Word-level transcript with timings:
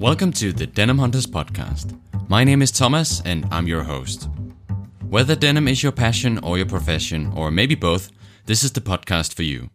Welcome 0.00 0.32
to 0.32 0.54
the 0.54 0.66
Denim 0.66 0.96
Hunters 0.96 1.26
podcast. 1.26 1.94
My 2.26 2.42
name 2.42 2.62
is 2.62 2.70
Thomas 2.70 3.20
and 3.26 3.46
I'm 3.50 3.66
your 3.66 3.82
host. 3.82 4.30
Whether 5.10 5.36
denim 5.36 5.68
is 5.68 5.82
your 5.82 5.92
passion 5.92 6.38
or 6.38 6.56
your 6.56 6.64
profession, 6.64 7.30
or 7.36 7.50
maybe 7.50 7.74
both, 7.74 8.10
this 8.46 8.64
is 8.64 8.72
the 8.72 8.80
podcast 8.80 9.34
for 9.34 9.42
you. 9.42 9.68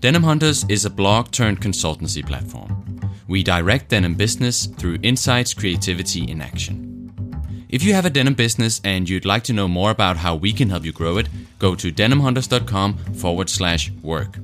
Denim 0.00 0.22
Hunters 0.22 0.64
is 0.70 0.86
a 0.86 0.90
blog 0.90 1.30
turned 1.30 1.60
consultancy 1.60 2.26
platform. 2.26 3.02
We 3.28 3.42
direct 3.42 3.90
denim 3.90 4.14
business 4.14 4.64
through 4.64 4.96
insights, 5.02 5.52
creativity, 5.52 6.24
in 6.24 6.40
action. 6.40 7.12
If 7.68 7.82
you 7.82 7.92
have 7.92 8.06
a 8.06 8.10
denim 8.10 8.32
business 8.32 8.80
and 8.82 9.06
you'd 9.06 9.26
like 9.26 9.44
to 9.44 9.52
know 9.52 9.68
more 9.68 9.90
about 9.90 10.16
how 10.16 10.36
we 10.36 10.54
can 10.54 10.70
help 10.70 10.86
you 10.86 10.92
grow 10.92 11.18
it, 11.18 11.28
go 11.58 11.74
to 11.74 11.92
denimhunters.com 11.92 12.96
forward 13.12 13.50
slash 13.50 13.90
work. 14.02 14.38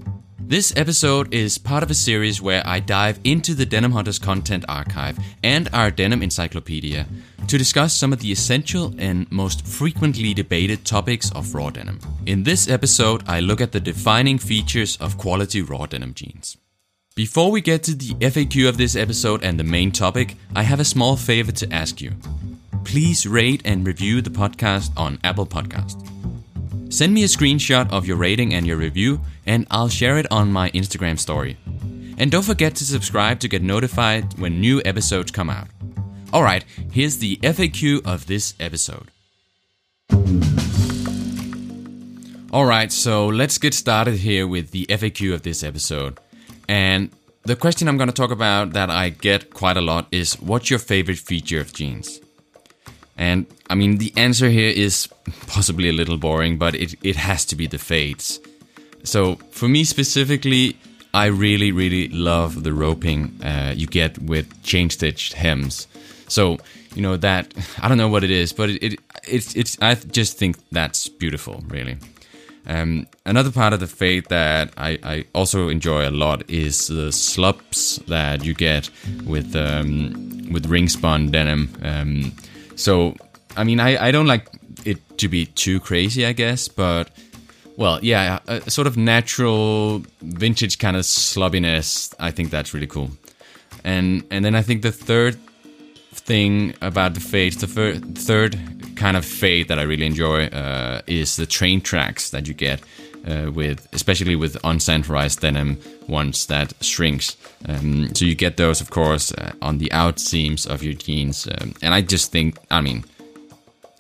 This 0.49 0.73
episode 0.77 1.35
is 1.35 1.59
part 1.59 1.83
of 1.83 1.91
a 1.91 1.95
series 1.95 2.41
where 2.41 2.67
I 2.67 2.81
dive 2.81 3.21
into 3.23 3.53
the 3.53 3.67
Denim 3.67 3.93
Hunters 3.93 4.19
content 4.19 4.65
archive 4.67 5.19
and 5.45 5.69
our 5.75 5.91
denim 5.91 6.23
encyclopedia 6.23 7.07
to 7.49 7.59
discuss 7.59 7.93
some 7.93 8.15
of 8.15 8.21
the 8.21 8.33
essential 8.33 8.95
and 8.97 9.31
most 9.31 9.67
frequently 9.67 10.33
debated 10.33 10.87
topics 10.87 11.31
of 11.33 11.55
raw 11.55 11.69
denim. 11.69 12.01
In 12.25 12.45
this 12.45 12.67
episode, 12.67 13.25
I 13.27 13.41
look 13.41 13.61
at 13.61 13.73
the 13.73 13.79
defining 13.79 14.39
features 14.39 14.97
of 15.03 15.19
quality 15.19 15.61
raw 15.61 15.85
denim 15.85 16.15
jeans. 16.15 16.57
Before 17.15 17.51
we 17.51 17.61
get 17.61 17.83
to 17.83 17.95
the 17.95 18.15
FAQ 18.15 18.71
of 18.71 18.79
this 18.79 18.97
episode 18.97 19.45
and 19.45 19.61
the 19.61 19.65
main 19.65 19.93
topic, 19.93 20.35
I 20.57 20.63
have 20.63 20.81
a 20.81 20.85
small 20.85 21.19
favor 21.19 21.53
to 21.53 21.71
ask 21.71 22.01
you. 22.01 22.13
Please 22.85 23.27
rate 23.27 23.61
and 23.67 23.87
review 23.87 24.23
the 24.23 24.31
podcast 24.31 24.97
on 24.97 25.19
Apple 25.23 25.47
Podcast. 25.47 26.03
Send 26.91 27.13
me 27.13 27.23
a 27.23 27.27
screenshot 27.27 27.91
of 27.93 28.07
your 28.07 28.17
rating 28.17 28.55
and 28.55 28.67
your 28.67 28.79
review, 28.79 29.21
and 29.45 29.67
I'll 29.71 29.91
share 29.91 30.17
it 30.17 30.27
on 30.31 30.51
my 30.51 30.71
Instagram 30.71 31.19
story. 31.19 31.59
And 32.17 32.31
don't 32.31 32.45
forget 32.45 32.75
to 32.77 32.85
subscribe 32.85 33.41
to 33.41 33.49
get 33.49 33.63
notified 33.63 34.39
when 34.39 34.61
new 34.61 34.81
episodes 34.87 35.31
come 35.31 35.51
out. 35.51 35.69
Alright, 36.33 36.65
here's 36.91 37.19
the 37.19 37.37
FAQ 37.43 38.07
of 38.07 38.27
this 38.27 38.55
episode. 38.59 39.11
Alright, 42.51 42.91
so 42.91 43.27
let's 43.27 43.59
get 43.59 43.75
started 43.75 44.17
here 44.17 44.47
with 44.47 44.71
the 44.71 44.87
FAQ 44.87 45.35
of 45.35 45.43
this 45.43 45.63
episode. 45.63 46.19
And 46.69 47.11
the 47.43 47.57
question 47.57 47.87
I'm 47.89 47.99
going 47.99 48.09
to 48.09 48.15
talk 48.15 48.31
about 48.31 48.73
that 48.73 48.89
I 48.89 49.11
get 49.11 49.53
quite 49.53 49.77
a 49.77 49.83
lot 49.83 50.09
is 50.11 50.41
what's 50.41 50.71
your 50.71 50.79
favorite 50.79 51.19
feature 51.19 51.61
of 51.61 51.75
jeans? 51.75 52.21
And 53.19 53.47
I 53.69 53.75
mean, 53.75 53.99
the 53.99 54.13
answer 54.17 54.49
here 54.49 54.71
is 54.71 55.09
possibly 55.49 55.89
a 55.89 55.93
little 55.93 56.17
boring, 56.17 56.57
but 56.57 56.75
it, 56.75 56.95
it 57.03 57.17
has 57.17 57.45
to 57.47 57.57
be 57.57 57.67
the 57.67 57.79
fades. 57.79 58.41
So 59.03 59.37
for 59.51 59.69
me 59.69 59.85
specifically, 59.85 60.77
I 61.13 61.27
really, 61.27 61.73
really 61.73 62.09
love 62.09 62.63
the 62.63 62.73
roping 62.73 63.43
uh, 63.43 63.75
you 63.77 63.87
get 63.87 64.19
with 64.19 64.63
chain 64.63 64.89
stitched 64.91 65.33
hems. 65.33 65.89
So 66.29 66.59
you 66.95 67.03
know 67.03 67.17
that 67.17 67.53
I 67.83 67.89
don't 67.89 67.99
know 67.99 68.09
what 68.09 68.25
it 68.25 68.31
is, 68.31 68.53
but 68.53 68.71
it, 68.71 68.83
it 68.83 69.01
it's 69.27 69.57
it's 69.57 69.77
I 69.81 69.95
just 69.95 70.39
think 70.39 70.57
that's 70.71 71.09
beautiful, 71.09 71.65
really. 71.69 71.99
Um, 72.67 73.07
another 73.25 73.51
part 73.51 73.73
of 73.73 73.81
the 73.81 73.87
fade 73.87 74.27
that 74.29 74.75
I, 74.77 74.99
I, 75.03 75.25
also 75.35 75.71
enjoy 75.71 76.07
a 76.07 76.11
lot 76.11 76.51
is 76.51 76.89
the 76.89 77.11
slubs 77.13 77.97
that 78.09 78.45
you 78.45 78.53
get 78.53 78.91
with 79.25 79.57
um, 79.57 80.53
with 80.53 80.67
ring 80.67 80.89
spun 80.91 81.31
denim. 81.31 81.75
Um, 81.83 82.33
so, 82.79 83.17
I 83.57 83.65
mean, 83.65 83.81
I, 83.81 84.09
I 84.09 84.11
don't 84.13 84.27
like 84.27 84.49
it 84.85 85.19
to 85.19 85.29
be 85.29 85.47
too 85.47 85.81
crazy, 85.81 86.25
I 86.25 86.33
guess, 86.33 86.69
but 86.69 87.11
well, 87.77 87.99
yeah, 88.03 88.39
a 88.47 88.71
sort 88.71 88.87
of 88.87 88.97
natural 88.97 90.03
vintage 90.21 90.79
kind 90.79 90.97
of 90.97 91.03
slubbiness. 91.03 92.15
I 92.19 92.31
think 92.31 92.51
that's 92.51 92.73
really 92.73 92.87
cool. 92.87 93.11
And 93.85 94.25
and 94.31 94.45
then 94.45 94.55
I 94.55 94.63
think 94.63 94.83
the 94.83 94.93
third 94.93 95.39
thing 96.13 96.75
about 96.81 97.15
the 97.15 97.21
fades, 97.21 97.57
the 97.57 97.67
third 98.15 98.57
kind 98.97 99.17
of 99.17 99.25
fade 99.25 99.69
that 99.69 99.79
I 99.79 99.83
really 99.83 100.07
enjoy 100.07 100.47
uh, 100.47 101.03
is 101.07 101.37
the 101.37 101.47
train 101.47 101.81
tracks 101.81 102.31
that 102.31 102.49
you 102.49 102.55
get 102.55 102.81
uh, 103.27 103.51
with, 103.51 103.89
especially 103.93 104.37
with 104.37 104.61
unsanforized 104.63 105.41
denim 105.41 105.79
ones 106.07 106.47
that 106.47 106.73
shrinks. 106.81 107.37
Um, 107.67 108.15
so 108.15 108.25
you 108.25 108.35
get 108.35 108.57
those, 108.57 108.81
of 108.81 108.91
course, 108.91 109.33
uh, 109.33 109.53
on 109.63 109.79
the 109.79 109.91
out 109.93 110.19
seams 110.19 110.67
of 110.67 110.83
your 110.83 110.95
jeans, 110.95 111.47
um, 111.47 111.75
and 111.83 111.95
I 111.95 112.01
just 112.01 112.33
think, 112.33 112.59
I 112.71 112.81
mean, 112.81 113.05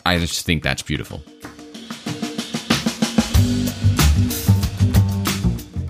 I 0.07 0.19
just 0.19 0.47
think 0.47 0.63
that's 0.63 0.83
beautiful. 0.83 1.23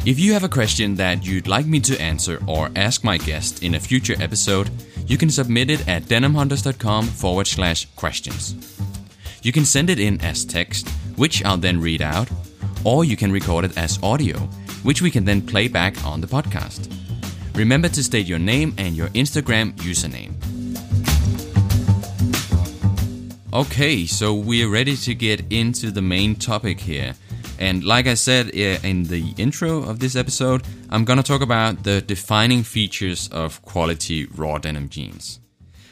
If 0.09 0.19
you 0.19 0.33
have 0.33 0.43
a 0.43 0.49
question 0.49 0.95
that 0.95 1.27
you'd 1.27 1.47
like 1.47 1.67
me 1.67 1.81
to 1.81 2.01
answer 2.01 2.43
or 2.47 2.71
ask 2.75 3.05
my 3.05 3.19
guest 3.19 3.63
in 3.63 3.75
a 3.75 3.81
future 3.81 4.17
episode, 4.23 4.71
you 5.07 5.19
can 5.19 5.29
submit 5.29 5.69
it 5.69 5.87
at 5.87 6.05
denimhunters.com 6.05 7.05
forward 7.09 7.47
slash 7.47 7.87
questions. 7.95 8.55
You 9.43 9.53
can 9.53 9.67
send 9.67 9.91
it 9.91 9.99
in 9.99 10.19
as 10.23 10.47
text, 10.47 10.89
which 11.17 11.45
I'll 11.45 11.59
then 11.59 11.81
read 11.81 12.01
out, 12.01 12.31
or 12.85 13.05
you 13.05 13.17
can 13.17 13.33
record 13.33 13.65
it 13.65 13.77
as 13.77 13.99
audio, 14.03 14.39
which 14.83 15.03
we 15.03 15.11
can 15.11 15.25
then 15.25 15.41
play 15.41 15.69
back 15.69 16.05
on 16.05 16.21
the 16.21 16.27
podcast. 16.27 16.93
Remember 17.55 17.89
to 17.89 18.05
state 18.05 18.27
your 18.27 18.39
name 18.39 18.75
and 18.79 18.97
your 18.97 19.09
Instagram 19.09 19.73
username. 19.79 20.35
Okay, 23.53 24.07
so 24.07 24.35
we're 24.35 24.69
ready 24.69 24.97
to 24.97 25.15
get 25.15 25.43
into 25.51 25.91
the 25.91 26.03
main 26.03 26.37
topic 26.37 26.79
here. 26.81 27.15
And 27.59 27.83
like 27.83 28.07
I 28.07 28.15
said 28.15 28.51
eh, 28.55 28.79
in 28.85 29.05
the 29.05 29.35
intro 29.37 29.83
of 29.83 29.99
this 29.99 30.15
episode, 30.15 30.63
I'm 30.91 31.05
gonna 31.05 31.23
talk 31.23 31.41
about 31.41 31.83
the 31.83 32.01
defining 32.01 32.63
features 32.63 33.29
of 33.33 33.61
quality 33.63 34.27
raw 34.27 34.59
denim 34.59 34.89
jeans. 34.89 35.41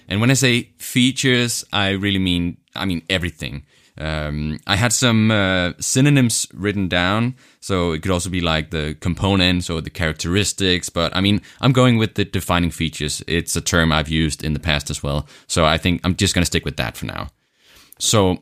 And 0.08 0.20
when 0.20 0.30
I 0.30 0.34
say 0.34 0.70
features, 0.78 1.64
I 1.72 1.91
really 1.91 2.20
mean, 2.20 2.58
I 2.75 2.84
mean 2.84 3.02
everything. 3.10 3.64
Um, 3.98 4.58
I 4.66 4.76
had 4.76 4.92
some 4.92 5.30
uh, 5.30 5.72
synonyms 5.80 6.46
written 6.52 6.88
down, 6.88 7.34
so 7.60 7.92
it 7.92 8.02
could 8.02 8.10
also 8.10 8.28
be 8.28 8.40
like 8.40 8.70
the 8.70 8.96
components 9.00 9.70
or 9.70 9.80
the 9.80 9.90
characteristics. 9.90 10.88
But 10.88 11.16
I 11.16 11.20
mean, 11.20 11.40
I'm 11.60 11.72
going 11.72 11.96
with 11.96 12.14
the 12.14 12.24
defining 12.24 12.70
features. 12.70 13.22
It's 13.26 13.56
a 13.56 13.60
term 13.60 13.92
I've 13.92 14.08
used 14.08 14.44
in 14.44 14.52
the 14.52 14.60
past 14.60 14.90
as 14.90 15.02
well, 15.02 15.26
so 15.46 15.64
I 15.64 15.78
think 15.78 16.00
I'm 16.04 16.14
just 16.14 16.34
going 16.34 16.42
to 16.42 16.46
stick 16.46 16.64
with 16.64 16.76
that 16.76 16.96
for 16.96 17.06
now. 17.06 17.28
So 17.98 18.40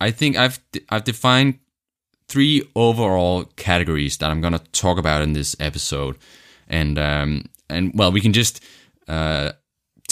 I 0.00 0.10
think 0.10 0.36
I've 0.36 0.58
I've 0.88 1.04
defined 1.04 1.58
three 2.28 2.62
overall 2.74 3.44
categories 3.56 4.16
that 4.18 4.30
I'm 4.30 4.40
going 4.40 4.54
to 4.54 4.64
talk 4.72 4.98
about 4.98 5.22
in 5.22 5.34
this 5.34 5.54
episode, 5.60 6.16
and 6.66 6.98
um, 6.98 7.44
and 7.68 7.92
well, 7.94 8.10
we 8.10 8.20
can 8.20 8.32
just 8.32 8.64
uh, 9.06 9.52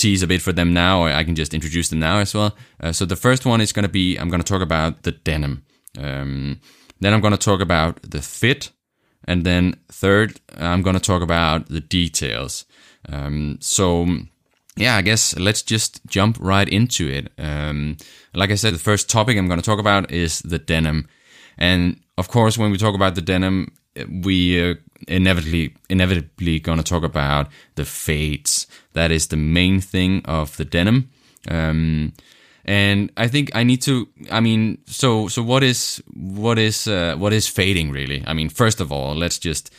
tease 0.00 0.22
a 0.22 0.26
bit 0.26 0.42
for 0.42 0.52
them 0.52 0.72
now, 0.72 1.02
or 1.02 1.10
I 1.10 1.24
can 1.24 1.34
just 1.34 1.54
introduce 1.54 1.88
them 1.88 2.00
now 2.00 2.18
as 2.18 2.34
well. 2.34 2.56
Uh, 2.80 2.92
so 2.92 3.04
the 3.04 3.16
first 3.16 3.44
one 3.44 3.60
is 3.60 3.72
going 3.72 3.84
to 3.84 3.88
be 3.88 4.16
I'm 4.16 4.30
going 4.30 4.42
to 4.42 4.52
talk 4.52 4.62
about 4.62 5.02
the 5.02 5.12
denim. 5.12 5.64
Um, 5.98 6.60
then 7.00 7.12
I'm 7.12 7.20
going 7.20 7.32
to 7.32 7.38
talk 7.38 7.60
about 7.60 8.02
the 8.02 8.22
fit, 8.22 8.70
and 9.24 9.44
then 9.44 9.76
third 9.88 10.40
I'm 10.56 10.82
going 10.82 10.94
to 10.94 11.00
talk 11.00 11.22
about 11.22 11.68
the 11.68 11.80
details. 11.80 12.64
Um, 13.08 13.58
so 13.60 14.06
yeah, 14.76 14.96
I 14.96 15.02
guess 15.02 15.36
let's 15.38 15.62
just 15.62 16.00
jump 16.06 16.38
right 16.40 16.68
into 16.68 17.08
it. 17.08 17.32
Um, 17.38 17.96
like 18.34 18.50
I 18.50 18.56
said, 18.56 18.74
the 18.74 18.78
first 18.78 19.10
topic 19.10 19.36
I'm 19.36 19.48
going 19.48 19.60
to 19.60 19.66
talk 19.70 19.78
about 19.78 20.10
is 20.10 20.40
the 20.40 20.58
denim, 20.58 21.08
and 21.58 22.00
of 22.16 22.28
course, 22.28 22.56
when 22.58 22.70
we 22.70 22.78
talk 22.78 22.94
about 22.94 23.14
the 23.14 23.22
denim, 23.22 23.72
we 24.22 24.70
uh, 24.70 24.74
inevitably 25.08 25.74
inevitably 25.88 26.60
going 26.60 26.78
to 26.78 26.84
talk 26.84 27.02
about 27.02 27.48
the 27.74 27.84
fades. 27.84 28.66
That 28.92 29.10
is 29.10 29.28
the 29.28 29.36
main 29.36 29.80
thing 29.80 30.22
of 30.24 30.56
the 30.56 30.64
denim. 30.64 31.10
Um, 31.48 32.12
and 32.64 33.10
I 33.16 33.28
think 33.28 33.50
I 33.54 33.62
need 33.64 33.82
to. 33.82 34.08
I 34.30 34.40
mean, 34.40 34.78
so 34.86 35.28
so 35.28 35.42
what 35.42 35.62
is 35.62 36.02
what 36.14 36.58
is 36.58 36.86
uh, 36.86 37.16
what 37.16 37.32
is 37.32 37.48
fading 37.48 37.90
really? 37.90 38.22
I 38.26 38.34
mean, 38.34 38.48
first 38.48 38.80
of 38.80 38.92
all, 38.92 39.14
let's 39.14 39.38
just 39.38 39.72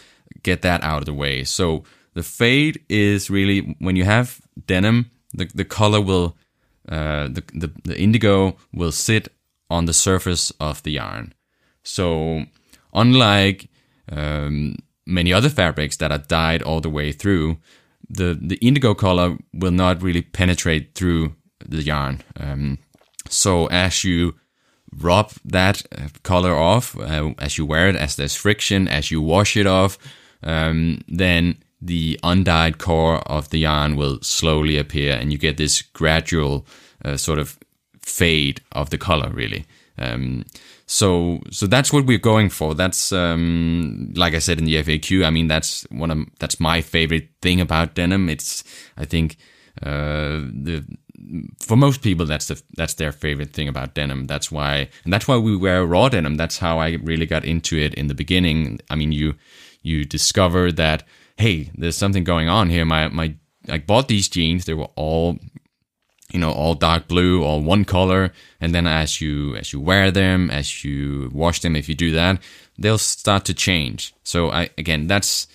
get 0.44 0.62
that 0.62 0.84
out 0.84 1.00
of 1.00 1.06
the 1.06 1.14
way. 1.14 1.44
So 1.44 1.84
the 2.14 2.24
fade 2.24 2.82
is 2.90 3.30
really 3.30 3.76
when 3.80 3.96
you 3.96 4.04
have 4.04 4.42
denim, 4.66 5.12
the 5.34 5.46
the 5.54 5.66
color 5.66 6.02
will 6.02 6.36
uh, 6.90 7.28
the, 7.28 7.44
the 7.54 7.72
the 7.84 8.00
indigo 8.00 8.58
will 8.74 8.92
sit 8.92 9.28
on 9.70 9.86
the 9.86 9.94
surface 9.94 10.52
of 10.60 10.82
the 10.84 10.92
yarn. 10.92 11.34
So 11.84 12.46
unlike 12.94 13.70
um, 14.12 14.76
many 15.06 15.32
other 15.32 15.50
fabrics 15.50 15.98
that 15.98 16.12
are 16.12 16.18
dyed 16.18 16.62
all 16.62 16.82
the 16.82 16.90
way 16.90 17.12
through, 17.12 17.58
the, 18.12 18.38
the 18.42 18.58
indigo 18.58 18.94
color 18.94 19.38
will 19.54 19.72
not 19.72 20.02
really 20.02 20.22
penetrate 20.22 20.96
through 20.96 21.36
the 21.66 21.82
yarn. 21.82 22.22
Um, 22.40 22.78
so 23.30 23.68
as 23.68 24.04
you 24.04 24.36
rub 24.98 25.32
that 25.46 25.84
uh, 25.98 26.08
color 26.24 26.56
off, 26.56 26.98
uh, 27.00 27.34
as 27.40 27.58
you 27.58 27.66
wear 27.66 27.88
it, 27.90 27.96
as 27.96 28.16
there's 28.16 28.36
friction, 28.36 28.88
as 28.88 29.12
you 29.12 29.22
wash 29.22 29.56
it 29.56 29.68
off, 29.68 29.98
um, 30.44 31.02
then 31.08 31.64
the 31.82 32.20
undyed 32.24 32.78
core 32.78 33.20
of 33.28 33.50
the 33.50 33.60
yarn 33.60 33.96
will 33.96 34.20
slowly 34.22 34.78
appear, 34.78 35.14
and 35.14 35.32
you 35.32 35.38
get 35.38 35.58
this 35.58 35.82
gradual 35.82 36.66
uh, 37.04 37.18
sort 37.18 37.40
of 37.40 37.58
fade 38.02 38.62
of 38.72 38.90
the 38.90 38.98
color, 38.98 39.32
really. 39.34 39.66
Um, 39.98 40.46
so 40.92 41.40
so 41.52 41.68
that's 41.68 41.94
what 41.94 42.06
we're 42.06 42.18
going 42.18 42.50
for. 42.50 42.76
That's 42.76 43.14
um, 43.14 44.12
like 44.14 44.36
I 44.36 44.40
said 44.40 44.58
in 44.58 44.66
the 44.66 44.76
FAQ. 44.76 45.26
I 45.26 45.30
mean 45.30 45.48
that's 45.48 45.84
one 45.90 46.12
of 46.12 46.18
that's 46.38 46.60
my 46.60 46.82
favorite 46.82 47.30
thing 47.42 47.62
about 47.62 47.96
denim. 47.96 48.28
It's 48.28 48.66
I 48.98 49.06
think 49.06 49.38
uh, 49.82 50.44
the 50.52 50.84
for 51.60 51.78
most 51.78 52.02
people 52.02 52.26
that's 52.26 52.48
the 52.48 52.62
that's 52.76 52.96
their 52.96 53.14
favorite 53.14 53.54
thing 53.54 53.70
about 53.70 53.94
denim 53.94 54.26
that's 54.26 54.52
why 54.52 54.90
and 55.04 55.14
that's 55.14 55.28
why 55.28 55.38
we 55.38 55.56
wear 55.56 55.86
raw 55.86 56.10
denim 56.10 56.36
that's 56.36 56.58
how 56.58 56.80
i 56.80 56.98
really 57.04 57.28
got 57.28 57.46
into 57.46 57.78
it 57.78 57.94
in 57.94 58.08
the 58.08 58.16
beginning 58.16 58.80
i 58.90 58.96
mean 58.96 59.12
you 59.12 59.36
you 59.84 60.04
discover 60.04 60.72
that 60.72 61.04
hey 61.38 61.70
there's 61.76 61.96
something 61.96 62.24
going 62.24 62.50
on 62.50 62.72
here 62.72 62.84
my 62.86 63.08
my 63.10 63.36
i 63.70 63.78
bought 63.78 64.08
these 64.08 64.28
jeans 64.28 64.66
they 64.66 64.74
were 64.74 64.90
all 64.96 65.38
you 66.32 66.40
know 66.40 66.52
all 66.52 66.76
dark 66.76 67.08
blue 67.08 67.44
all 67.44 67.62
one 67.62 67.86
color 67.86 68.32
and 68.60 68.74
then 68.74 68.88
as 68.88 69.22
you 69.22 69.56
as 69.56 69.74
you 69.74 69.80
wear 69.80 70.12
them 70.12 70.50
as 70.50 70.84
you 70.84 71.30
wash 71.34 71.60
them 71.62 71.76
if 71.76 71.90
you 71.90 71.96
do 71.96 72.12
that 72.12 72.40
they'll 72.78 72.98
start 72.98 73.46
to 73.46 73.54
change. 73.54 74.14
So 74.24 74.50
i 74.52 74.70
again 74.78 75.08
that's 75.08 75.48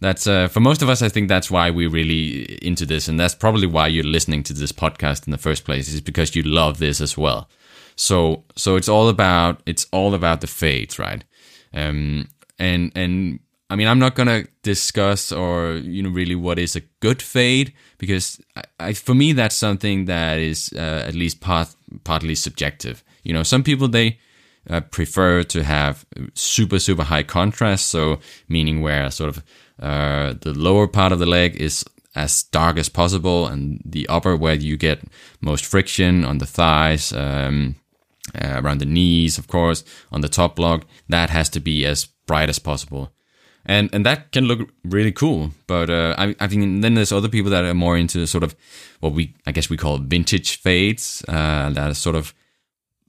that's 0.00 0.26
uh, 0.26 0.48
for 0.48 0.60
most 0.60 0.82
of 0.82 0.88
us 0.88 1.00
i 1.02 1.08
think 1.08 1.28
that's 1.28 1.50
why 1.50 1.70
we're 1.70 1.88
really 1.88 2.58
into 2.62 2.84
this 2.84 3.08
and 3.08 3.18
that's 3.18 3.34
probably 3.34 3.66
why 3.66 3.86
you're 3.86 4.04
listening 4.04 4.42
to 4.44 4.52
this 4.52 4.72
podcast 4.72 5.26
in 5.26 5.30
the 5.30 5.38
first 5.38 5.64
place 5.64 5.88
is 5.88 6.00
because 6.00 6.36
you 6.36 6.42
love 6.42 6.78
this 6.78 7.00
as 7.00 7.16
well. 7.16 7.48
So 7.96 8.44
so 8.56 8.76
it's 8.76 8.88
all 8.88 9.08
about 9.08 9.62
it's 9.66 9.86
all 9.92 10.14
about 10.14 10.40
the 10.40 10.46
fades 10.46 10.98
right? 10.98 11.24
Um 11.72 12.28
and 12.58 12.92
and 12.94 13.40
I 13.74 13.76
mean, 13.76 13.88
I'm 13.88 13.98
not 13.98 14.14
gonna 14.14 14.44
discuss 14.62 15.32
or 15.32 15.72
you 15.72 16.00
know 16.00 16.10
really 16.10 16.36
what 16.36 16.60
is 16.60 16.76
a 16.76 16.82
good 17.00 17.20
fade 17.20 17.72
because 17.98 18.40
I, 18.54 18.62
I, 18.78 18.92
for 18.92 19.16
me 19.16 19.32
that's 19.32 19.56
something 19.56 20.04
that 20.04 20.38
is 20.38 20.72
uh, 20.76 21.02
at 21.08 21.16
least 21.16 21.40
part, 21.40 21.74
partly 22.04 22.36
subjective. 22.36 23.02
You 23.24 23.32
know, 23.32 23.42
some 23.42 23.64
people 23.64 23.88
they 23.88 24.20
uh, 24.70 24.82
prefer 24.82 25.42
to 25.42 25.64
have 25.64 26.06
super 26.34 26.78
super 26.78 27.02
high 27.02 27.24
contrast, 27.24 27.86
so 27.86 28.20
meaning 28.48 28.80
where 28.80 29.10
sort 29.10 29.30
of 29.30 29.42
uh, 29.80 30.34
the 30.40 30.54
lower 30.54 30.86
part 30.86 31.10
of 31.10 31.18
the 31.18 31.26
leg 31.26 31.56
is 31.56 31.84
as 32.14 32.44
dark 32.44 32.78
as 32.78 32.88
possible, 32.88 33.48
and 33.48 33.82
the 33.84 34.08
upper 34.08 34.36
where 34.36 34.54
you 34.54 34.76
get 34.76 35.02
most 35.40 35.64
friction 35.64 36.24
on 36.24 36.38
the 36.38 36.46
thighs. 36.46 37.12
Um, 37.12 37.74
uh, 38.40 38.62
around 38.64 38.78
the 38.78 38.86
knees, 38.86 39.36
of 39.36 39.48
course, 39.48 39.84
on 40.10 40.22
the 40.22 40.30
top 40.30 40.56
block, 40.56 40.86
that 41.10 41.28
has 41.28 41.50
to 41.50 41.60
be 41.60 41.84
as 41.84 42.06
bright 42.26 42.48
as 42.48 42.58
possible 42.58 43.12
and 43.66 43.90
and 43.92 44.04
that 44.04 44.32
can 44.32 44.44
look 44.44 44.68
really 44.84 45.12
cool. 45.12 45.50
But 45.66 45.90
uh, 45.90 46.14
I 46.18 46.34
I 46.40 46.48
think 46.48 46.82
then 46.82 46.94
there's 46.94 47.12
other 47.12 47.28
people 47.28 47.50
that 47.50 47.64
are 47.64 47.74
more 47.74 47.96
into 47.96 48.26
sort 48.26 48.44
of 48.44 48.54
what 49.00 49.12
we 49.12 49.34
I 49.46 49.52
guess 49.52 49.70
we 49.70 49.76
call 49.76 49.98
vintage 49.98 50.60
fades 50.60 51.24
uh, 51.28 51.70
that 51.70 51.90
are 51.90 51.94
sort 51.94 52.16
of 52.16 52.34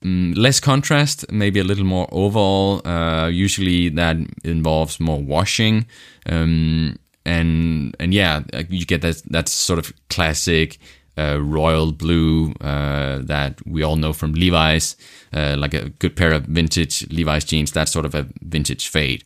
um, 0.04 0.34
less 0.34 0.60
contrast, 0.60 1.32
maybe 1.32 1.60
a 1.60 1.64
little 1.64 1.86
more 1.86 2.08
overall. 2.12 2.86
Uh, 2.88 3.28
usually 3.28 3.90
that 3.90 4.18
involves 4.44 5.00
more 5.00 5.22
washing. 5.22 5.86
Um, 6.26 6.98
and 7.26 7.96
and 8.00 8.14
yeah, 8.14 8.44
you 8.70 8.86
get 8.86 9.02
that 9.02 9.22
that 9.30 9.50
sort 9.50 9.80
of 9.80 9.94
classic 10.10 10.80
uh, 11.18 11.40
royal 11.42 11.92
blue 11.92 12.54
uh, 12.62 13.20
that 13.20 13.66
we 13.66 13.84
all 13.84 13.96
know 13.96 14.14
from 14.14 14.34
Levi's, 14.34 14.96
uh, 15.34 15.56
like 15.58 15.74
a 15.74 15.90
good 15.90 16.16
pair 16.16 16.34
of 16.34 16.44
vintage 16.44 17.10
Levi's 17.10 17.46
jeans. 17.46 17.72
That's 17.72 17.92
sort 17.92 18.06
of 18.06 18.14
a 18.14 18.28
vintage 18.42 18.88
fade. 18.88 19.24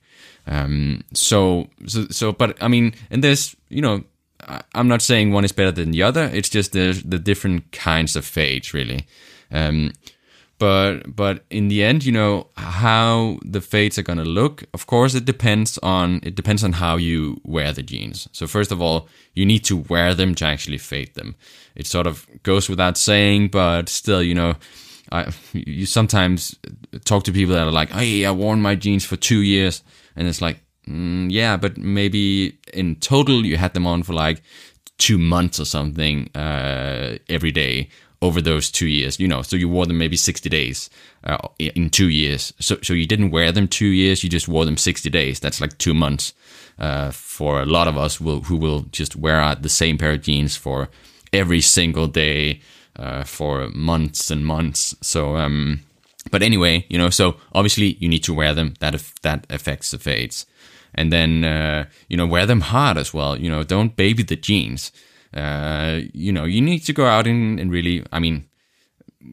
Um, 0.50 1.04
so, 1.13 1.69
so, 1.86 2.07
so, 2.10 2.34
but 2.34 2.62
I 2.62 2.68
mean, 2.68 2.94
and 3.10 3.24
there's, 3.24 3.56
you 3.69 3.81
know, 3.81 4.04
I'm 4.74 4.88
not 4.88 5.01
saying 5.01 5.31
one 5.31 5.46
is 5.46 5.51
better 5.51 5.72
than 5.72 5.92
the 5.92 6.04
other. 6.04 6.30
It's 6.34 6.50
just 6.50 6.72
the 6.72 7.01
the 7.06 7.19
different 7.19 7.72
kinds 7.72 8.16
of 8.16 8.25
fades, 8.25 8.74
really. 8.74 9.06
Um, 9.51 9.92
but 10.57 11.16
but 11.16 11.46
in 11.50 11.68
the 11.68 11.84
end, 11.84 12.04
you 12.04 12.12
know 12.12 12.48
how 12.57 13.40
the 13.44 13.62
fades 13.62 13.98
are 13.98 14.04
gonna 14.04 14.25
look. 14.25 14.63
Of 14.74 14.88
course, 14.88 15.13
it 15.13 15.25
depends 15.25 15.78
on 15.80 16.19
it 16.24 16.36
depends 16.36 16.63
on 16.63 16.74
how 16.74 16.98
you 16.98 17.40
wear 17.44 17.72
the 17.72 17.84
jeans. 17.84 18.28
So 18.31 18.48
first 18.48 18.72
of 18.72 18.81
all, 18.81 19.07
you 19.34 19.45
need 19.45 19.63
to 19.66 19.78
wear 19.78 20.13
them 20.13 20.36
to 20.36 20.45
actually 20.45 20.78
fade 20.78 21.13
them. 21.16 21.36
It 21.75 21.88
sort 21.88 22.07
of 22.07 22.28
goes 22.44 22.69
without 22.69 22.98
saying, 22.98 23.50
but 23.50 23.90
still, 23.90 24.24
you 24.24 24.36
know. 24.36 24.56
I, 25.12 25.34
you 25.54 25.88
sometimes 25.88 26.56
talk 27.04 27.24
to 27.24 27.31
people 27.31 27.56
that 27.56 27.66
are 27.66 27.72
like, 27.72 27.90
"Hey, 27.90 28.25
I 28.25 28.31
worn 28.31 28.62
my 28.62 28.75
jeans 28.75 29.04
for 29.04 29.16
two 29.16 29.42
years," 29.42 29.81
and 30.19 30.27
it's 30.27 30.42
like 30.42 30.60
mm, 30.88 31.31
yeah 31.31 31.57
but 31.57 31.77
maybe 31.77 32.60
in 32.74 32.95
total 32.98 33.45
you 33.45 33.57
had 33.57 33.74
them 33.74 33.88
on 33.88 34.04
for 34.04 34.13
like 34.13 34.44
two 35.00 35.18
months 35.18 35.60
or 35.60 35.66
something 35.66 36.30
uh, 36.36 37.18
every 37.30 37.51
day 37.51 37.89
over 38.21 38.42
those 38.42 38.69
two 38.69 38.88
years 38.88 39.19
you 39.19 39.27
know. 39.27 39.42
So 39.42 39.56
you 39.56 39.69
wore 39.69 39.86
them 39.86 39.98
maybe 39.98 40.18
60 40.18 40.50
days 40.50 40.89
uh, 41.24 41.38
in 41.57 41.89
two 41.89 42.10
years. 42.10 42.54
So 42.60 42.77
so 42.83 42.94
you 42.94 43.07
didn't 43.07 43.31
wear 43.31 43.51
them 43.51 43.68
two 43.68 43.88
years 43.88 44.24
you 44.24 44.30
just 44.30 44.48
wore 44.48 44.66
them 44.66 44.77
60 44.77 45.10
days. 45.10 45.39
That's 45.39 45.62
like 45.62 45.77
two 45.77 45.94
months 45.94 46.33
uh, 46.77 47.12
for 47.12 47.62
a 47.62 47.66
lot 47.66 47.88
of 47.88 47.98
us 47.98 48.21
will, 48.21 48.42
who 48.42 48.57
will 48.57 48.81
just 48.92 49.16
wear 49.16 49.39
out 49.39 49.62
the 49.63 49.69
same 49.69 49.98
pair 49.98 50.12
of 50.12 50.21
jeans 50.21 50.56
for 50.57 50.89
every 51.31 51.62
single 51.62 52.07
day 52.07 52.62
uh, 52.98 53.24
for 53.24 53.69
months 53.69 54.30
and 54.30 54.45
months. 54.45 54.95
So 55.01 55.38
um 55.38 55.81
but 56.31 56.44
anyway, 56.44 56.86
you 56.89 56.98
know, 56.98 57.10
so 57.10 57.38
obviously 57.54 57.98
you 58.00 58.10
need 58.10 58.24
to 58.24 58.33
wear 58.33 58.54
them. 58.54 58.74
That 58.80 59.01
that 59.21 59.45
affects 59.50 59.92
the 59.92 60.00
fades, 60.00 60.45
and 60.94 61.12
then 61.12 61.44
uh, 61.44 61.86
you 62.07 62.18
know 62.18 62.27
wear 62.27 62.45
them 62.45 62.62
hard 62.62 62.98
as 62.98 63.13
well. 63.13 63.38
You 63.38 63.50
know, 63.50 63.63
don't 63.63 63.95
baby 63.95 64.24
the 64.24 64.36
jeans. 64.36 64.92
Uh, 65.33 66.01
you 66.13 66.31
know, 66.31 66.45
you 66.45 66.62
need 66.62 66.80
to 66.80 66.94
go 66.94 67.06
out 67.06 67.27
and, 67.27 67.60
and 67.60 67.71
really. 67.71 68.06
I 68.12 68.19
mean, 68.19 68.49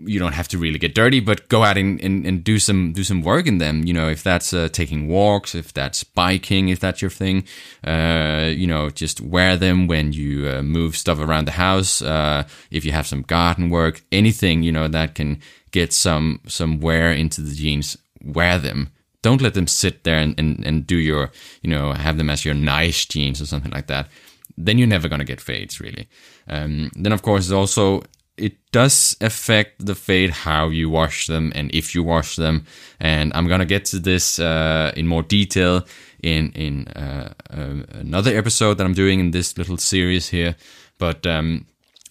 you 0.05 0.19
don't 0.19 0.33
have 0.35 0.49
to 0.49 0.59
really 0.59 0.79
get 0.79 0.95
dirty, 0.95 1.21
but 1.21 1.49
go 1.49 1.63
out 1.65 1.77
and, 1.77 2.01
and, 2.01 2.27
and 2.27 2.45
do 2.45 2.59
some 2.59 2.93
do 2.93 3.05
some 3.05 3.23
work 3.23 3.47
in 3.47 3.59
them. 3.59 3.85
You 3.85 3.95
know, 3.95 4.09
if 4.09 4.23
that's 4.23 4.53
uh, 4.53 4.69
taking 4.69 5.09
walks, 5.09 5.55
if 5.55 5.73
that's 5.73 6.05
biking, 6.05 6.69
if 6.69 6.81
that's 6.81 7.01
your 7.01 7.11
thing, 7.11 7.45
uh, 7.85 8.51
you 8.55 8.67
know, 8.67 8.91
just 8.91 9.21
wear 9.21 9.57
them 9.57 9.87
when 9.87 10.13
you 10.13 10.49
uh, 10.49 10.63
move 10.63 10.97
stuff 10.97 11.19
around 11.19 11.47
the 11.47 11.53
house. 11.53 12.03
Uh, 12.03 12.45
if 12.71 12.85
you 12.85 12.93
have 12.93 13.07
some 13.07 13.23
garden 13.23 13.71
work, 13.71 14.03
anything 14.13 14.63
you 14.63 14.73
know 14.73 14.89
that 14.89 15.15
can 15.15 15.41
get 15.71 15.93
some 15.93 16.41
some 16.47 16.81
wear 16.81 17.13
into 17.13 17.41
the 17.41 17.55
jeans, 17.55 17.97
wear 18.23 18.59
them. 18.59 18.91
Don't 19.23 19.43
let 19.43 19.55
them 19.55 19.67
sit 19.67 20.05
there 20.05 20.19
and, 20.19 20.39
and, 20.39 20.65
and 20.65 20.87
do 20.87 20.97
your, 20.97 21.33
you 21.61 21.69
know, 21.69 21.93
have 21.93 22.17
them 22.17 22.31
as 22.31 22.45
your 22.45 22.55
nice 22.55 23.05
jeans 23.07 23.41
or 23.41 23.47
something 23.47 23.73
like 23.73 23.89
that. 23.89 24.09
Then 24.57 24.79
you're 24.79 24.87
never 24.87 25.09
going 25.09 25.19
to 25.19 25.25
get 25.25 25.41
fades, 25.41 25.81
really. 25.81 26.09
Um, 26.47 26.91
then, 26.95 27.13
of 27.13 27.23
course, 27.23 27.51
also 27.51 28.03
it 28.37 28.55
does 28.71 29.17
affect 29.21 29.87
the 29.87 29.95
fade 29.95 30.31
how 30.31 30.69
you 30.69 30.91
wash 30.91 31.27
them 31.27 31.53
and 31.55 31.71
if 31.75 31.95
you 31.95 32.03
wash 32.03 32.37
them. 32.37 32.65
And 33.01 33.33
I'm 33.35 33.49
gonna 33.49 33.65
get 33.65 33.85
to 33.87 33.99
this 33.99 34.39
uh, 34.39 34.93
in 34.97 35.07
more 35.07 35.23
detail 35.23 35.87
in 36.23 36.53
in 36.53 36.89
uh, 36.89 37.33
uh, 37.51 37.83
another 37.93 38.37
episode 38.37 38.79
that 38.79 38.85
I'm 38.87 38.95
doing 38.95 39.21
in 39.21 39.31
this 39.31 39.57
little 39.57 39.79
series 39.79 40.29
here. 40.29 40.57
But 40.99 41.27
um, 41.27 41.67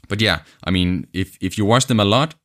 but 0.08 0.22
yeah, 0.22 0.40
I 0.64 0.72
mean, 0.72 1.08
if 1.14 1.38
if 1.42 1.58
you 1.58 1.66
wash 1.66 1.86
them 1.86 2.00
a 2.00 2.06
lot, 2.06 2.36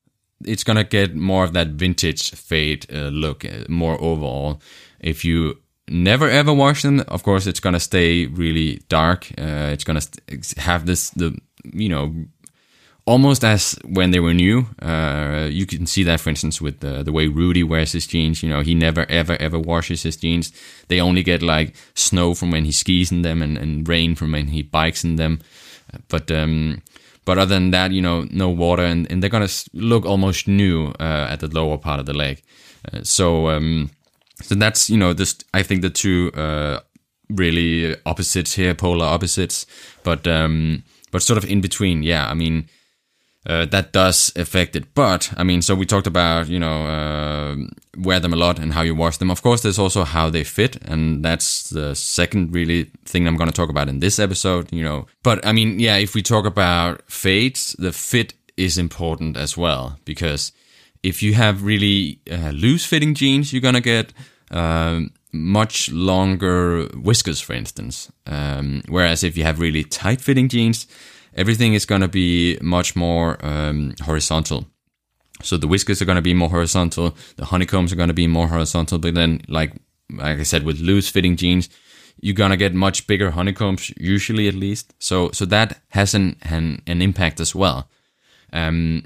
it's 0.44 0.64
gonna 0.64 0.84
get 0.84 1.14
more 1.14 1.44
of 1.44 1.52
that 1.52 1.68
vintage 1.68 2.30
fade 2.32 2.86
uh, 2.92 3.08
look, 3.08 3.44
uh, 3.44 3.64
more 3.68 4.00
overall. 4.00 4.60
If 5.00 5.24
you 5.24 5.58
never 5.88 6.28
ever 6.28 6.52
wash 6.52 6.82
them, 6.82 7.00
of 7.08 7.22
course, 7.22 7.46
it's 7.46 7.60
gonna 7.60 7.80
stay 7.80 8.26
really 8.26 8.82
dark. 8.88 9.30
Uh, 9.38 9.72
it's 9.72 9.84
gonna 9.84 10.02
have 10.56 10.86
this 10.86 11.10
the 11.10 11.36
you 11.72 11.88
know 11.88 12.14
almost 13.10 13.42
as 13.42 13.76
when 13.84 14.12
they 14.12 14.20
were 14.20 14.32
new. 14.32 14.66
Uh, 14.80 15.48
you 15.50 15.66
can 15.66 15.84
see 15.84 16.04
that, 16.04 16.20
for 16.20 16.30
instance, 16.30 16.60
with 16.60 16.78
the, 16.78 17.02
the 17.02 17.10
way 17.10 17.26
Rudy 17.26 17.64
wears 17.64 17.90
his 17.90 18.06
jeans. 18.06 18.40
You 18.40 18.48
know, 18.48 18.60
he 18.60 18.72
never, 18.72 19.04
ever, 19.10 19.36
ever 19.40 19.58
washes 19.58 20.04
his 20.04 20.16
jeans. 20.16 20.52
They 20.86 21.00
only 21.00 21.24
get 21.24 21.42
like 21.42 21.74
snow 21.94 22.34
from 22.34 22.52
when 22.52 22.64
he 22.64 22.70
skis 22.70 23.10
in 23.10 23.22
them 23.22 23.42
and, 23.42 23.58
and 23.58 23.88
rain 23.88 24.14
from 24.14 24.30
when 24.30 24.46
he 24.46 24.62
bikes 24.62 25.02
in 25.02 25.16
them. 25.16 25.40
But 26.06 26.30
um, 26.30 26.82
but 27.24 27.36
other 27.36 27.54
than 27.54 27.72
that, 27.72 27.90
you 27.90 28.00
know, 28.00 28.28
no 28.30 28.48
water, 28.48 28.84
and, 28.84 29.10
and 29.10 29.20
they're 29.20 29.36
gonna 29.36 29.48
look 29.72 30.06
almost 30.06 30.46
new 30.46 30.94
uh, 31.00 31.26
at 31.30 31.40
the 31.40 31.48
lower 31.48 31.78
part 31.78 31.98
of 31.98 32.06
the 32.06 32.14
leg. 32.14 32.40
Uh, 32.92 33.00
so 33.02 33.50
um, 33.50 33.90
so 34.40 34.54
that's 34.54 34.88
you 34.88 34.96
know, 34.96 35.12
this 35.12 35.36
I 35.52 35.64
think 35.64 35.82
the 35.82 35.90
two 35.90 36.30
uh, 36.34 36.78
really 37.28 37.96
opposites 38.06 38.54
here, 38.54 38.72
polar 38.72 39.06
opposites, 39.06 39.66
but 40.04 40.28
um, 40.28 40.84
but 41.10 41.22
sort 41.22 41.38
of 41.38 41.50
in 41.50 41.60
between. 41.60 42.04
Yeah, 42.04 42.30
I 42.30 42.34
mean 42.34 42.68
uh, 43.46 43.64
that 43.66 43.92
does 43.92 44.32
affect 44.36 44.76
it. 44.76 44.94
But 44.94 45.32
I 45.36 45.44
mean, 45.44 45.62
so 45.62 45.74
we 45.74 45.86
talked 45.86 46.06
about 46.06 46.48
you 46.48 46.58
know 46.58 46.86
uh, 46.86 47.56
wear 47.96 48.20
them 48.20 48.32
a 48.32 48.36
lot 48.36 48.58
and 48.58 48.72
how 48.72 48.82
you 48.82 48.94
wash 48.94 49.16
them. 49.16 49.30
Of 49.30 49.42
course, 49.42 49.62
there's 49.62 49.78
also 49.78 50.04
how 50.04 50.30
they 50.30 50.44
fit, 50.44 50.76
and 50.82 51.24
that's 51.24 51.70
the 51.70 51.94
second 51.94 52.54
really 52.54 52.90
thing 53.04 53.26
I'm 53.26 53.36
going 53.36 53.50
to 53.50 53.56
talk 53.56 53.70
about 53.70 53.88
in 53.88 54.00
this 54.00 54.18
episode. 54.18 54.72
You 54.72 54.84
know, 54.84 55.06
but 55.22 55.44
I 55.46 55.52
mean, 55.52 55.80
yeah, 55.80 55.96
if 55.96 56.14
we 56.14 56.22
talk 56.22 56.44
about 56.44 57.02
fades, 57.10 57.74
the 57.78 57.92
fit 57.92 58.34
is 58.56 58.76
important 58.76 59.36
as 59.36 59.56
well 59.56 59.98
because 60.04 60.52
if 61.02 61.22
you 61.22 61.32
have 61.32 61.64
really 61.64 62.20
uh, 62.30 62.50
loose 62.50 62.84
fitting 62.84 63.14
jeans, 63.14 63.52
you're 63.52 63.62
gonna 63.62 63.80
get 63.80 64.12
um, 64.50 65.12
much 65.32 65.90
longer 65.90 66.84
whiskers, 66.94 67.40
for 67.40 67.54
instance. 67.54 68.12
Um, 68.26 68.82
whereas 68.88 69.24
if 69.24 69.36
you 69.36 69.44
have 69.44 69.60
really 69.60 69.84
tight 69.84 70.20
fitting 70.20 70.48
jeans, 70.48 70.86
everything 71.34 71.74
is 71.74 71.86
going 71.86 72.00
to 72.00 72.08
be 72.08 72.58
much 72.60 72.96
more 72.96 73.44
um, 73.44 73.94
horizontal. 74.02 74.66
So 75.42 75.56
the 75.56 75.68
whiskers 75.68 76.02
are 76.02 76.04
going 76.04 76.16
to 76.16 76.22
be 76.22 76.34
more 76.34 76.50
horizontal, 76.50 77.16
the 77.36 77.46
honeycombs 77.46 77.92
are 77.92 77.96
going 77.96 78.08
to 78.08 78.14
be 78.14 78.26
more 78.26 78.48
horizontal. 78.48 78.98
But 78.98 79.14
then, 79.14 79.40
like 79.48 79.72
like 80.12 80.38
I 80.38 80.42
said, 80.42 80.64
with 80.64 80.80
loose 80.80 81.08
fitting 81.08 81.36
jeans, 81.36 81.68
you're 82.20 82.34
gonna 82.34 82.56
get 82.56 82.74
much 82.74 83.06
bigger 83.06 83.30
honeycombs 83.30 83.90
usually 83.96 84.48
at 84.48 84.54
least. 84.54 84.94
So 84.98 85.30
so 85.32 85.46
that 85.46 85.80
has 85.90 86.14
an 86.14 86.36
an, 86.42 86.82
an 86.86 87.02
impact 87.02 87.40
as 87.40 87.54
well. 87.54 87.88
Um, 88.52 89.04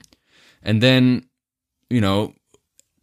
and 0.62 0.82
then 0.82 1.26
you 1.90 2.00
know, 2.00 2.34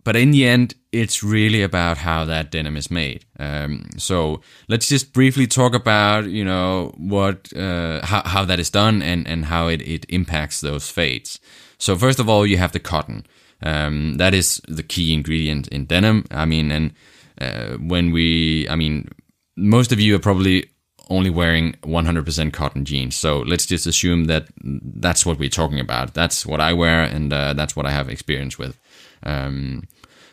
but 0.04 0.16
in 0.16 0.32
the 0.32 0.46
end, 0.46 0.76
it's 0.92 1.24
really 1.24 1.62
about 1.62 1.98
how 1.98 2.26
that 2.26 2.52
denim 2.52 2.76
is 2.76 2.92
made. 2.92 3.26
Um, 3.40 3.90
so 3.98 4.42
let's 4.68 4.88
just 4.88 5.14
briefly 5.14 5.48
talk 5.48 5.74
about 5.74 6.26
you 6.26 6.44
know 6.44 6.94
what 6.98 7.56
uh, 7.56 8.06
how 8.06 8.24
how 8.26 8.46
that 8.46 8.60
is 8.60 8.70
done 8.70 9.02
and 9.02 9.28
and 9.28 9.46
how 9.46 9.68
it 9.68 9.82
it 9.82 10.06
impacts 10.10 10.62
those 10.62 10.90
fades. 10.90 11.40
So 11.78 11.96
first 11.96 12.20
of 12.20 12.30
all, 12.30 12.46
you 12.46 12.58
have 12.58 12.72
the 12.72 12.80
cotton. 12.80 13.26
Um, 13.64 14.16
that 14.18 14.34
is 14.34 14.62
the 14.68 14.84
key 14.84 15.14
ingredient 15.14 15.68
in 15.68 15.86
denim. 15.86 16.26
I 16.32 16.46
mean, 16.46 16.72
and 16.72 16.94
uh, 17.40 17.78
when 17.78 18.12
we, 18.12 18.68
I 18.70 18.76
mean, 18.76 19.08
most 19.56 19.92
of 19.92 20.00
you 20.00 20.16
are 20.16 20.20
probably 20.20 20.70
only 21.10 21.30
wearing 21.30 21.74
100% 21.84 22.54
cotton 22.54 22.86
jeans. 22.86 23.16
So 23.16 23.40
let's 23.40 23.66
just 23.66 23.86
assume 23.86 24.26
that 24.26 24.48
that's 24.64 25.26
what 25.26 25.38
we're 25.38 25.50
talking 25.50 25.80
about. 25.80 26.14
That's 26.14 26.46
what 26.46 26.62
I 26.62 26.74
wear, 26.74 27.04
and 27.04 27.34
uh, 27.34 27.54
that's 27.54 27.76
what 27.76 27.86
I 27.86 27.92
have 27.92 28.10
experience 28.10 28.58
with. 28.58 28.80
Um, 29.24 29.84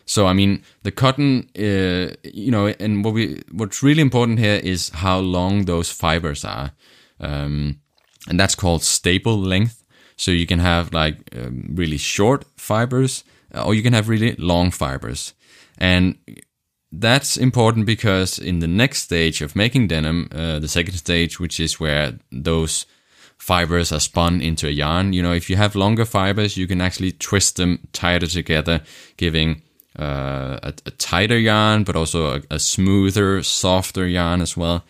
so 0.05 0.25
I 0.25 0.33
mean, 0.33 0.63
the 0.83 0.91
cotton, 0.91 1.49
uh, 1.55 2.15
you 2.23 2.51
know, 2.51 2.73
and 2.79 3.05
what 3.05 3.13
we 3.13 3.41
what's 3.51 3.83
really 3.83 4.01
important 4.01 4.39
here 4.39 4.59
is 4.63 4.89
how 4.89 5.19
long 5.19 5.65
those 5.65 5.91
fibers 5.91 6.43
are, 6.43 6.71
um, 7.19 7.79
and 8.27 8.39
that's 8.39 8.55
called 8.55 8.83
staple 8.83 9.37
length. 9.37 9.83
So 10.15 10.31
you 10.31 10.47
can 10.47 10.59
have 10.59 10.93
like 10.93 11.17
um, 11.35 11.75
really 11.75 11.97
short 11.97 12.45
fibers, 12.57 13.23
or 13.53 13.75
you 13.75 13.83
can 13.83 13.93
have 13.93 14.09
really 14.09 14.35
long 14.37 14.71
fibers, 14.71 15.33
and 15.77 16.17
that's 16.91 17.37
important 17.37 17.85
because 17.85 18.39
in 18.39 18.59
the 18.59 18.67
next 18.67 19.03
stage 19.03 19.41
of 19.41 19.55
making 19.55 19.89
denim, 19.89 20.27
uh, 20.31 20.57
the 20.57 20.67
second 20.67 20.95
stage, 20.95 21.39
which 21.39 21.59
is 21.59 21.79
where 21.79 22.17
those 22.31 22.87
fibers 23.39 23.91
are 23.91 23.99
spun 23.99 24.41
into 24.41 24.67
a 24.67 24.71
yarn, 24.71 25.13
you 25.13 25.23
know, 25.23 25.33
if 25.33 25.49
you 25.49 25.55
have 25.55 25.73
longer 25.75 26.05
fibers, 26.05 26.57
you 26.57 26.67
can 26.67 26.81
actually 26.81 27.13
twist 27.13 27.55
them 27.55 27.79
tighter 27.93 28.27
together, 28.27 28.81
giving 29.17 29.61
uh, 29.97 30.59
a, 30.61 30.73
a, 30.85 30.91
tighter 30.91 31.37
yarn, 31.37 31.83
but 31.83 31.95
also 31.95 32.35
a, 32.35 32.41
a 32.51 32.59
smoother, 32.59 33.41
softer 33.41 34.05
yarn 34.05 34.41
as 34.41 34.55
well. 34.55 34.83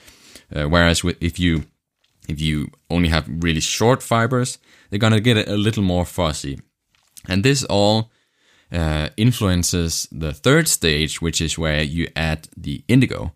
Uh, 0.54 0.66
whereas 0.66 1.04
with, 1.04 1.16
if 1.22 1.40
you 1.40 1.64
if 2.28 2.42
you 2.42 2.68
only 2.90 3.10
have 3.10 3.26
really 3.28 3.60
short 3.60 4.04
fibers, 4.04 4.60
they're 4.90 5.00
gonna 5.00 5.20
get 5.20 5.48
a, 5.48 5.56
little 5.56 5.84
more 5.84 6.06
fuzzy, 6.06 6.60
and 7.28 7.44
this 7.44 7.64
all 7.64 8.12
uh, 8.72 9.10
influences 9.16 10.08
the 10.12 10.34
third 10.34 10.68
stage, 10.68 11.22
which 11.22 11.40
is 11.40 11.58
where 11.58 11.82
you 11.82 12.08
add 12.16 12.48
the 12.58 12.84
indigo. 12.88 13.32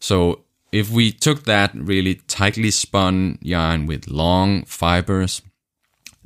So 0.00 0.44
if 0.72 0.90
we 0.90 1.12
took 1.12 1.44
that 1.44 1.72
really 1.74 2.16
tightly 2.26 2.70
spun 2.70 3.38
yarn 3.40 3.86
with 3.86 4.08
long 4.08 4.64
fibers, 4.64 5.42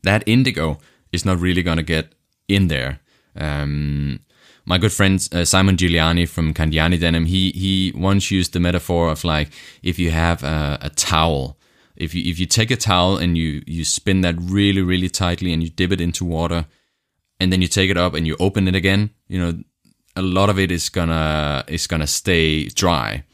that 0.03 0.23
indigo 0.27 0.79
is 1.13 1.25
not 1.25 1.41
really 1.41 1.63
going 1.63 1.79
to 1.79 1.83
get 1.83 2.15
in 2.49 2.69
there. 2.69 3.01
Um, 3.37 4.21
my 4.67 4.79
good 4.79 4.93
friend 4.93 5.27
uh, 5.33 5.45
Simon 5.45 5.77
Giuliani 5.77 6.29
from 6.29 6.55
Candiani 6.55 6.99
Denim, 6.99 7.27
he 7.27 7.51
he 7.51 7.93
once 7.95 8.31
used 8.31 8.53
the 8.53 8.61
metaphor 8.61 9.11
of 9.11 9.25
like 9.25 9.51
if 9.83 9.99
you 9.99 10.11
have 10.11 10.43
a, 10.43 10.79
a 10.83 10.91
towel, 10.91 11.59
if 11.97 12.15
you 12.15 12.23
if 12.31 12.39
you 12.39 12.47
take 12.47 12.71
a 12.71 12.77
towel 12.77 13.17
and 13.17 13.37
you 13.37 13.63
you 13.67 13.85
spin 13.85 14.23
that 14.23 14.37
really 14.39 14.83
really 14.83 15.09
tightly 15.09 15.53
and 15.53 15.63
you 15.63 15.69
dip 15.69 15.93
it 15.93 16.01
into 16.01 16.25
water, 16.25 16.67
and 17.41 17.53
then 17.53 17.61
you 17.61 17.69
take 17.69 17.91
it 17.91 17.97
up 17.97 18.15
and 18.15 18.27
you 18.27 18.37
open 18.41 18.67
it 18.69 18.75
again, 18.75 19.11
you 19.29 19.39
know, 19.39 19.63
a 20.17 20.23
lot 20.23 20.49
of 20.49 20.59
it 20.59 20.71
is 20.71 20.89
gonna 20.89 21.65
is 21.69 21.87
gonna 21.87 22.07
stay 22.07 22.69
dry. 22.69 23.25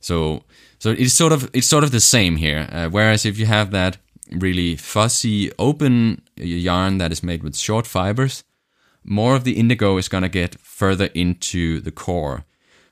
So 0.00 0.42
so 0.80 0.90
it's 0.90 1.12
sort 1.12 1.32
of 1.32 1.48
it's 1.52 1.66
sort 1.66 1.84
of 1.84 1.90
the 1.92 2.00
same 2.00 2.36
here. 2.36 2.66
Uh, 2.72 2.88
whereas 2.88 3.24
if 3.26 3.38
you 3.38 3.46
have 3.46 3.70
that 3.70 3.98
really 4.32 4.76
fuzzy 4.76 5.52
open 5.58 6.22
yarn 6.36 6.98
that 6.98 7.12
is 7.12 7.22
made 7.22 7.42
with 7.42 7.56
short 7.56 7.86
fibers, 7.86 8.44
more 9.04 9.36
of 9.36 9.44
the 9.44 9.58
indigo 9.58 9.98
is 9.98 10.08
gonna 10.08 10.28
get 10.28 10.58
further 10.58 11.10
into 11.14 11.80
the 11.80 11.90
core. 11.90 12.44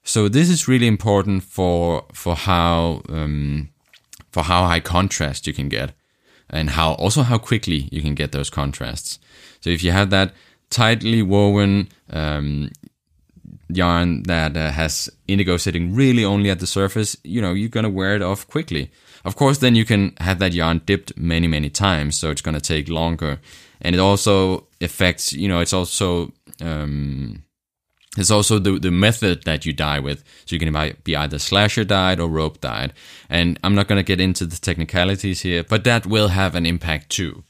So 0.04 0.28
this 0.28 0.50
is 0.50 0.68
really 0.68 0.86
important 0.86 1.42
for 1.44 2.04
for 2.12 2.36
how 2.36 3.02
um, 3.08 3.70
for 4.30 4.42
how 4.44 4.66
high 4.66 4.80
contrast 4.80 5.46
you 5.46 5.54
can 5.54 5.70
get, 5.70 5.92
and 6.50 6.70
how 6.70 6.92
also 6.92 7.22
how 7.22 7.38
quickly 7.38 7.88
you 7.90 8.02
can 8.02 8.14
get 8.14 8.32
those 8.32 8.50
contrasts. 8.50 9.18
So 9.60 9.70
if 9.70 9.82
you 9.82 9.92
have 9.92 10.10
that 10.10 10.32
tightly 10.70 11.22
woven 11.22 11.88
um, 12.10 12.70
yarn 13.68 14.22
that 14.24 14.56
uh, 14.56 14.70
has 14.70 15.10
indigo 15.26 15.56
sitting 15.56 15.94
really 15.94 16.24
only 16.24 16.50
at 16.50 16.60
the 16.60 16.66
surface, 16.66 17.16
you 17.24 17.40
know, 17.40 17.52
you're 17.52 17.68
gonna 17.68 17.90
wear 17.90 18.14
it 18.14 18.22
off 18.22 18.46
quickly. 18.46 18.90
Of 19.24 19.36
course, 19.36 19.58
then 19.58 19.74
you 19.74 19.84
can 19.84 20.14
have 20.20 20.38
that 20.38 20.52
yarn 20.52 20.82
dipped 20.86 21.16
many, 21.16 21.46
many 21.46 21.70
times, 21.70 22.18
so 22.18 22.30
it's 22.30 22.42
gonna 22.42 22.60
take 22.60 22.88
longer. 22.88 23.40
And 23.80 23.94
it 23.94 23.98
also 23.98 24.66
affects, 24.80 25.32
you 25.32 25.48
know, 25.48 25.60
it's 25.60 25.72
also 25.72 26.32
um, 26.60 27.44
it's 28.16 28.30
also 28.30 28.58
the 28.58 28.78
the 28.78 28.90
method 28.90 29.44
that 29.44 29.66
you 29.66 29.72
dye 29.72 30.00
with. 30.00 30.24
So 30.46 30.56
you 30.56 30.60
can 30.60 30.94
be 31.04 31.16
either 31.16 31.38
slasher 31.38 31.84
dyed 31.84 32.20
or 32.20 32.28
rope 32.28 32.60
dyed. 32.60 32.92
And 33.28 33.58
I'm 33.62 33.74
not 33.74 33.86
gonna 33.86 34.02
get 34.02 34.20
into 34.20 34.46
the 34.46 34.56
technicalities 34.56 35.42
here, 35.42 35.62
but 35.62 35.84
that 35.84 36.06
will 36.06 36.28
have 36.28 36.54
an 36.54 36.66
impact 36.66 37.10
too. 37.10 37.44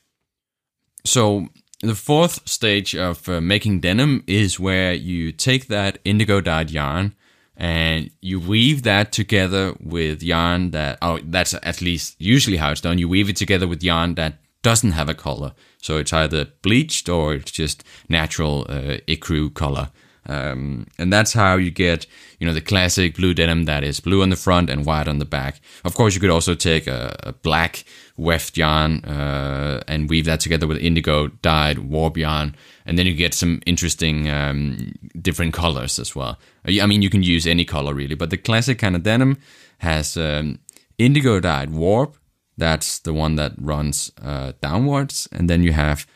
So 1.04 1.48
the 1.80 1.94
fourth 1.94 2.46
stage 2.48 2.94
of 2.96 3.28
uh, 3.28 3.40
making 3.40 3.80
denim 3.80 4.24
is 4.26 4.58
where 4.58 4.92
you 4.92 5.32
take 5.32 5.68
that 5.68 5.98
indigo 6.04 6.40
dyed 6.40 6.70
yarn 6.70 7.14
and 7.56 8.10
you 8.20 8.40
weave 8.40 8.82
that 8.84 9.12
together 9.12 9.74
with 9.80 10.22
yarn 10.22 10.70
that 10.70 10.98
oh 11.02 11.18
that's 11.24 11.54
at 11.54 11.82
least 11.82 12.14
usually 12.18 12.56
how 12.56 12.70
it's 12.70 12.80
done. 12.80 12.98
You 12.98 13.08
weave 13.08 13.28
it 13.28 13.36
together 13.36 13.66
with 13.66 13.82
yarn 13.82 14.14
that 14.14 14.38
doesn't 14.62 14.92
have 14.92 15.08
a 15.08 15.14
color. 15.14 15.52
So 15.80 15.98
it's 15.98 16.12
either 16.12 16.46
bleached 16.62 17.08
or 17.08 17.34
it's 17.34 17.50
just 17.50 17.84
natural 18.08 18.66
uh, 18.68 18.98
ecru 19.06 19.52
color 19.52 19.90
um, 20.28 20.86
and 20.98 21.12
that's 21.12 21.32
how 21.32 21.56
you 21.56 21.70
get, 21.70 22.06
you 22.38 22.46
know, 22.46 22.52
the 22.52 22.60
classic 22.60 23.16
blue 23.16 23.34
denim 23.34 23.64
that 23.64 23.82
is 23.82 24.00
blue 24.00 24.22
on 24.22 24.30
the 24.30 24.36
front 24.36 24.70
and 24.70 24.84
white 24.84 25.08
on 25.08 25.18
the 25.18 25.24
back. 25.24 25.60
Of 25.84 25.94
course, 25.94 26.14
you 26.14 26.20
could 26.20 26.30
also 26.30 26.54
take 26.54 26.86
a, 26.86 27.16
a 27.22 27.32
black 27.32 27.84
weft 28.16 28.56
yarn 28.56 29.04
uh, 29.04 29.82
and 29.88 30.10
weave 30.10 30.26
that 30.26 30.40
together 30.40 30.66
with 30.66 30.78
indigo 30.78 31.28
dyed 31.42 31.78
warp 31.78 32.16
yarn, 32.16 32.54
and 32.84 32.98
then 32.98 33.06
you 33.06 33.14
get 33.14 33.34
some 33.34 33.60
interesting 33.64 34.28
um, 34.28 34.92
different 35.20 35.54
colors 35.54 35.98
as 35.98 36.14
well. 36.14 36.38
I 36.66 36.86
mean, 36.86 37.02
you 37.02 37.10
can 37.10 37.22
use 37.22 37.46
any 37.46 37.64
color 37.64 37.94
really, 37.94 38.14
but 38.14 38.30
the 38.30 38.36
classic 38.36 38.78
kind 38.78 38.96
of 38.96 39.02
denim 39.02 39.38
has 39.78 40.16
um, 40.16 40.58
indigo 40.98 41.40
dyed 41.40 41.70
warp. 41.70 42.16
That's 42.58 42.98
the 42.98 43.14
one 43.14 43.36
that 43.36 43.52
runs 43.56 44.12
uh, 44.20 44.52
downwards, 44.60 45.28
and 45.32 45.48
then 45.48 45.62
you 45.62 45.72
have 45.72 46.06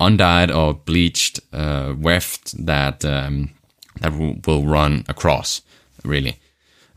undyed 0.00 0.50
or 0.50 0.74
bleached 0.74 1.40
uh, 1.52 1.94
weft 1.96 2.66
that 2.66 3.04
um, 3.04 3.50
that 4.00 4.12
will, 4.46 4.64
run 4.64 5.04
across 5.08 5.62
really. 6.04 6.38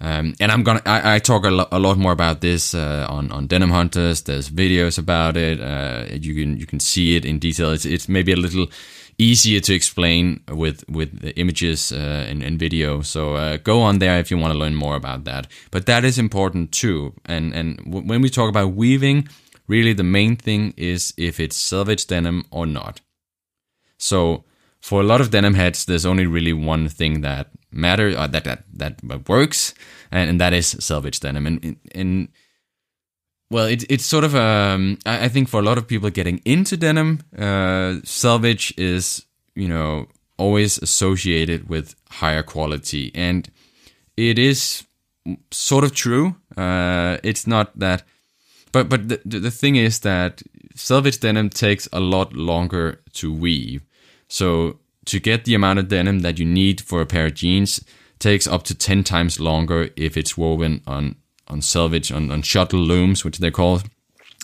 Um, 0.01 0.33
and 0.41 0.51
I'm 0.51 0.63
gonna 0.63 0.81
I, 0.85 1.15
I 1.15 1.19
talk 1.19 1.45
a, 1.45 1.49
lo- 1.49 1.67
a, 1.71 1.79
lot 1.79 1.97
more 1.97 2.11
about 2.11 2.41
this 2.41 2.75
uh, 2.75 3.07
on 3.09 3.31
on 3.31 3.47
Denim 3.47 3.69
Hunters. 3.69 4.23
There's 4.23 4.49
videos 4.49 4.97
about 4.97 5.37
it. 5.37 5.61
Uh, 5.61 6.05
you 6.11 6.35
can 6.35 6.57
you 6.57 6.65
can 6.65 6.79
see 6.79 7.15
it 7.15 7.23
in 7.23 7.39
detail. 7.39 7.71
It's 7.71 7.85
it's 7.85 8.09
maybe 8.09 8.33
a 8.33 8.35
little 8.35 8.67
easier 9.17 9.61
to 9.61 9.73
explain 9.73 10.41
with 10.49 10.83
with 10.89 11.21
the 11.21 11.33
images 11.37 11.91
uh, 11.91 12.25
and, 12.29 12.43
and, 12.43 12.59
video. 12.59 13.01
So 13.01 13.35
uh, 13.35 13.57
go 13.57 13.81
on 13.81 13.99
there 13.99 14.19
if 14.19 14.29
you 14.29 14.37
want 14.37 14.53
to 14.53 14.59
learn 14.59 14.75
more 14.75 14.95
about 14.95 15.23
that. 15.23 15.47
But 15.71 15.85
that 15.85 16.03
is 16.03 16.17
important 16.17 16.71
too. 16.71 17.13
And 17.25 17.53
and 17.53 17.77
w- 17.77 18.05
when 18.05 18.21
we 18.21 18.29
talk 18.29 18.49
about 18.49 18.73
weaving, 18.73 19.29
really 19.67 19.93
the 19.93 20.03
main 20.03 20.35
thing 20.35 20.73
is 20.75 21.13
if 21.17 21.39
it's 21.39 21.55
selvage 21.55 22.07
denim 22.07 22.45
or 22.51 22.65
not. 22.65 23.01
So 23.97 24.43
for 24.85 25.01
a 25.01 25.03
lot 25.03 25.19
of 25.19 25.31
denim 25.31 25.55
heads, 25.55 25.85
there's 25.85 26.05
only 26.05 26.27
really 26.27 26.53
one 26.53 26.87
thing 26.87 27.21
that 27.21 27.49
matters, 27.71 28.15
uh, 28.15 28.27
that, 28.27 28.43
that 28.43 28.63
that 28.71 29.27
works, 29.27 29.73
and, 30.11 30.29
and 30.29 30.39
that 30.39 30.53
is 30.53 30.77
selvage 30.79 31.19
denim. 31.19 31.47
And, 31.47 31.77
and 31.95 32.27
well, 33.49 33.65
it's 33.65 33.83
it's 33.89 34.05
sort 34.05 34.23
of 34.23 34.35
um, 34.35 34.99
I 35.07 35.27
think 35.27 35.49
for 35.49 35.59
a 35.59 35.63
lot 35.63 35.79
of 35.79 35.87
people 35.87 36.11
getting 36.11 36.39
into 36.45 36.77
denim, 36.77 37.23
uh, 37.35 37.95
selvage 38.03 38.75
is 38.77 39.25
you 39.55 39.67
know 39.67 40.05
always 40.37 40.77
associated 40.77 41.67
with 41.67 41.95
higher 42.21 42.43
quality, 42.43 43.11
and 43.15 43.49
it 44.15 44.37
is 44.37 44.85
sort 45.49 45.83
of 45.83 45.95
true. 45.95 46.35
Uh, 46.55 47.17
it's 47.23 47.47
not 47.47 47.71
that, 47.79 48.03
but 48.71 48.87
but 48.87 49.09
the 49.09 49.19
the 49.25 49.49
thing 49.49 49.77
is 49.77 50.01
that 50.01 50.43
selvage 50.75 51.19
denim 51.21 51.49
takes 51.49 51.89
a 51.91 51.99
lot 51.99 52.33
longer 52.33 53.01
to 53.13 53.33
weave. 53.33 53.81
So 54.35 54.79
to 55.05 55.19
get 55.21 55.45
the 55.45 55.55
amount 55.55 55.79
of 55.79 55.87
denim 55.87 56.19
that 56.19 56.37
you 56.39 56.45
need 56.45 56.81
for 56.81 56.99
a 56.99 57.05
pair 57.05 57.27
of 57.27 57.35
jeans 57.35 57.79
takes 58.19 58.45
up 58.45 58.63
to 58.63 58.75
10 58.75 59.01
times 59.05 59.39
longer 59.39 59.89
if 59.95 60.17
it's 60.17 60.37
woven 60.37 60.81
on 60.85 61.15
on 61.47 61.61
selvage 61.61 62.11
on, 62.11 62.31
on 62.31 62.41
shuttle 62.41 62.81
looms 62.81 63.23
which 63.23 63.37
they're 63.37 63.59
called 63.61 63.83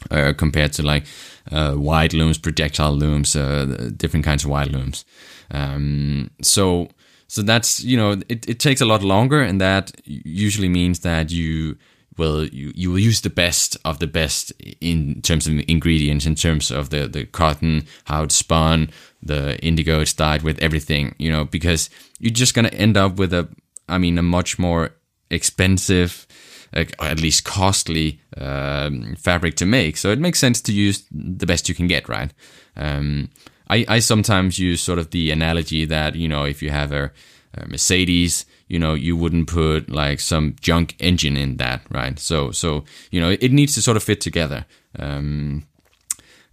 uh, 0.10 0.32
compared 0.38 0.72
to 0.74 0.84
like 0.84 1.04
uh, 1.52 1.74
wide 1.76 2.14
looms 2.14 2.38
projectile 2.38 2.96
looms 2.96 3.36
uh, 3.36 3.90
different 3.98 4.24
kinds 4.24 4.46
of 4.46 4.50
wide 4.50 4.72
looms. 4.72 5.04
Um, 5.50 6.32
so 6.42 6.88
so 7.28 7.42
that's 7.42 7.84
you 7.84 7.98
know 7.98 8.12
it, 8.30 8.48
it 8.48 8.60
takes 8.60 8.80
a 8.80 8.86
lot 8.86 9.04
longer 9.04 9.42
and 9.42 9.60
that 9.60 9.92
usually 10.06 10.70
means 10.70 11.00
that 11.00 11.32
you 11.32 11.76
will 12.18 12.46
you, 12.46 12.72
you 12.76 12.92
will 12.92 13.00
use 13.00 13.22
the 13.22 13.30
best 13.30 13.78
of 13.84 14.00
the 14.00 14.08
best 14.08 14.52
in 14.80 15.22
terms 15.22 15.48
of 15.48 15.54
ingredients, 15.68 16.26
in 16.26 16.36
terms 16.36 16.72
of 16.72 16.90
the 16.90 17.08
the 17.08 17.26
cotton, 17.26 17.84
how 18.06 18.24
it's 18.24 18.36
spun, 18.36 18.90
the 19.22 19.58
indigo 19.64 20.02
it's 20.02 20.14
dyed 20.14 20.42
with, 20.42 20.60
everything. 20.60 21.16
You 21.18 21.32
know, 21.32 21.46
because 21.46 21.90
you're 22.20 22.32
just 22.32 22.54
gonna 22.54 22.70
end 22.70 22.98
up 22.98 23.18
with 23.18 23.34
a, 23.34 23.50
I 23.88 23.98
mean, 23.98 24.18
a 24.18 24.24
much 24.24 24.60
more 24.60 24.96
expensive 25.30 26.28
like 26.74 26.96
at 27.02 27.20
least 27.20 27.44
costly 27.44 28.22
um, 28.38 29.16
fabric 29.18 29.56
to 29.56 29.66
make. 29.66 29.98
So 29.98 30.10
it 30.10 30.20
makes 30.20 30.40
sense 30.40 30.62
to 30.62 30.74
use 30.74 31.06
the 31.12 31.46
best 31.46 31.68
you 31.68 31.76
can 31.76 31.88
get, 31.88 32.08
right? 32.08 32.34
Um, 32.76 33.30
I, 33.70 33.86
I 33.88 34.00
sometimes 34.00 34.60
use 34.60 34.82
sort 34.82 35.00
of 35.00 35.12
the 35.12 35.32
analogy 35.32 35.86
that, 35.86 36.16
you 36.16 36.28
know, 36.28 36.44
if 36.44 36.62
you 36.62 36.70
have 36.70 36.92
a, 36.92 37.12
a 37.54 37.68
Mercedes, 37.68 38.46
you 38.68 38.80
know, 38.80 38.94
you 38.94 39.18
wouldn't 39.18 39.48
put 39.48 39.90
like 39.90 40.20
some 40.20 40.56
junk 40.62 40.96
engine 41.00 41.36
in 41.36 41.58
that, 41.58 41.82
right? 41.90 42.18
So, 42.20 42.52
so, 42.52 42.86
you 43.12 43.20
know, 43.20 43.36
it 43.40 43.52
needs 43.52 43.74
to 43.76 43.82
sort 43.82 43.98
of 43.98 44.04
fit 44.04 44.22
together. 44.22 44.66
Um, 44.98 45.66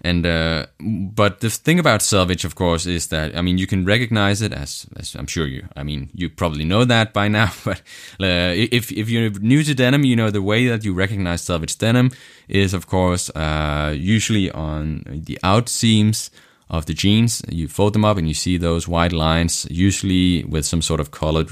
and 0.00 0.25
uh, 0.25 0.67
but 0.81 1.40
the 1.40 1.50
thing 1.50 1.81
about 1.81 2.02
selvage, 2.02 2.45
of 2.45 2.55
course, 2.55 2.87
is 2.87 3.09
that 3.09 3.37
I 3.37 3.43
mean 3.43 3.59
you 3.59 3.67
can 3.67 3.85
recognize 3.85 4.43
it 4.43 4.52
as, 4.52 4.87
as 4.97 5.14
I'm 5.17 5.26
sure 5.26 5.47
you. 5.47 5.67
I 5.75 5.83
mean 5.83 6.11
you 6.14 6.31
probably 6.31 6.64
know 6.64 6.85
that 6.85 7.12
by 7.12 7.28
now. 7.38 7.52
But 7.64 7.78
uh, 8.21 8.55
if 8.55 8.93
if 8.93 9.09
you're 9.09 9.31
new 9.31 9.64
to 9.64 9.75
denim, 9.75 10.05
you 10.05 10.14
know 10.14 10.31
the 10.31 10.43
way 10.43 10.69
that 10.69 10.85
you 10.85 10.95
recognize 10.95 11.43
selvage 11.43 11.78
denim 11.78 12.11
is 12.49 12.75
of 12.75 12.87
course 12.87 13.28
uh, 13.31 13.93
usually 13.97 14.50
on 14.52 15.02
the 15.07 15.38
out 15.43 15.69
seams 15.69 16.31
of 16.71 16.87
the 16.87 16.95
jeans. 16.95 17.43
You 17.49 17.67
fold 17.67 17.95
them 17.95 18.05
up 18.05 18.19
and 18.19 18.28
you 18.28 18.35
see 18.35 18.57
those 18.57 18.87
white 18.87 19.12
lines, 19.12 19.67
usually 19.71 20.45
with 20.45 20.64
some 20.64 20.83
sort 20.83 21.00
of 21.00 21.11
colored 21.11 21.50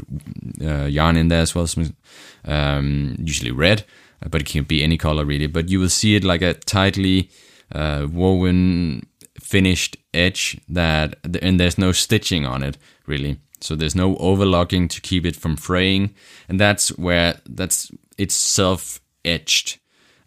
uh, 0.63 0.85
yarn 0.85 1.17
in 1.17 1.29
there 1.29 1.41
as 1.41 1.55
well, 1.55 1.67
some, 1.67 1.97
um, 2.45 3.17
usually 3.19 3.51
red, 3.51 3.85
but 4.21 4.43
it 4.43 4.47
can 4.47 4.65
be 4.65 4.83
any 4.83 4.99
color 4.99 5.25
really. 5.25 5.47
But 5.47 5.69
you 5.69 5.81
will 5.81 5.89
see 5.89 6.17
it 6.17 6.25
like 6.25 6.43
a 6.43 6.55
tightly 6.55 7.31
uh, 7.73 8.07
woven 8.11 9.07
finished 9.41 9.97
edge 10.15 10.59
that 10.69 11.17
and 11.43 11.61
there's 11.61 11.79
no 11.79 11.93
stitching 11.93 12.47
on 12.47 12.63
it 12.63 12.79
really. 13.07 13.39
So 13.61 13.75
there's 13.75 13.95
no 13.95 14.17
overlocking 14.17 14.89
to 14.89 15.01
keep 15.01 15.25
it 15.25 15.35
from 15.35 15.57
fraying. 15.57 16.15
And 16.49 16.61
that's 16.61 16.89
where 16.99 17.41
that's 17.47 17.91
it's 18.19 18.35
self 18.35 19.01
edged 19.25 19.79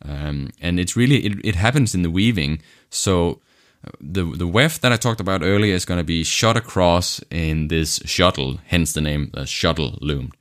um, 0.04 0.50
and 0.62 0.80
it's 0.80 0.96
really 0.96 1.26
it, 1.26 1.34
it 1.44 1.56
happens 1.56 1.94
in 1.94 2.04
the 2.04 2.12
weaving. 2.12 2.62
So 2.90 3.42
uh, 3.86 3.92
the 4.00 4.24
the 4.24 4.48
weft 4.48 4.82
that 4.82 4.92
I 4.92 4.98
talked 4.98 5.20
about 5.20 5.44
earlier 5.44 5.76
is 5.76 5.86
going 5.86 6.00
to 6.00 6.04
be 6.04 6.24
shot 6.24 6.58
across 6.58 7.22
in 7.30 7.68
this 7.68 8.00
shuttle, 8.06 8.60
hence 8.68 8.94
the 8.94 9.02
name 9.02 9.32
the 9.34 9.46
shuttle 9.46 9.98
loom. 10.02 10.32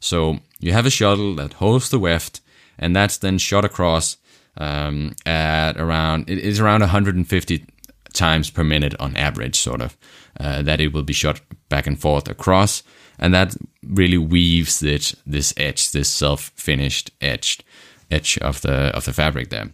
So 0.00 0.38
you 0.60 0.72
have 0.72 0.86
a 0.86 0.90
shuttle 0.90 1.34
that 1.36 1.54
holds 1.54 1.90
the 1.90 1.98
weft, 1.98 2.40
and 2.78 2.96
that's 2.96 3.18
then 3.18 3.38
shot 3.38 3.64
across 3.64 4.16
um, 4.56 5.14
at 5.26 5.76
around 5.76 6.28
it 6.28 6.38
is 6.38 6.60
around 6.60 6.80
150 6.80 7.64
times 8.12 8.50
per 8.50 8.64
minute 8.64 8.94
on 9.00 9.16
average, 9.16 9.58
sort 9.58 9.80
of 9.80 9.96
uh, 10.38 10.62
that 10.62 10.80
it 10.80 10.92
will 10.92 11.02
be 11.02 11.12
shot 11.12 11.40
back 11.68 11.86
and 11.86 12.00
forth 12.00 12.28
across, 12.28 12.82
and 13.18 13.32
that 13.34 13.56
really 13.82 14.18
weaves 14.18 14.82
it 14.82 15.14
this 15.26 15.54
edge, 15.56 15.92
this 15.92 16.08
self 16.08 16.52
finished 16.56 17.10
edged 17.20 17.64
edge 18.10 18.38
of 18.38 18.60
the 18.62 18.94
of 18.96 19.04
the 19.04 19.12
fabric 19.12 19.50
there. 19.50 19.70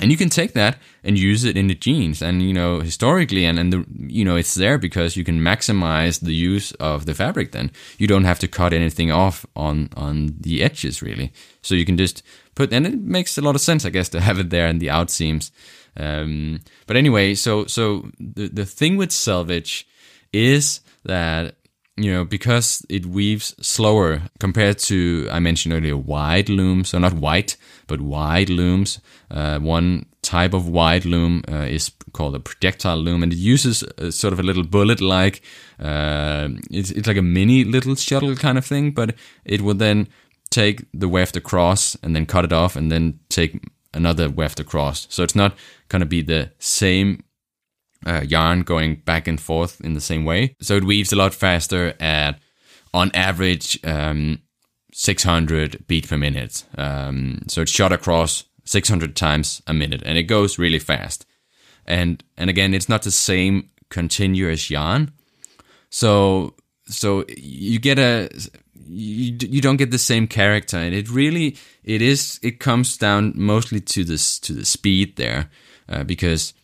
And 0.00 0.12
you 0.12 0.16
can 0.16 0.28
take 0.28 0.52
that 0.52 0.78
and 1.02 1.18
use 1.18 1.44
it 1.44 1.56
in 1.56 1.66
the 1.66 1.74
jeans, 1.74 2.22
and 2.22 2.40
you 2.40 2.52
know 2.52 2.80
historically, 2.80 3.44
and 3.44 3.58
and 3.58 3.72
the 3.72 3.84
you 4.06 4.24
know 4.24 4.36
it's 4.36 4.54
there 4.54 4.78
because 4.78 5.16
you 5.16 5.24
can 5.24 5.40
maximize 5.40 6.20
the 6.20 6.34
use 6.34 6.70
of 6.78 7.04
the 7.04 7.14
fabric. 7.14 7.50
Then 7.50 7.72
you 7.98 8.06
don't 8.06 8.24
have 8.24 8.38
to 8.38 8.48
cut 8.48 8.72
anything 8.72 9.10
off 9.10 9.44
on 9.56 9.88
on 9.96 10.36
the 10.38 10.62
edges 10.62 11.02
really, 11.02 11.32
so 11.62 11.74
you 11.74 11.84
can 11.84 11.96
just 11.96 12.22
put, 12.54 12.72
and 12.72 12.86
it 12.86 13.00
makes 13.00 13.38
a 13.38 13.42
lot 13.42 13.56
of 13.56 13.60
sense, 13.60 13.84
I 13.84 13.90
guess, 13.90 14.08
to 14.10 14.20
have 14.20 14.38
it 14.38 14.50
there 14.50 14.68
in 14.68 14.78
the 14.78 14.90
out 14.90 15.10
seams. 15.10 15.50
Um, 15.96 16.60
but 16.86 16.96
anyway, 16.96 17.34
so 17.34 17.66
so 17.66 18.08
the 18.20 18.48
the 18.48 18.66
thing 18.66 18.98
with 18.98 19.10
selvage 19.10 19.84
is 20.32 20.80
that 21.04 21.56
you 21.98 22.12
know 22.12 22.24
because 22.24 22.84
it 22.88 23.06
weaves 23.06 23.54
slower 23.60 24.22
compared 24.38 24.78
to 24.78 25.28
I 25.30 25.38
mentioned 25.40 25.74
earlier 25.74 25.96
wide 25.96 26.48
looms, 26.48 26.90
so 26.90 26.98
not 26.98 27.14
white 27.14 27.56
but 27.86 28.00
wide 28.00 28.50
looms. 28.50 29.00
Uh, 29.30 29.58
one 29.58 30.06
type 30.22 30.54
of 30.54 30.68
wide 30.68 31.04
loom 31.04 31.42
uh, 31.48 31.66
is 31.68 31.90
called 32.12 32.34
a 32.34 32.40
projectile 32.40 32.98
loom, 32.98 33.22
and 33.22 33.32
it 33.32 33.38
uses 33.38 33.82
a, 33.98 34.12
sort 34.12 34.32
of 34.32 34.40
a 34.40 34.42
little 34.42 34.64
bullet-like. 34.64 35.42
Uh, 35.78 36.48
it's 36.70 36.90
it's 36.90 37.08
like 37.08 37.16
a 37.16 37.22
mini 37.22 37.64
little 37.64 37.94
shuttle 37.94 38.36
kind 38.36 38.58
of 38.58 38.64
thing, 38.64 38.92
but 38.92 39.14
it 39.44 39.60
will 39.60 39.74
then 39.74 40.08
take 40.50 40.86
the 40.94 41.08
weft 41.08 41.36
across 41.36 41.96
and 42.02 42.14
then 42.14 42.26
cut 42.26 42.44
it 42.44 42.52
off 42.52 42.76
and 42.76 42.90
then 42.90 43.18
take 43.28 43.68
another 43.92 44.30
weft 44.30 44.60
across. 44.60 45.06
So 45.10 45.22
it's 45.22 45.34
not 45.34 45.54
going 45.88 46.00
to 46.00 46.06
be 46.06 46.22
the 46.22 46.50
same 46.58 47.24
uh, 48.06 48.22
yarn 48.26 48.62
going 48.62 48.96
back 48.96 49.26
and 49.28 49.40
forth 49.40 49.80
in 49.80 49.94
the 49.94 50.00
same 50.00 50.24
way. 50.24 50.54
So 50.60 50.76
it 50.76 50.84
weaves 50.84 51.12
a 51.12 51.16
lot 51.16 51.34
faster 51.34 51.94
at, 52.00 52.38
on 52.94 53.10
average, 53.14 53.78
um, 53.84 54.42
600 54.92 55.86
beat 55.86 56.08
per 56.08 56.16
minute. 56.16 56.64
Um, 56.76 57.42
so 57.48 57.62
it's 57.62 57.70
shot 57.70 57.92
across 57.92 58.44
600 58.64 59.16
times 59.16 59.62
a 59.66 59.74
minute 59.74 60.02
and 60.04 60.18
it 60.18 60.24
goes 60.24 60.58
really 60.58 60.78
fast. 60.78 61.26
And, 61.86 62.22
and 62.36 62.50
again, 62.50 62.74
it's 62.74 62.88
not 62.88 63.02
the 63.02 63.10
same 63.10 63.70
continuous 63.88 64.70
yarn. 64.70 65.12
So, 65.90 66.54
so 66.86 67.24
you 67.36 67.78
get 67.78 67.98
a, 67.98 68.28
you, 68.88 69.36
you 69.40 69.60
don't 69.60 69.76
get 69.76 69.90
the 69.90 69.98
same 69.98 70.26
character 70.26 70.76
and 70.76 70.94
it 70.94 71.10
really 71.10 71.56
it 71.84 72.02
is 72.02 72.40
it 72.42 72.58
comes 72.58 72.96
down 72.96 73.32
mostly 73.36 73.80
to 73.80 74.04
this 74.04 74.38
to 74.40 74.52
the 74.52 74.64
speed 74.64 75.16
there 75.16 75.50
uh, 75.88 76.04
because 76.04 76.54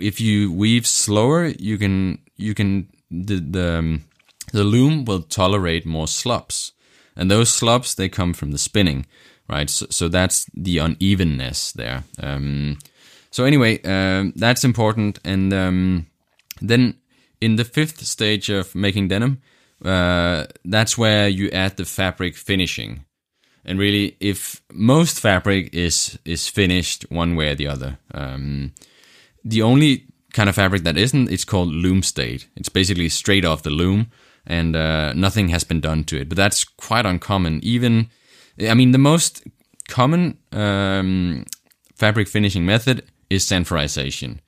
if 0.00 0.20
you 0.20 0.52
weave 0.52 0.86
slower 0.86 1.46
you 1.58 1.78
can 1.78 2.18
you 2.36 2.54
can 2.54 2.88
the 3.10 3.36
the, 3.40 3.78
um, 3.78 4.04
the 4.52 4.64
loom 4.64 5.04
will 5.04 5.22
tolerate 5.22 5.84
more 5.84 6.08
slubs. 6.08 6.72
And 7.16 7.30
those 7.30 7.50
slubs 7.50 7.94
they 7.94 8.08
come 8.08 8.32
from 8.32 8.52
the 8.52 8.58
spinning 8.58 9.06
right? 9.48 9.70
So, 9.70 9.86
so 9.88 10.08
that's 10.08 10.44
the 10.54 10.78
unevenness 10.78 11.72
there. 11.72 12.04
Um, 12.22 12.78
so 13.30 13.44
anyway 13.44 13.80
um, 13.82 14.32
that's 14.36 14.64
important. 14.64 15.18
And 15.24 15.52
um, 15.52 16.06
then 16.60 16.94
in 17.40 17.56
the 17.56 17.64
fifth 17.64 18.04
stage 18.04 18.50
of 18.50 18.74
making 18.74 19.08
denim 19.08 19.40
uh, 19.84 20.46
that's 20.64 20.98
where 20.98 21.28
you 21.28 21.50
add 21.50 21.76
the 21.76 21.84
fabric 21.84 22.34
finishing. 22.36 23.04
And 23.64 23.78
really, 23.78 24.16
if 24.20 24.62
most 24.72 25.20
fabric 25.20 25.74
is 25.74 26.18
is 26.24 26.48
finished 26.48 27.04
one 27.10 27.36
way 27.36 27.50
or 27.50 27.54
the 27.54 27.68
other, 27.68 27.98
um, 28.14 28.72
the 29.48 29.62
only 29.62 30.06
kind 30.32 30.48
of 30.48 30.54
fabric 30.54 30.82
that 30.84 30.96
isn't, 30.96 31.30
it's 31.30 31.44
called 31.44 31.68
loom 31.68 32.02
state. 32.02 32.48
It's 32.56 32.68
basically 32.68 33.08
straight 33.08 33.44
off 33.44 33.62
the 33.62 33.70
loom, 33.70 34.10
and 34.46 34.76
uh, 34.76 35.12
nothing 35.12 35.48
has 35.48 35.64
been 35.64 35.80
done 35.80 36.04
to 36.04 36.20
it. 36.20 36.28
But 36.28 36.36
that's 36.36 36.64
quite 36.64 37.06
uncommon. 37.06 37.60
Even, 37.62 38.10
I 38.60 38.74
mean, 38.74 38.92
the 38.92 38.98
most 38.98 39.42
common 39.88 40.38
um, 40.52 41.44
fabric 41.94 42.28
finishing 42.28 42.66
method 42.66 43.04
is 43.30 43.44
sanforization 43.44 44.40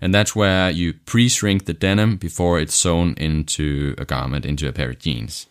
and 0.00 0.14
that's 0.14 0.36
where 0.36 0.70
you 0.70 0.92
pre-shrink 0.92 1.64
the 1.64 1.72
denim 1.72 2.16
before 2.16 2.60
it's 2.60 2.74
sewn 2.74 3.14
into 3.16 3.94
a 3.98 4.04
garment, 4.04 4.44
into 4.44 4.68
a 4.68 4.72
pair 4.72 4.90
of 4.90 4.98
jeans. 4.98 5.46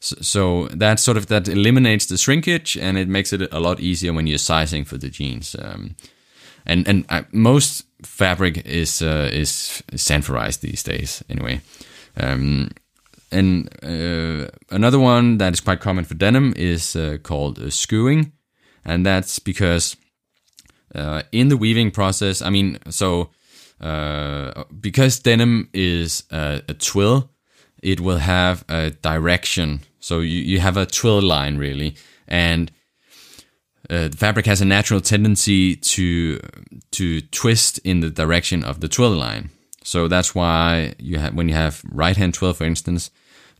So, 0.00 0.16
so 0.20 0.68
that 0.68 1.00
sort 1.00 1.16
of 1.16 1.26
that 1.28 1.48
eliminates 1.48 2.06
the 2.06 2.18
shrinkage, 2.18 2.76
and 2.76 2.98
it 2.98 3.08
makes 3.08 3.32
it 3.32 3.52
a 3.52 3.60
lot 3.60 3.80
easier 3.80 4.12
when 4.12 4.26
you're 4.26 4.38
sizing 4.38 4.84
for 4.84 4.98
the 4.98 5.08
jeans. 5.08 5.56
Um, 5.58 5.96
and 6.66 6.88
and 6.88 7.04
uh, 7.08 7.22
most 7.32 7.86
fabric 8.02 8.66
is 8.66 9.02
uh, 9.02 9.30
is 9.32 9.82
sanforized 9.92 10.60
these 10.60 10.82
days, 10.82 11.22
anyway. 11.28 11.60
Um, 12.16 12.70
and 13.32 13.68
uh, 13.82 14.48
another 14.70 14.98
one 14.98 15.38
that 15.38 15.52
is 15.52 15.60
quite 15.60 15.80
common 15.80 16.04
for 16.04 16.14
denim 16.14 16.54
is 16.56 16.96
uh, 16.96 17.18
called 17.22 17.58
uh, 17.58 17.70
skewing, 17.70 18.32
and 18.84 19.04
that's 19.04 19.38
because 19.38 19.96
uh, 20.94 21.22
in 21.32 21.48
the 21.48 21.56
weaving 21.56 21.90
process, 21.90 22.40
I 22.40 22.50
mean, 22.50 22.78
so 22.88 23.30
uh, 23.80 24.64
because 24.80 25.18
denim 25.18 25.68
is 25.72 26.24
a, 26.30 26.62
a, 26.68 26.74
twill, 26.74 27.30
it 27.82 28.00
will 28.00 28.18
have 28.18 28.64
a 28.68 28.90
direction. 28.90 29.80
So 30.00 30.20
you, 30.20 30.40
you 30.40 30.60
have 30.60 30.76
a 30.76 30.86
twill 30.86 31.20
line 31.20 31.58
really, 31.58 31.96
and 32.28 32.70
uh, 33.88 34.08
the 34.08 34.16
fabric 34.16 34.46
has 34.46 34.60
a 34.60 34.64
natural 34.64 35.00
tendency 35.00 35.76
to 35.76 36.40
to 36.92 37.20
twist 37.20 37.78
in 37.84 38.00
the 38.00 38.10
direction 38.10 38.64
of 38.64 38.80
the 38.80 38.88
twill 38.88 39.10
line. 39.10 39.50
So 39.84 40.08
that's 40.08 40.34
why 40.34 40.94
you 40.98 41.18
have 41.18 41.34
when 41.34 41.48
you 41.48 41.54
have 41.54 41.82
right 41.90 42.16
hand 42.16 42.34
twill, 42.34 42.54
for 42.54 42.64
instance, 42.64 43.10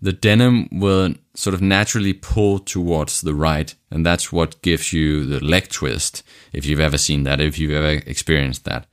the 0.03 0.13
denim 0.13 0.69
will 0.73 1.15
sort 1.35 1.55
of 1.55 1.63
naturally 1.63 2.13
pull 2.13 2.59
towards 2.59 3.21
the 3.21 3.35
right, 3.35 3.75
and 3.91 4.05
that's 4.05 4.33
what 4.33 4.61
gives 4.63 4.93
you 4.93 5.25
the 5.25 5.45
leg 5.45 5.69
twist. 5.69 6.23
If 6.53 6.67
you've 6.67 6.81
ever 6.81 6.99
seen 6.99 7.23
that, 7.25 7.41
if 7.41 7.59
you've 7.59 7.73
ever 7.73 8.03
experienced 8.07 8.65
that, 8.65 8.87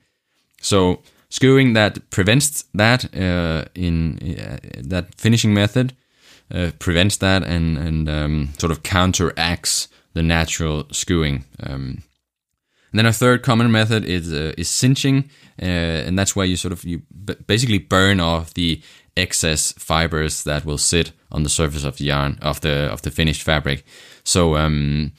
so 0.62 1.02
skewing 1.32 1.74
that 1.74 2.10
prevents 2.12 2.66
that 2.76 3.06
uh, 3.16 3.66
in 3.74 4.38
uh, 4.40 4.58
that 4.84 5.16
finishing 5.16 5.54
method 5.54 5.96
uh, 6.54 6.72
prevents 6.78 7.18
that 7.18 7.44
and 7.44 7.78
and 7.78 8.08
um, 8.08 8.50
sort 8.60 8.72
of 8.72 8.84
counteracts 8.84 9.88
the 10.14 10.24
natural 10.24 10.86
skewing. 10.86 11.44
Um, 11.62 12.04
and 12.92 13.00
then 13.00 13.06
a 13.08 13.14
third 13.14 13.42
common 13.42 13.72
method 13.72 14.06
is 14.06 14.32
uh, 14.32 14.54
is 14.58 14.70
singeing, 14.70 15.30
uh, 15.62 16.06
and 16.06 16.18
that's 16.18 16.36
where 16.36 16.46
you 16.46 16.56
sort 16.56 16.72
of 16.72 16.84
you 16.84 17.02
b- 17.26 17.36
basically 17.48 17.80
burn 17.80 18.20
off 18.20 18.54
the 18.54 18.82
excess 19.18 19.74
fibers 19.74 20.44
that 20.44 20.66
will 20.66 20.78
sit 20.78 21.12
on 21.32 21.44
the 21.44 21.50
surface 21.50 21.84
of 21.84 21.98
the 21.98 22.06
yarn 22.06 22.38
of 22.42 22.62
the 22.62 22.92
of 22.92 23.02
the 23.02 23.10
finished 23.10 23.42
fabric. 23.42 23.84
So 24.24 24.56
um, 24.58 25.12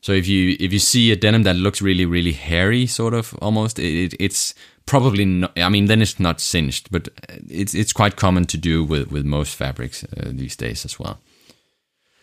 so 0.00 0.12
if 0.12 0.26
you 0.26 0.56
if 0.58 0.72
you 0.72 0.80
see 0.80 1.12
a 1.12 1.16
denim 1.16 1.44
that 1.44 1.56
looks 1.56 1.80
really 1.80 2.04
really 2.04 2.32
hairy, 2.32 2.86
sort 2.86 3.14
of 3.14 3.34
almost, 3.40 3.78
it, 3.78 4.14
it's 4.18 4.54
probably 4.86 5.24
not. 5.24 5.56
I 5.56 5.68
mean, 5.68 5.86
then 5.86 6.02
it's 6.02 6.18
not 6.18 6.40
singed, 6.40 6.90
but 6.90 7.08
it's 7.48 7.74
it's 7.74 7.92
quite 7.92 8.16
common 8.16 8.44
to 8.46 8.58
do 8.58 8.82
with 8.82 9.12
with 9.12 9.24
most 9.24 9.54
fabrics 9.54 10.04
uh, 10.04 10.30
these 10.32 10.56
days 10.56 10.84
as 10.84 10.98
well. 10.98 11.20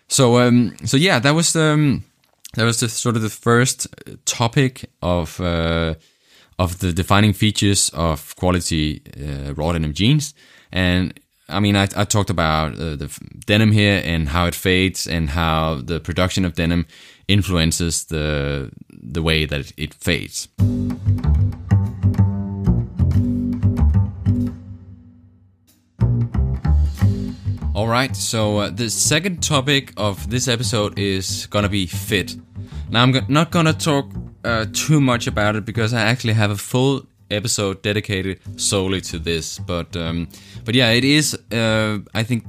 So 0.08 0.40
um, 0.40 0.76
so 0.86 0.98
yeah, 0.98 1.20
that 1.20 1.36
was 1.36 1.56
um, 1.56 2.04
that 2.58 2.66
was 2.66 2.80
the 2.80 2.90
sort 2.90 3.16
of 3.16 3.22
the 3.22 3.30
first 3.30 3.88
topic 4.26 4.90
of 5.02 5.40
uh, 5.40 5.94
of 6.58 6.80
the 6.80 6.92
defining 6.92 7.34
features 7.34 7.90
of 7.94 8.36
quality 8.36 9.04
uh, 9.16 9.54
raw 9.54 9.72
denim 9.74 9.94
jeans, 9.94 10.34
and 10.72 11.14
I 11.48 11.60
mean, 11.60 11.76
I, 11.76 11.84
I 11.96 12.04
talked 12.04 12.32
about 12.32 12.74
uh, 12.74 12.96
the 12.96 13.16
denim 13.46 13.72
here 13.72 14.02
and 14.04 14.30
how 14.30 14.48
it 14.48 14.56
fades 14.56 15.08
and 15.08 15.30
how 15.30 15.76
the 15.76 16.00
production 16.00 16.46
of 16.46 16.56
denim 16.56 16.88
influences 17.28 18.06
the 18.06 18.72
the 18.90 19.22
way 19.22 19.46
that 19.46 19.72
it 19.78 19.94
fades. 19.94 20.48
All 27.76 27.88
right, 27.88 28.16
so 28.16 28.58
uh, 28.58 28.70
the 28.72 28.90
second 28.90 29.44
topic 29.44 29.94
of 29.96 30.32
this 30.32 30.48
episode 30.48 30.98
is 30.98 31.46
gonna 31.46 31.70
be 31.70 31.86
fit. 31.86 32.36
Now, 32.90 33.04
I'm 33.04 33.26
not 33.28 33.52
gonna 33.52 33.74
talk 33.74 34.12
uh, 34.44 34.66
too 34.74 35.02
much 35.02 35.28
about 35.28 35.56
it 35.56 35.66
because 35.66 35.94
I 35.94 36.02
actually 36.02 36.34
have 36.34 36.52
a 36.52 36.58
full 36.58 37.06
episode 37.30 37.82
dedicated 37.82 38.40
solely 38.60 39.02
to 39.02 39.20
this. 39.20 39.60
But 39.60 39.96
um, 39.96 40.28
but 40.66 40.76
yeah, 40.76 40.92
it 40.92 41.04
is. 41.04 41.34
Uh, 41.52 42.00
I 42.14 42.24
think 42.24 42.46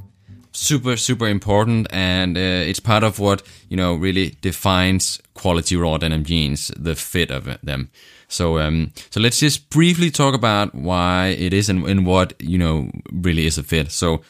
super 0.53 0.97
super 0.97 1.29
important, 1.29 1.87
and 1.91 2.37
uh, 2.37 2.69
it's 2.71 2.81
part 2.81 3.05
of 3.05 3.19
what 3.19 3.43
you 3.69 3.77
know 3.77 3.95
really 3.95 4.37
defines 4.41 5.21
quality 5.35 5.77
raw 5.77 5.99
denim 5.99 6.25
jeans, 6.25 6.71
the 6.77 6.95
fit 6.95 7.31
of 7.31 7.45
them. 7.63 7.91
So 8.29 8.59
um, 8.59 8.93
so 9.11 9.21
let's 9.21 9.41
just 9.41 9.71
briefly 9.71 10.11
talk 10.11 10.35
about 10.35 10.75
why 10.75 11.29
it 11.39 11.53
is 11.53 11.69
and, 11.69 11.87
and 11.87 12.07
what 12.07 12.35
you 12.41 12.59
know 12.59 12.91
really 13.13 13.47
is 13.47 13.59
a 13.59 13.63
fit. 13.63 13.91
So 13.91 14.21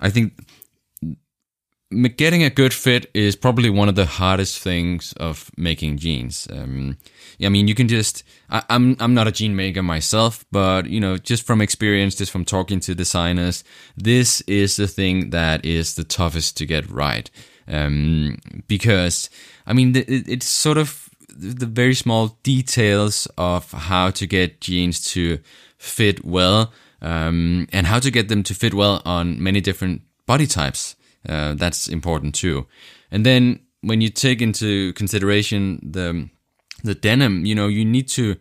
I 0.00 0.10
think 0.10 0.32
getting 2.16 2.42
a 2.42 2.50
good 2.50 2.72
fit 2.72 3.10
is 3.14 3.36
probably 3.36 3.70
one 3.70 3.88
of 3.88 3.94
the 3.94 4.06
hardest 4.06 4.58
things 4.58 5.12
of 5.14 5.50
making 5.56 5.98
jeans. 5.98 6.48
Um, 6.50 6.98
I 7.42 7.48
mean, 7.48 7.68
you 7.68 7.74
can 7.74 7.88
just. 7.88 8.24
I, 8.50 8.58
am 8.58 8.64
I'm, 8.68 8.96
I'm 9.00 9.14
not 9.14 9.28
a 9.28 9.32
jean 9.32 9.56
maker 9.56 9.82
myself, 9.82 10.44
but 10.52 10.86
you 10.86 11.00
know, 11.00 11.16
just 11.16 11.46
from 11.46 11.60
experience, 11.60 12.14
just 12.14 12.32
from 12.32 12.44
talking 12.44 12.80
to 12.80 12.94
designers, 12.94 13.64
this 13.96 14.40
is 14.42 14.76
the 14.76 14.86
thing 14.86 15.30
that 15.30 15.64
is 15.64 15.94
the 15.94 16.04
toughest 16.04 16.56
to 16.58 16.66
get 16.66 16.88
right. 16.90 17.30
Um, 17.66 18.38
because 18.68 19.30
I 19.66 19.72
mean, 19.72 19.96
it, 19.96 20.28
it's 20.28 20.46
sort 20.46 20.78
of 20.78 21.08
the 21.28 21.66
very 21.66 21.94
small 21.94 22.38
details 22.42 23.26
of 23.36 23.72
how 23.72 24.10
to 24.10 24.26
get 24.26 24.60
jeans 24.60 25.04
to 25.12 25.38
fit 25.78 26.24
well, 26.24 26.72
um, 27.02 27.66
and 27.72 27.86
how 27.86 27.98
to 27.98 28.10
get 28.10 28.28
them 28.28 28.42
to 28.44 28.54
fit 28.54 28.74
well 28.74 29.02
on 29.04 29.42
many 29.42 29.60
different 29.60 30.02
body 30.26 30.46
types. 30.46 30.96
Uh, 31.28 31.54
that's 31.54 31.88
important 31.88 32.34
too. 32.34 32.66
And 33.10 33.24
then 33.24 33.60
when 33.80 34.00
you 34.00 34.08
take 34.08 34.42
into 34.42 34.92
consideration 34.94 35.80
the 35.82 36.28
the 36.82 36.94
denim, 36.94 37.46
you 37.46 37.54
know, 37.54 37.68
you 37.68 37.84
need 37.84 38.08
to 38.08 38.36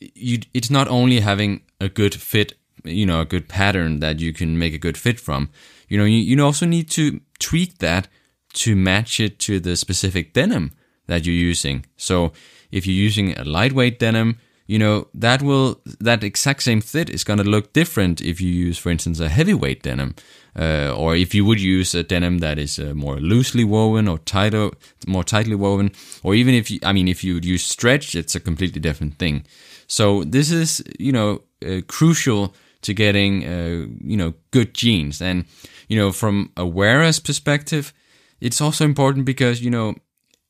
you 0.00 0.38
it's 0.54 0.70
not 0.70 0.88
only 0.88 1.20
having 1.20 1.62
a 1.80 1.88
good 1.88 2.14
fit, 2.14 2.54
you 2.84 3.06
know, 3.06 3.20
a 3.20 3.24
good 3.24 3.48
pattern 3.48 4.00
that 4.00 4.20
you 4.20 4.32
can 4.32 4.58
make 4.58 4.74
a 4.74 4.78
good 4.78 4.96
fit 4.96 5.20
from. 5.20 5.50
You 5.88 5.98
know, 5.98 6.04
you, 6.04 6.18
you 6.18 6.44
also 6.44 6.66
need 6.66 6.90
to 6.90 7.20
tweak 7.38 7.78
that 7.78 8.08
to 8.54 8.76
match 8.76 9.20
it 9.20 9.38
to 9.40 9.60
the 9.60 9.76
specific 9.76 10.32
denim 10.32 10.72
that 11.06 11.24
you're 11.26 11.34
using. 11.34 11.86
So 11.96 12.32
if 12.70 12.86
you're 12.86 12.94
using 12.94 13.38
a 13.38 13.44
lightweight 13.44 13.98
denim, 13.98 14.38
you 14.68 14.78
know 14.78 15.08
that 15.14 15.42
will 15.42 15.80
that 15.98 16.22
exact 16.22 16.62
same 16.62 16.80
fit 16.80 17.10
is 17.10 17.24
going 17.24 17.38
to 17.38 17.50
look 17.50 17.72
different 17.72 18.20
if 18.20 18.40
you 18.40 18.50
use 18.50 18.78
for 18.78 18.90
instance 18.90 19.18
a 19.18 19.28
heavyweight 19.28 19.82
denim 19.82 20.14
uh, 20.56 20.94
or 20.96 21.16
if 21.16 21.34
you 21.34 21.44
would 21.44 21.60
use 21.60 21.94
a 21.94 22.02
denim 22.02 22.38
that 22.38 22.58
is 22.58 22.78
uh, 22.78 22.92
more 22.94 23.16
loosely 23.16 23.64
woven 23.64 24.06
or 24.06 24.18
tighter 24.18 24.70
more 25.06 25.24
tightly 25.24 25.56
woven 25.56 25.90
or 26.22 26.34
even 26.34 26.54
if 26.54 26.70
you 26.70 26.78
i 26.84 26.92
mean 26.92 27.08
if 27.08 27.24
you 27.24 27.34
would 27.34 27.44
use 27.44 27.64
stretch 27.64 28.14
it's 28.14 28.34
a 28.36 28.40
completely 28.40 28.80
different 28.80 29.18
thing. 29.18 29.44
So 29.88 30.22
this 30.22 30.50
is 30.50 30.82
you 30.98 31.12
know 31.12 31.42
uh, 31.66 31.80
crucial 31.88 32.54
to 32.82 32.94
getting 32.94 33.44
uh, 33.44 33.86
you 34.04 34.16
know 34.16 34.34
good 34.50 34.74
jeans. 34.74 35.20
And 35.22 35.46
you 35.88 35.98
know 35.98 36.12
from 36.12 36.52
a 36.56 36.66
wearer's 36.66 37.18
perspective 37.18 37.92
it's 38.40 38.60
also 38.60 38.84
important 38.84 39.24
because 39.24 39.62
you 39.62 39.70
know 39.70 39.94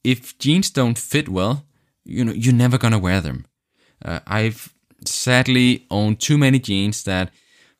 if 0.05 0.37
jeans 0.39 0.71
don't 0.71 0.99
fit 0.99 1.29
well 1.29 1.65
you 2.05 2.25
know 2.25 2.33
you're 2.33 2.53
never 2.53 2.79
going 2.79 2.93
to 2.93 2.99
wear 2.99 3.21
them 3.21 3.47
uh, 4.05 4.21
I've 4.27 4.73
sadly 5.05 5.87
owned 5.91 6.21
too 6.21 6.39
many 6.39 6.59
jeans 6.59 7.05
that 7.05 7.31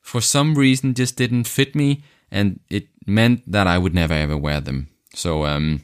for 0.01 0.21
some 0.21 0.55
reason 0.55 0.93
just 0.93 1.15
didn't 1.15 1.45
fit 1.45 1.75
me 1.75 2.03
and 2.31 2.59
it 2.69 2.87
meant 3.05 3.49
that 3.51 3.67
I 3.67 3.77
would 3.77 3.93
never 3.93 4.13
ever 4.13 4.37
wear 4.37 4.61
them. 4.61 4.87
So, 5.13 5.45
um, 5.45 5.81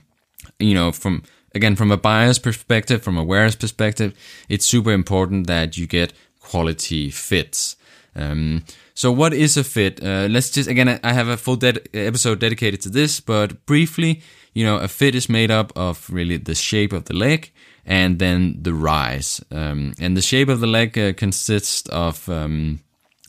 you 0.59 0.73
know, 0.73 0.91
from 0.91 1.23
again, 1.53 1.75
from 1.75 1.91
a 1.91 1.97
buyer's 1.97 2.39
perspective, 2.39 3.01
from 3.01 3.17
a 3.17 3.23
wearer's 3.23 3.55
perspective, 3.55 4.13
it's 4.49 4.65
super 4.65 4.91
important 4.91 5.47
that 5.47 5.77
you 5.77 5.87
get 5.87 6.13
quality 6.39 7.09
fits. 7.09 7.75
Um, 8.15 8.63
so, 8.93 9.11
what 9.11 9.33
is 9.33 9.57
a 9.57 9.63
fit? 9.63 10.01
Uh, 10.03 10.27
let's 10.29 10.49
just 10.51 10.69
again, 10.69 10.99
I 11.03 11.13
have 11.13 11.27
a 11.27 11.37
full 11.37 11.57
ded- 11.57 11.89
episode 11.93 12.39
dedicated 12.39 12.81
to 12.81 12.89
this, 12.89 13.19
but 13.19 13.65
briefly, 13.65 14.21
you 14.53 14.65
know, 14.65 14.77
a 14.77 14.87
fit 14.87 15.15
is 15.15 15.27
made 15.27 15.51
up 15.51 15.73
of 15.75 16.09
really 16.09 16.37
the 16.37 16.55
shape 16.55 16.93
of 16.93 17.05
the 17.05 17.13
leg 17.13 17.51
and 17.85 18.19
then 18.19 18.57
the 18.61 18.73
rise. 18.73 19.43
Um, 19.51 19.93
and 19.99 20.17
the 20.17 20.21
shape 20.21 20.49
of 20.49 20.59
the 20.59 20.67
leg 20.67 20.97
uh, 20.97 21.13
consists 21.13 21.87
of 21.89 22.27
um, 22.29 22.79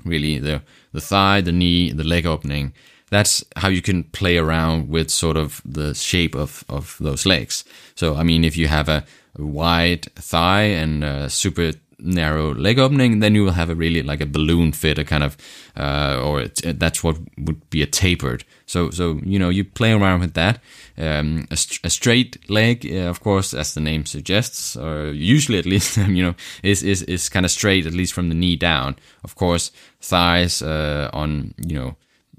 really 0.04 0.38
the 0.38 0.62
the 0.92 1.00
thigh, 1.00 1.42
the 1.42 1.52
knee, 1.52 1.92
the 1.92 2.04
leg 2.04 2.26
opening. 2.26 2.72
That's 3.10 3.44
how 3.54 3.68
you 3.68 3.82
can 3.82 4.04
play 4.04 4.38
around 4.38 4.88
with 4.88 5.10
sort 5.10 5.36
of 5.36 5.62
the 5.64 5.94
shape 5.94 6.34
of, 6.34 6.64
of 6.68 6.96
those 6.98 7.24
legs. 7.24 7.64
So, 7.94 8.16
I 8.16 8.24
mean, 8.24 8.44
if 8.44 8.56
you 8.56 8.66
have 8.66 8.88
a, 8.88 9.04
wide 9.38 10.06
thigh 10.14 10.62
and 10.62 11.04
a 11.04 11.28
super 11.28 11.72
narrow 11.98 12.54
leg 12.54 12.78
opening, 12.78 13.20
then 13.20 13.34
you 13.34 13.44
will 13.44 13.52
have 13.52 13.70
a 13.70 13.74
really 13.74 14.02
like 14.02 14.20
a 14.20 14.26
balloon 14.26 14.72
fit, 14.72 14.98
a 14.98 15.04
kind 15.04 15.22
of, 15.22 15.36
uh, 15.76 16.20
or 16.24 16.42
it, 16.42 16.60
that's 16.78 17.02
what 17.02 17.18
would 17.38 17.68
be 17.70 17.82
a 17.82 17.86
tapered. 17.86 18.44
So, 18.66 18.90
so 18.90 19.20
you 19.24 19.38
know, 19.38 19.48
you 19.48 19.64
play 19.64 19.92
around 19.92 20.20
with 20.20 20.34
that. 20.34 20.60
Um, 20.98 21.46
a, 21.50 21.58
a, 21.84 21.90
straight 21.90 22.50
leg, 22.50 22.86
uh, 22.90 23.08
of 23.08 23.20
course, 23.20 23.54
as 23.54 23.74
the 23.74 23.80
name 23.80 24.06
suggests, 24.06 24.76
or 24.76 25.12
usually 25.12 25.58
at 25.58 25.66
least, 25.66 25.96
you 26.08 26.22
know, 26.22 26.34
is 26.62 26.82
is 26.82 27.02
is 27.02 27.28
kind 27.28 27.46
of 27.46 27.52
straight, 27.52 27.86
at 27.86 27.94
least 27.94 28.12
from 28.12 28.28
the 28.28 28.34
knee 28.34 28.56
down. 28.56 28.96
Of 29.22 29.36
course, 29.36 29.70
thighs 30.00 30.62
uh, 30.62 31.10
on 31.12 31.54
you 31.64 31.76
know 31.76 31.96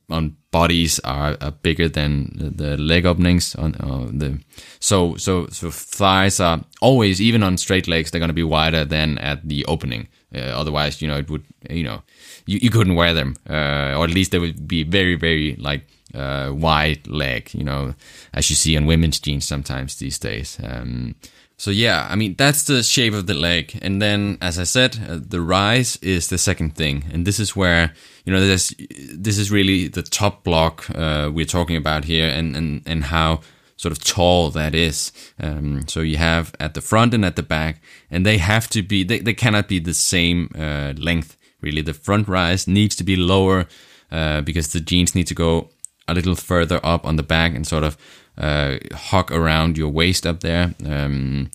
on 0.10 0.38
bodies 0.52 1.00
are, 1.04 1.38
are 1.42 1.52
bigger 1.52 1.90
than 1.90 2.32
the, 2.36 2.50
the, 2.50 2.78
leg 2.78 3.06
openings 3.06 3.56
on 3.56 3.76
uh, 3.76 4.08
the 4.12 4.40
so 4.80 5.16
so 5.18 5.48
so 5.48 5.70
thighs 5.70 6.40
are 6.40 6.64
always 6.82 7.22
even 7.22 7.44
on 7.44 7.58
straight 7.58 7.88
legs 7.88 8.10
they're 8.10 8.20
going 8.20 8.30
to 8.30 8.34
be 8.34 8.44
wider 8.44 8.86
than 8.86 9.18
at 9.18 9.48
the 9.48 9.66
opening 9.66 10.08
uh, 10.34 10.40
otherwise 10.40 11.02
you 11.02 11.08
know 11.08 11.18
it 11.18 11.30
would 11.30 11.44
you 11.70 11.84
know 11.84 12.02
you, 12.46 12.58
you 12.62 12.70
couldn't 12.70 12.96
wear 12.96 13.14
them 13.14 13.36
uh, 13.50 13.96
or 13.98 14.06
at 14.06 14.12
least 14.12 14.32
they 14.32 14.40
would 14.40 14.68
be 14.68 14.84
very 14.84 15.16
very 15.16 15.56
like 15.58 15.86
uh, 16.14 16.52
wide 16.54 17.06
leg 17.08 17.54
you 17.54 17.64
know 17.64 17.94
as 18.34 18.50
you 18.50 18.56
see 18.56 18.78
on 18.78 18.86
women's 18.86 19.20
jeans 19.20 19.46
sometimes 19.46 19.98
these 19.98 20.18
days 20.20 20.58
um, 20.64 21.16
so 21.60 21.72
yeah, 21.72 22.08
I 22.08 22.16
mean 22.16 22.36
that's 22.38 22.64
the 22.64 22.84
shape 22.84 23.14
of 23.14 23.26
the 23.26 23.34
leg, 23.34 23.80
and 23.82 24.00
then 24.00 24.38
as 24.42 24.60
I 24.60 24.64
said, 24.64 25.00
uh, 25.10 25.18
the 25.20 25.42
rise 25.42 25.98
is 26.04 26.28
the 26.28 26.38
second 26.38 26.76
thing, 26.76 27.06
and 27.12 27.26
this 27.26 27.40
is 27.40 27.56
where 27.56 27.94
you 28.26 28.32
know 28.32 28.40
this 28.40 28.76
this 29.12 29.40
is 29.40 29.50
really 29.50 29.88
the 29.88 30.04
top 30.04 30.44
block 30.44 30.88
uh, 30.94 31.32
we're 31.34 31.46
talking 31.46 31.76
about 31.76 32.06
here, 32.06 32.30
and 32.30 32.56
and 32.56 32.84
and 32.86 33.06
how 33.06 33.42
sort 33.76 33.92
of 33.92 34.04
tall 34.04 34.52
that 34.52 34.76
is. 34.76 35.12
Um, 35.40 35.88
so 35.88 36.02
you 36.02 36.18
have 36.18 36.54
at 36.60 36.76
the 36.76 36.82
front 36.82 37.16
and 37.16 37.26
at 37.26 37.36
the 37.36 37.44
back, 37.44 37.82
and 38.12 38.24
they 38.24 38.38
have 38.38 38.68
to 38.70 38.84
be 38.84 39.04
they, 39.04 39.20
they 39.20 39.34
cannot 39.34 39.68
be 39.68 39.80
the 39.80 39.96
same 39.96 40.52
uh, 40.56 40.94
length. 40.96 41.38
Really, 41.62 41.82
the 41.82 41.96
front 41.96 42.28
rise 42.28 42.68
needs 42.68 42.96
to 42.98 43.04
be 43.04 43.16
lower 43.16 43.66
uh, 44.12 44.42
because 44.42 44.74
the 44.74 44.80
jeans 44.80 45.16
need 45.16 45.26
to 45.26 45.34
go 45.34 45.72
a 46.08 46.14
little 46.14 46.36
further 46.36 46.80
up 46.84 47.06
on 47.06 47.16
the 47.16 47.24
back 47.24 47.56
and 47.56 47.66
sort 47.68 47.84
of 47.84 47.98
uh, 48.38 48.78
hug 48.94 49.32
around 49.32 49.78
your 49.78 49.90
waist 49.90 50.26
up 50.26 50.42
there. 50.42 50.74
Um, 50.86 51.50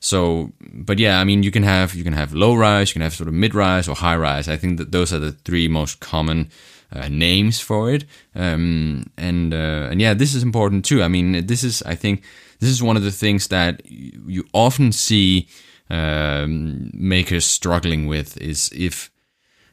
so, 0.00 0.52
but 0.60 0.98
yeah, 0.98 1.20
I 1.20 1.24
mean, 1.24 1.42
you 1.42 1.50
can 1.50 1.64
have 1.64 1.94
you 1.94 2.04
can 2.04 2.12
have 2.12 2.32
low 2.32 2.54
rise, 2.54 2.90
you 2.90 2.94
can 2.94 3.02
have 3.02 3.14
sort 3.14 3.28
of 3.28 3.34
mid 3.34 3.54
rise 3.54 3.88
or 3.88 3.96
high 3.96 4.16
rise. 4.16 4.48
I 4.48 4.56
think 4.56 4.78
that 4.78 4.92
those 4.92 5.12
are 5.12 5.18
the 5.18 5.32
three 5.32 5.68
most 5.68 6.00
common 6.00 6.50
uh, 6.92 7.08
names 7.08 7.60
for 7.60 7.90
it. 7.90 8.04
Um, 8.34 9.10
and 9.16 9.52
uh, 9.52 9.88
and 9.90 10.00
yeah, 10.00 10.14
this 10.14 10.34
is 10.34 10.42
important 10.42 10.84
too. 10.84 11.02
I 11.02 11.08
mean, 11.08 11.46
this 11.46 11.64
is 11.64 11.82
I 11.82 11.94
think 11.94 12.22
this 12.60 12.70
is 12.70 12.82
one 12.82 12.96
of 12.96 13.02
the 13.02 13.10
things 13.10 13.48
that 13.48 13.82
you 13.90 14.44
often 14.52 14.92
see 14.92 15.48
um, 15.90 16.90
makers 16.94 17.44
struggling 17.44 18.06
with 18.06 18.36
is 18.40 18.70
if 18.74 19.10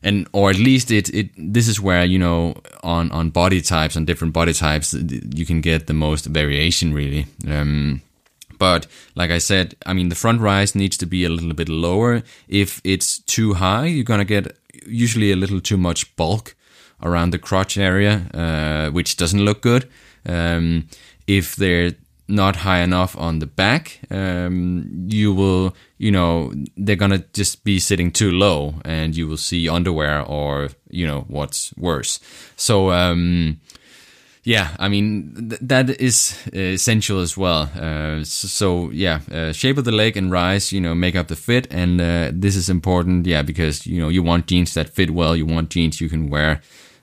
and 0.05 0.27
or 0.31 0.49
at 0.49 0.57
least 0.57 0.91
it 0.91 1.09
it 1.13 1.29
this 1.37 1.67
is 1.67 1.81
where 1.81 2.05
you 2.05 2.17
know 2.17 2.53
on 2.83 3.11
on 3.11 3.29
body 3.29 3.61
types 3.61 3.97
on 3.97 4.05
different 4.05 4.33
body 4.33 4.53
types 4.53 4.93
you 4.93 5.45
can 5.45 5.59
get 5.59 5.87
the 5.87 5.93
most 5.93 6.25
variation 6.27 6.93
really 6.93 7.25
um, 7.47 8.01
but 8.57 8.87
like 9.15 9.31
I 9.31 9.39
said, 9.39 9.75
I 9.85 9.93
mean, 9.93 10.09
the 10.09 10.15
front 10.15 10.41
rise 10.41 10.75
needs 10.75 10.97
to 10.97 11.05
be 11.05 11.25
a 11.25 11.29
little 11.29 11.53
bit 11.53 11.69
lower. 11.69 12.23
If 12.47 12.81
it's 12.83 13.19
too 13.19 13.55
high, 13.55 13.87
you're 13.87 14.03
to 14.03 14.25
get 14.25 14.57
usually 14.85 15.31
a 15.31 15.35
little 15.35 15.59
too 15.59 15.77
much 15.77 16.15
bulk 16.15 16.55
around 17.01 17.31
the 17.31 17.39
crotch 17.39 17.77
area, 17.77 18.29
uh, 18.33 18.91
which 18.91 19.17
doesn't 19.17 19.43
look 19.43 19.61
good. 19.61 19.89
Um, 20.25 20.87
if 21.27 21.55
they're 21.55 21.93
not 22.27 22.57
high 22.57 22.79
enough 22.79 23.15
on 23.17 23.39
the 23.39 23.45
back, 23.45 23.99
um, 24.09 25.07
you 25.07 25.33
will, 25.33 25.75
you 25.97 26.11
know, 26.11 26.53
they're 26.75 26.95
gonna 26.95 27.23
just 27.33 27.63
be 27.63 27.79
sitting 27.79 28.11
too 28.11 28.31
low, 28.31 28.75
and 28.83 29.15
you 29.15 29.27
will 29.27 29.37
see 29.37 29.69
underwear 29.69 30.21
or, 30.21 30.69
you 30.89 31.05
know, 31.05 31.25
what's 31.27 31.73
worse. 31.77 32.19
So, 32.55 32.91
um, 32.91 33.59
yeah, 34.43 34.75
I 34.79 34.89
mean 34.89 35.49
th- 35.49 35.61
that 35.61 35.89
is 36.01 36.37
essential 36.53 37.19
as 37.19 37.35
well. 37.35 37.69
Uh, 37.75 38.23
so, 38.23 38.47
so, 38.47 38.89
yeah, 38.91 39.19
uh, 39.31 39.51
shape 39.51 39.77
of 39.77 39.85
the 39.85 39.91
leg 39.91 40.17
and 40.17 40.31
rise, 40.31 40.71
you 40.71 40.79
know, 40.81 40.95
make 40.95 41.15
up 41.15 41.27
the 41.27 41.35
fit, 41.35 41.67
and 41.71 41.99
uh, 41.99 42.31
this 42.33 42.55
is 42.55 42.69
important, 42.69 43.25
yeah, 43.25 43.41
because 43.41 43.87
you 43.87 43.99
know 43.99 44.09
you 44.09 44.23
want 44.23 44.47
jeans 44.47 44.73
that 44.73 44.89
fit 44.89 45.11
well. 45.11 45.35
You 45.35 45.45
want 45.45 45.69
jeans 45.69 45.99
you 45.99 46.09
can 46.09 46.29
wear 46.29 46.61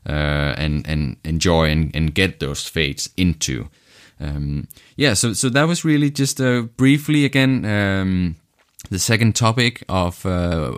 uh, 0.09 0.55
and 0.57 0.87
and 0.89 1.17
enjoy 1.25 1.71
and, 1.71 1.95
and 1.95 2.15
get 2.15 2.41
those 2.41 2.67
fades 2.67 3.11
into. 3.17 3.69
Um, 4.23 4.69
yeah, 4.97 5.15
so 5.15 5.33
so 5.33 5.49
that 5.51 5.65
was 5.65 5.85
really 5.85 6.11
just 6.11 6.41
uh, 6.41 6.63
briefly 6.77 7.25
again. 7.25 7.65
Um, 7.65 8.37
the 8.91 8.99
second 8.99 9.35
topic 9.35 9.85
of 9.89 10.25
uh, 10.27 10.77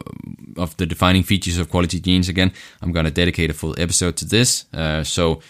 of 0.57 0.77
the 0.77 0.87
defining 0.87 1.23
features 1.23 1.59
of 1.59 1.71
quality 1.71 2.01
jeans. 2.01 2.29
Again, 2.29 2.53
I'm 2.83 2.93
going 2.93 3.07
to 3.07 3.11
dedicate 3.11 3.51
a 3.51 3.55
full 3.55 3.75
episode 3.79 4.17
to 4.19 4.25
this. 4.25 4.67
so 5.03 5.41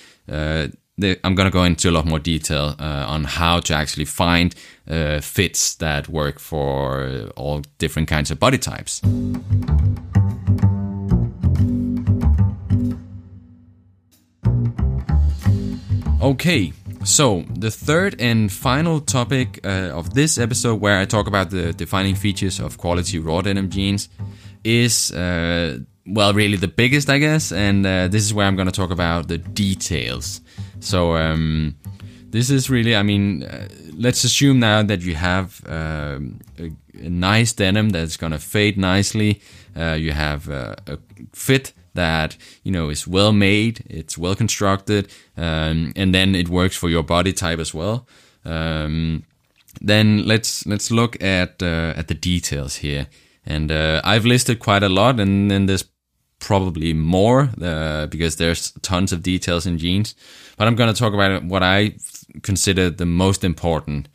the, 0.96 1.18
I'm 1.24 1.35
going 1.35 1.46
to 1.46 1.52
go 1.52 1.64
into 1.64 1.90
a 1.90 1.92
lot 1.92 2.07
more 2.07 2.18
detail 2.18 2.76
uh, 2.78 3.04
on 3.09 3.24
how 3.24 3.61
to 3.61 3.74
actually 3.74 4.04
find 4.04 4.54
uh, 4.88 5.20
fits 5.20 5.74
that 5.76 6.09
work 6.09 6.38
for 6.38 7.30
all 7.37 7.62
different 7.78 8.09
kinds 8.09 8.30
of 8.30 8.38
body 8.38 8.59
types. 8.59 9.02
Okay, 16.22 16.72
so 17.04 17.44
the 17.50 17.70
third 17.70 18.20
and 18.20 18.50
final 18.50 19.00
topic 19.00 19.60
uh, 19.64 19.90
of 19.92 20.14
this 20.14 20.38
episode, 20.38 20.80
where 20.80 20.98
I 20.98 21.04
talk 21.04 21.26
about 21.26 21.50
the 21.50 21.72
defining 21.72 22.14
features 22.14 22.60
of 22.60 22.78
quality 22.78 23.18
raw 23.18 23.40
denim 23.40 23.70
jeans, 23.70 24.08
is 24.64 25.12
uh, 25.12 25.78
well, 26.06 26.34
really 26.34 26.56
the 26.56 26.68
biggest, 26.68 27.08
I 27.08 27.18
guess, 27.18 27.52
and 27.52 27.86
uh, 27.86 28.08
this 28.08 28.22
is 28.22 28.34
where 28.34 28.46
I'm 28.46 28.56
going 28.56 28.66
to 28.66 28.72
talk 28.72 28.90
about 28.90 29.28
the 29.28 29.38
details. 29.38 30.40
So 30.80 31.16
um, 31.16 31.76
this 32.30 32.50
is 32.50 32.68
really, 32.68 32.94
I 32.94 33.02
mean, 33.02 33.44
uh, 33.44 33.68
let's 33.96 34.24
assume 34.24 34.60
now 34.60 34.82
that 34.82 35.00
you 35.00 35.14
have 35.14 35.62
um, 35.66 36.40
a, 36.58 36.70
a, 37.00 37.08
nice 37.08 37.52
denim 37.52 37.90
that's 37.90 38.16
gonna 38.16 38.38
fade 38.38 38.76
nicely. 38.76 39.40
Uh, 39.76 39.92
you 39.92 40.12
have 40.12 40.50
uh, 40.50 40.74
a 40.86 40.98
fit 41.32 41.72
that 41.94 42.37
you 42.62 42.72
know 42.72 42.90
is 42.90 43.07
well 43.07 43.33
made, 43.33 43.85
it's 43.88 44.18
well 44.18 44.35
constructed, 44.35 45.11
um, 45.37 45.92
and 45.96 46.14
then 46.14 46.35
it 46.35 46.48
works 46.48 46.76
for 46.76 46.88
your 46.88 47.02
body 47.02 47.33
type 47.33 47.59
as 47.59 47.74
well. 47.74 48.07
Um, 48.44 49.24
then 49.80 50.26
let's 50.26 50.66
let's 50.66 50.90
look 50.90 51.22
at 51.22 51.62
uh, 51.62 51.94
at 51.96 52.09
the 52.09 52.14
details 52.14 52.76
here. 52.76 53.07
And 53.46 53.70
uh, 53.70 54.00
I've 54.04 54.24
listed 54.24 54.59
quite 54.59 54.83
a 54.83 54.88
lot, 54.88 55.20
and 55.20 55.50
then 55.50 55.66
there's 55.66 55.85
probably 56.38 56.92
more 56.94 57.50
uh, 57.62 58.07
because 58.07 58.37
there's 58.37 58.72
tons 58.83 59.12
of 59.12 59.22
details 59.22 59.66
in 59.66 59.78
jeans. 59.78 60.14
But 60.57 60.66
I'm 60.66 60.76
going 60.76 60.92
to 60.92 60.98
talk 60.98 61.14
about 61.14 61.44
what 61.44 61.62
I 61.62 61.96
consider 62.42 62.90
the 62.90 63.07
most 63.07 63.44
important. 63.44 64.09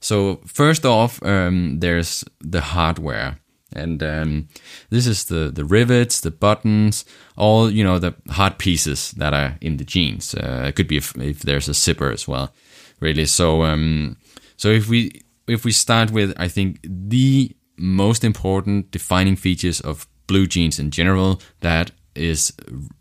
So 0.00 0.40
first 0.46 0.84
off, 0.84 1.22
um, 1.22 1.80
there's 1.80 2.24
the 2.40 2.60
hardware. 2.60 3.38
And 3.74 4.02
um, 4.02 4.48
this 4.90 5.06
is 5.06 5.24
the, 5.24 5.50
the 5.52 5.64
rivets, 5.64 6.20
the 6.20 6.30
buttons, 6.30 7.04
all 7.36 7.70
you 7.70 7.82
know 7.82 7.98
the 7.98 8.14
hard 8.30 8.58
pieces 8.58 9.12
that 9.12 9.34
are 9.34 9.58
in 9.60 9.76
the 9.76 9.84
jeans. 9.84 10.34
Uh, 10.34 10.66
it 10.68 10.76
could 10.76 10.88
be 10.88 10.96
if, 10.96 11.16
if, 11.16 11.40
there's 11.40 11.68
a 11.68 11.74
zipper 11.74 12.10
as 12.10 12.28
well, 12.28 12.52
really. 13.00 13.26
So 13.26 13.64
um, 13.64 14.16
so 14.56 14.68
if 14.68 14.88
we 14.88 15.22
if 15.46 15.64
we 15.64 15.72
start 15.72 16.10
with 16.10 16.32
I 16.36 16.48
think 16.48 16.80
the 16.82 17.54
most 17.76 18.24
important 18.24 18.90
defining 18.90 19.36
features 19.36 19.80
of 19.80 20.06
blue 20.26 20.46
jeans 20.46 20.78
in 20.78 20.90
general, 20.90 21.40
that 21.60 21.90
is 22.14 22.52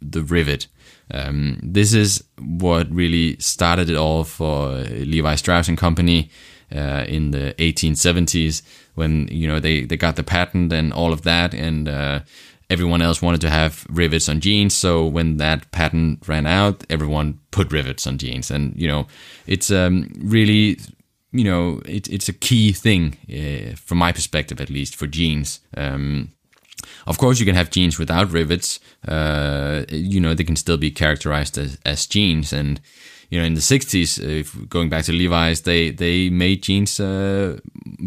the 0.01 0.23
rivet. 0.23 0.67
Um, 1.11 1.59
this 1.61 1.93
is 1.93 2.23
what 2.39 2.89
really 2.89 3.37
started 3.37 3.89
it 3.89 3.95
all 3.95 4.23
for 4.23 4.77
Levi 4.79 5.35
Strauss 5.35 5.67
and 5.67 5.77
Company 5.77 6.31
uh, 6.73 7.05
in 7.07 7.31
the 7.31 7.53
1870s 7.59 8.61
when 8.95 9.27
you 9.29 9.47
know 9.47 9.59
they, 9.59 9.85
they 9.85 9.97
got 9.97 10.15
the 10.15 10.23
patent 10.23 10.71
and 10.73 10.93
all 10.93 11.13
of 11.13 11.23
that, 11.23 11.53
and 11.53 11.87
uh, 11.87 12.19
everyone 12.69 13.01
else 13.01 13.21
wanted 13.21 13.41
to 13.41 13.49
have 13.49 13.85
rivets 13.89 14.29
on 14.29 14.39
jeans. 14.39 14.75
So 14.75 15.05
when 15.05 15.37
that 15.37 15.71
patent 15.71 16.27
ran 16.27 16.45
out, 16.45 16.83
everyone 16.89 17.39
put 17.51 17.71
rivets 17.71 18.07
on 18.07 18.17
jeans, 18.17 18.51
and 18.51 18.75
you 18.75 18.87
know 18.87 19.07
it's 19.47 19.71
um, 19.71 20.11
really 20.17 20.79
you 21.31 21.43
know 21.43 21.81
it, 21.85 22.07
it's 22.09 22.29
a 22.29 22.33
key 22.33 22.71
thing 22.71 23.17
uh, 23.29 23.75
from 23.75 23.97
my 23.97 24.11
perspective 24.11 24.61
at 24.61 24.69
least 24.69 24.95
for 24.95 25.07
jeans. 25.07 25.59
Um, 25.75 26.33
of 27.07 27.17
course, 27.17 27.39
you 27.39 27.45
can 27.45 27.55
have 27.55 27.69
jeans 27.69 27.99
without 27.99 28.31
rivets. 28.31 28.79
Uh, 29.07 29.83
you 29.89 30.19
know, 30.19 30.33
they 30.33 30.43
can 30.43 30.55
still 30.55 30.77
be 30.77 30.91
characterized 30.91 31.57
as, 31.57 31.77
as 31.85 32.05
jeans. 32.05 32.53
And, 32.53 32.81
you 33.33 33.39
know, 33.39 33.45
in 33.47 33.55
the 33.55 33.61
60s, 33.61 34.19
if 34.23 34.69
going 34.69 34.89
back 34.89 35.05
to 35.05 35.11
Levi's, 35.11 35.61
they, 35.61 35.89
they 35.89 36.29
made 36.29 36.61
jeans 36.61 36.99
uh, 36.99 37.57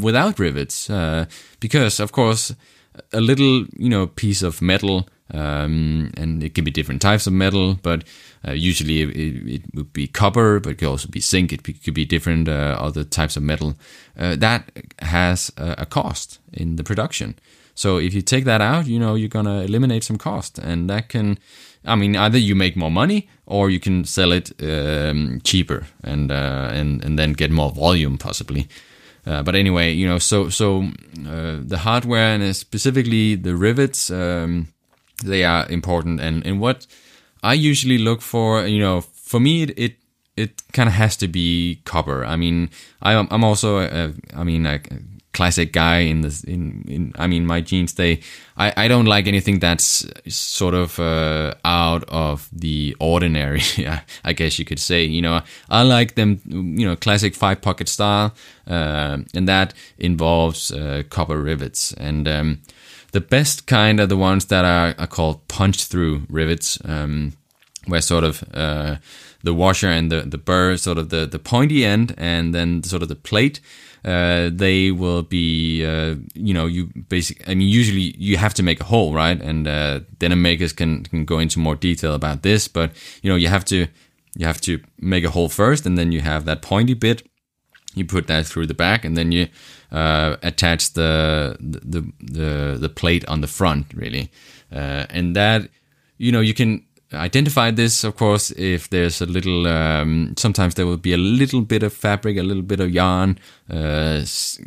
without 0.00 0.38
rivets. 0.38 0.88
Uh, 0.88 1.26
because, 1.58 1.98
of 1.98 2.12
course, 2.12 2.54
a 3.12 3.20
little, 3.20 3.66
you 3.76 3.88
know, 3.88 4.06
piece 4.06 4.42
of 4.42 4.62
metal, 4.62 5.08
um, 5.34 6.12
and 6.16 6.44
it 6.44 6.54
can 6.54 6.62
be 6.62 6.70
different 6.70 7.02
types 7.02 7.26
of 7.26 7.32
metal, 7.32 7.76
but 7.82 8.04
uh, 8.46 8.52
usually 8.52 9.02
it, 9.02 9.08
it, 9.48 9.62
would 9.74 9.92
be 9.92 10.06
copper, 10.06 10.60
but 10.60 10.70
it 10.70 10.78
could 10.78 10.86
also 10.86 11.08
be 11.08 11.18
zinc. 11.18 11.52
It 11.52 11.64
could 11.64 11.94
be 11.94 12.04
different 12.04 12.48
uh, 12.48 12.76
other 12.78 13.02
types 13.02 13.36
of 13.36 13.42
metal. 13.42 13.74
Uh, 14.16 14.36
that 14.36 14.70
has 15.00 15.50
a, 15.56 15.74
a 15.78 15.86
cost 15.86 16.38
in 16.52 16.76
the 16.76 16.84
production. 16.84 17.34
So 17.74 17.98
if 17.98 18.14
you 18.14 18.22
take 18.22 18.44
that 18.44 18.60
out, 18.60 18.86
you 18.86 19.00
know, 19.00 19.16
you're 19.16 19.28
to 19.28 19.62
eliminate 19.62 20.04
some 20.04 20.18
cost. 20.18 20.58
And 20.58 20.88
that 20.88 21.08
can, 21.08 21.38
I 21.86 21.94
mean, 21.94 22.16
either 22.16 22.38
you 22.38 22.54
make 22.54 22.76
more 22.76 22.90
money 22.90 23.28
or 23.46 23.70
you 23.70 23.80
can 23.80 24.04
sell 24.04 24.32
it 24.32 24.52
um, 24.62 25.40
cheaper 25.44 25.86
and, 26.02 26.30
uh, 26.30 26.70
and, 26.72 27.04
and 27.04 27.18
then 27.18 27.32
get 27.32 27.50
more 27.50 27.70
volume 27.70 28.18
possibly. 28.18 28.68
Uh, 29.26 29.42
but 29.42 29.54
anyway, 29.54 29.92
you 29.92 30.06
know, 30.06 30.18
so 30.18 30.48
so 30.48 30.84
uh, 31.26 31.56
the 31.60 31.78
hardware 31.78 32.34
and 32.34 32.54
specifically 32.54 33.34
the 33.34 33.56
rivets, 33.56 34.10
um, 34.10 34.68
they 35.24 35.42
are 35.44 35.66
important. 35.68 36.20
And 36.20 36.46
and 36.46 36.60
what 36.60 36.86
I 37.42 37.54
usually 37.54 37.98
look 37.98 38.22
for, 38.22 38.66
you 38.66 38.78
know, 38.78 39.00
for 39.00 39.40
me 39.40 39.64
it 39.64 39.74
it, 39.76 39.96
it 40.36 40.62
kind 40.72 40.88
of 40.88 40.94
has 40.94 41.16
to 41.16 41.28
be 41.28 41.80
copper. 41.84 42.24
I 42.24 42.36
mean, 42.36 42.70
I, 43.02 43.14
I'm 43.14 43.42
also, 43.42 43.78
I 44.36 44.44
mean, 44.44 44.62
like 44.62 44.92
classic 45.36 45.72
guy 45.72 45.98
in 46.10 46.22
this 46.22 46.44
in, 46.44 46.84
in 46.88 47.12
I 47.18 47.26
mean 47.26 47.46
my 47.46 47.60
jeans 47.60 47.94
they 47.94 48.20
I, 48.56 48.84
I 48.84 48.88
don't 48.88 49.08
like 49.14 49.26
anything 49.28 49.60
that's 49.60 50.06
sort 50.28 50.74
of 50.74 50.98
uh, 50.98 51.54
out 51.64 52.04
of 52.08 52.48
the 52.52 52.96
ordinary 52.98 53.62
I 54.24 54.32
guess 54.32 54.58
you 54.58 54.64
could 54.64 54.80
say 54.80 55.04
you 55.04 55.22
know. 55.22 55.40
I 55.68 55.82
like 55.82 56.14
them 56.14 56.40
you 56.78 56.86
know 56.86 56.96
classic 56.96 57.34
five 57.34 57.60
pocket 57.60 57.88
style 57.88 58.32
uh, 58.66 59.18
and 59.34 59.48
that 59.48 59.74
involves 59.98 60.72
uh, 60.72 61.02
copper 61.08 61.40
rivets. 61.40 61.92
And 61.94 62.26
um, 62.26 62.62
the 63.12 63.20
best 63.20 63.66
kind 63.66 64.00
are 64.00 64.06
the 64.06 64.16
ones 64.16 64.46
that 64.46 64.64
are, 64.64 64.94
are 64.98 65.06
called 65.06 65.46
punch 65.48 65.84
through 65.84 66.26
rivets 66.28 66.78
um, 66.84 67.32
where 67.86 68.00
sort 68.00 68.24
of 68.24 68.42
uh, 68.52 68.96
the 69.42 69.54
washer 69.54 69.88
and 69.88 70.10
the, 70.10 70.22
the 70.22 70.38
burr 70.38 70.76
sort 70.76 70.98
of 70.98 71.10
the, 71.10 71.26
the 71.26 71.38
pointy 71.38 71.84
end 71.84 72.14
and 72.18 72.54
then 72.54 72.82
sort 72.82 73.02
of 73.02 73.08
the 73.08 73.14
plate 73.14 73.60
uh, 74.06 74.50
they 74.52 74.92
will 74.92 75.22
be, 75.22 75.84
uh, 75.84 76.14
you 76.34 76.54
know, 76.54 76.66
you 76.66 76.86
basically, 77.08 77.44
I 77.50 77.54
mean, 77.56 77.68
usually 77.68 78.14
you 78.16 78.36
have 78.36 78.54
to 78.54 78.62
make 78.62 78.80
a 78.80 78.84
hole, 78.84 79.12
right? 79.12 79.42
And 79.42 79.66
uh, 79.66 80.00
denim 80.18 80.42
makers 80.42 80.72
can, 80.72 81.02
can 81.02 81.24
go 81.24 81.40
into 81.40 81.58
more 81.58 81.74
detail 81.74 82.14
about 82.14 82.42
this, 82.42 82.68
but 82.68 82.92
you 83.22 83.28
know, 83.28 83.36
you 83.36 83.48
have 83.48 83.64
to, 83.64 83.88
you 84.36 84.46
have 84.46 84.60
to 84.60 84.78
make 84.98 85.24
a 85.24 85.30
hole 85.30 85.48
first, 85.48 85.86
and 85.86 85.98
then 85.98 86.12
you 86.12 86.20
have 86.20 86.44
that 86.44 86.62
pointy 86.62 86.94
bit. 86.94 87.28
You 87.94 88.04
put 88.04 88.26
that 88.26 88.46
through 88.46 88.66
the 88.66 88.74
back, 88.74 89.04
and 89.04 89.16
then 89.16 89.32
you 89.32 89.48
uh, 89.90 90.36
attach 90.42 90.92
the, 90.92 91.56
the 91.58 92.12
the 92.20 92.78
the 92.78 92.88
plate 92.88 93.24
on 93.26 93.40
the 93.40 93.46
front, 93.46 93.86
really, 93.94 94.30
uh, 94.70 95.06
and 95.08 95.34
that, 95.34 95.70
you 96.18 96.30
know, 96.30 96.40
you 96.42 96.52
can 96.52 96.85
identify 97.12 97.70
this, 97.70 98.04
of 98.04 98.16
course, 98.16 98.50
if 98.52 98.90
there's 98.90 99.20
a 99.20 99.26
little. 99.26 99.66
Um, 99.66 100.34
sometimes 100.36 100.74
there 100.74 100.86
will 100.86 100.96
be 100.96 101.12
a 101.12 101.18
little 101.18 101.62
bit 101.62 101.82
of 101.82 101.92
fabric, 101.92 102.36
a 102.36 102.42
little 102.42 102.62
bit 102.62 102.80
of 102.80 102.90
yarn, 102.90 103.38
uh, 103.70 104.24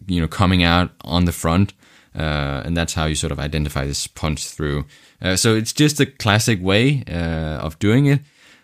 you 0.08 0.22
know, 0.22 0.28
coming 0.28 0.64
out 0.64 0.92
on 1.02 1.26
the 1.26 1.32
front, 1.32 1.74
uh, 2.16 2.64
and 2.66 2.78
that's 2.78 2.94
how 2.94 3.06
you 3.06 3.16
sort 3.16 3.32
of 3.32 3.40
identify 3.40 3.86
this 3.86 4.08
punch 4.08 4.48
through. 4.48 4.86
Uh, 5.22 5.36
so 5.36 5.56
it's 5.56 5.74
just 5.74 6.00
a 6.00 6.06
classic 6.06 6.62
way 6.62 7.04
uh, 7.08 7.60
of 7.62 7.78
doing 7.80 8.06
it. 8.06 8.22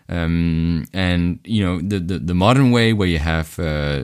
Um, 0.07 0.85
and 0.93 1.39
you 1.43 1.65
know 1.65 1.81
the, 1.81 1.99
the, 1.99 2.19
the 2.19 2.35
modern 2.35 2.69
way 2.69 2.93
where 2.93 3.07
you 3.07 3.17
have 3.17 3.57
uh, 3.57 4.03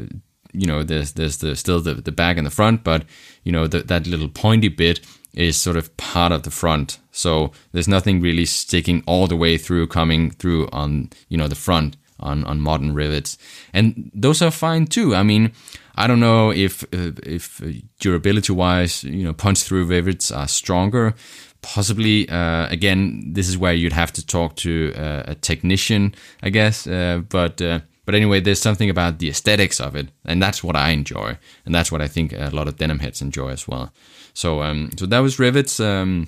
you 0.51 0.65
know 0.65 0.81
there's 0.81 1.13
there's 1.13 1.38
the 1.38 1.55
still 1.55 1.79
the, 1.79 1.93
the 1.93 2.12
back 2.12 2.38
and 2.38 2.45
the 2.45 2.51
front, 2.51 2.84
but 2.84 3.05
you 3.43 3.51
know 3.51 3.67
the, 3.67 3.84
that 3.84 4.07
little 4.07 4.29
pointy 4.29 4.67
bit 4.67 4.99
is 5.33 5.57
sort 5.57 5.77
of 5.77 5.95
part 5.97 6.31
of 6.31 6.43
the 6.43 6.51
front. 6.51 6.99
So 7.11 7.51
there's 7.71 7.87
nothing 7.87 8.21
really 8.21 8.45
sticking 8.45 9.03
all 9.05 9.27
the 9.27 9.35
way 9.35 9.57
through, 9.57 9.87
coming 9.87 10.31
through 10.31 10.69
on 10.71 11.09
you 11.29 11.37
know 11.37 11.47
the 11.47 11.55
front 11.55 11.97
on 12.19 12.43
on 12.45 12.59
modern 12.59 12.93
rivets, 12.93 13.37
and 13.73 14.11
those 14.13 14.41
are 14.41 14.51
fine 14.51 14.85
too. 14.85 15.15
I 15.15 15.23
mean, 15.23 15.51
I 15.95 16.07
don't 16.07 16.19
know 16.19 16.51
if 16.51 16.83
uh, 16.93 17.11
if 17.23 17.61
durability 17.99 18.53
wise, 18.53 19.03
you 19.03 19.23
know, 19.23 19.33
punch 19.33 19.63
through 19.63 19.85
rivets 19.85 20.31
are 20.31 20.47
stronger, 20.47 21.15
possibly 21.61 22.27
uh, 22.29 22.67
again 22.69 23.33
this 23.33 23.47
is 23.47 23.57
where 23.57 23.73
you'd 23.73 23.93
have 23.93 24.11
to 24.11 24.25
talk 24.25 24.55
to 24.55 24.93
uh, 24.95 25.23
a 25.27 25.35
technician 25.35 26.13
i 26.41 26.49
guess 26.49 26.87
uh, 26.87 27.21
but 27.29 27.61
uh, 27.61 27.79
but 28.05 28.15
anyway 28.15 28.39
there's 28.39 28.61
something 28.61 28.89
about 28.89 29.19
the 29.19 29.29
aesthetics 29.29 29.79
of 29.79 29.95
it 29.95 30.09
and 30.25 30.41
that's 30.41 30.63
what 30.63 30.75
i 30.75 30.89
enjoy 30.89 31.37
and 31.65 31.73
that's 31.73 31.91
what 31.91 32.01
i 32.01 32.07
think 32.07 32.33
a 32.33 32.49
lot 32.51 32.67
of 32.67 32.77
denim 32.77 32.99
heads 32.99 33.21
enjoy 33.21 33.49
as 33.49 33.67
well 33.67 33.93
so 34.33 34.61
um 34.61 34.89
so 34.97 35.05
that 35.05 35.19
was 35.19 35.39
rivets 35.39 35.79
um 35.79 36.27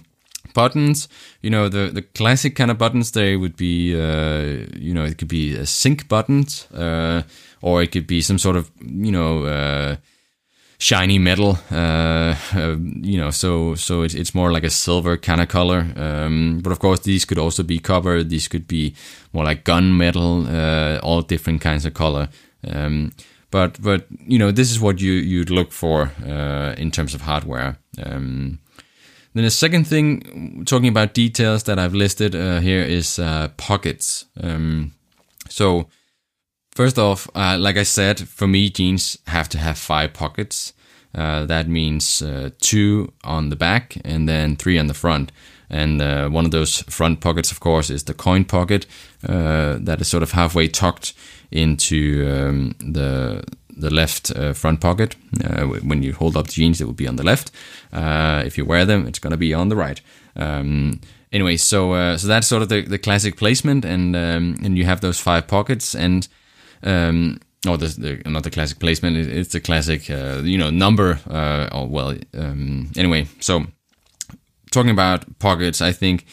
buttons 0.53 1.07
you 1.41 1.49
know 1.49 1.69
the 1.69 1.89
the 1.93 2.01
classic 2.01 2.55
kind 2.55 2.69
of 2.69 2.77
buttons 2.77 3.11
they 3.11 3.35
would 3.35 3.55
be 3.55 3.95
uh 3.95 4.65
you 4.77 4.93
know 4.93 5.03
it 5.03 5.17
could 5.17 5.27
be 5.27 5.55
a 5.55 5.65
zinc 5.65 6.07
buttons 6.07 6.67
uh 6.73 7.23
or 7.61 7.81
it 7.81 7.91
could 7.91 8.05
be 8.05 8.21
some 8.21 8.37
sort 8.37 8.55
of 8.55 8.69
you 8.81 9.11
know 9.11 9.45
uh 9.45 9.95
shiny 10.83 11.17
metal. 11.17 11.57
Uh, 11.71 12.35
uh, 12.55 12.75
you 13.01 13.17
know, 13.17 13.31
so 13.31 13.75
so 13.75 14.03
it's 14.03 14.13
it's 14.13 14.35
more 14.35 14.51
like 14.51 14.65
a 14.65 14.69
silver 14.69 15.17
kind 15.17 15.41
of 15.41 15.47
color. 15.47 15.87
Um, 15.95 16.59
but 16.61 16.71
of 16.71 16.79
course, 16.79 16.99
these 17.01 17.25
could 17.25 17.39
also 17.39 17.63
be 17.63 17.79
copper. 17.79 18.23
These 18.23 18.47
could 18.49 18.67
be 18.67 18.93
more 19.31 19.45
like 19.45 19.63
gun 19.63 19.97
metal. 19.97 20.45
Uh, 20.47 20.99
all 21.01 21.21
different 21.21 21.61
kinds 21.61 21.85
of 21.85 21.93
color. 21.93 22.27
Um, 22.67 23.11
but 23.53 23.81
but 23.81 24.05
you 24.27 24.37
know, 24.39 24.51
this 24.51 24.71
is 24.71 24.79
what 24.79 24.99
you 24.99 25.13
you'd 25.13 25.49
look 25.49 25.71
for 25.71 26.11
uh, 26.25 26.73
in 26.77 26.91
terms 26.91 27.13
of 27.13 27.21
hardware. 27.21 27.77
Um, 28.03 28.59
then 29.33 29.43
the 29.45 29.51
second 29.51 29.87
thing, 29.87 30.63
talking 30.65 30.89
about 30.89 31.13
details 31.13 31.63
that 31.63 31.77
I've 31.79 31.97
listed 31.97 32.35
uh, 32.35 32.59
here, 32.59 32.81
is 32.81 33.19
uh, 33.19 33.47
pockets. 33.57 34.25
Um, 34.41 34.91
so 35.49 35.87
First 36.75 36.97
off, 36.97 37.29
uh, 37.35 37.57
like 37.59 37.77
I 37.77 37.83
said, 37.83 38.27
for 38.27 38.47
me, 38.47 38.69
jeans 38.69 39.17
have 39.27 39.47
to 39.49 39.59
have 39.59 39.77
five 39.77 40.13
pockets. 40.13 40.73
Uh, 41.13 41.45
that 41.45 41.67
means 41.67 42.21
uh, 42.23 42.49
two 42.59 43.13
on 43.23 43.49
the 43.49 43.55
back 43.55 43.97
and 44.03 44.27
then 44.27 44.55
three 44.55 44.79
on 44.79 44.87
the 44.87 44.95
front. 44.95 45.31
And 45.69 46.01
uh, 46.01 46.29
one 46.29 46.45
of 46.45 46.51
those 46.51 46.81
front 46.83 47.21
pockets, 47.21 47.51
of 47.51 47.59
course, 47.59 47.91
is 47.91 48.05
the 48.05 48.15
coin 48.15 48.45
pocket 48.45 48.87
uh, 49.27 49.77
that 49.81 50.01
is 50.01 50.07
sort 50.07 50.23
of 50.23 50.31
halfway 50.31 50.67
tucked 50.67 51.13
into 51.53 52.27
um, 52.29 52.75
the 52.79 53.43
the 53.75 53.89
left 53.89 54.31
uh, 54.35 54.53
front 54.53 54.79
pocket. 54.81 55.15
when 55.81 56.03
you 56.03 56.13
hold 56.13 56.37
up 56.37 56.47
jeans, 56.47 56.79
it 56.79 56.85
will 56.85 56.93
be 56.93 57.07
on 57.07 57.15
the 57.15 57.23
left. 57.23 57.51
if 58.45 58.57
you 58.57 58.65
wear 58.65 58.85
them, 58.85 59.07
it's 59.07 59.19
going 59.19 59.31
to 59.31 59.37
be 59.37 59.53
on 59.53 59.69
the 59.69 59.75
right. 59.75 60.01
Um, 60.35 60.99
anyway, 61.31 61.57
so 61.57 62.17
so 62.17 62.27
that's 62.27 62.47
sort 62.47 62.61
of 62.61 62.69
the, 62.69 62.81
the 62.81 62.99
classic 62.99 63.35
placement, 63.37 63.85
and 63.85 64.15
um, 64.15 64.57
and 64.63 64.77
you 64.77 64.85
have 64.85 65.01
those 65.01 65.19
five 65.19 65.47
pockets 65.47 65.95
and 65.95 66.27
um, 66.83 67.39
or 67.67 67.77
the, 67.77 67.87
the, 67.87 68.29
not 68.29 68.43
the 68.43 68.49
classic 68.51 68.79
placement. 68.79 69.17
it's 69.17 69.53
the 69.53 69.61
classic, 69.61 70.09
uh, 70.09 70.41
you 70.43 70.57
know, 70.57 70.69
number. 70.69 71.19
Uh, 71.29 71.69
or 71.71 71.87
well, 71.87 72.15
um, 72.33 72.91
anyway. 72.97 73.27
So 73.39 73.65
talking 74.71 74.91
about 74.91 75.39
pockets, 75.39 75.81
I 75.81 75.91
think 75.91 76.25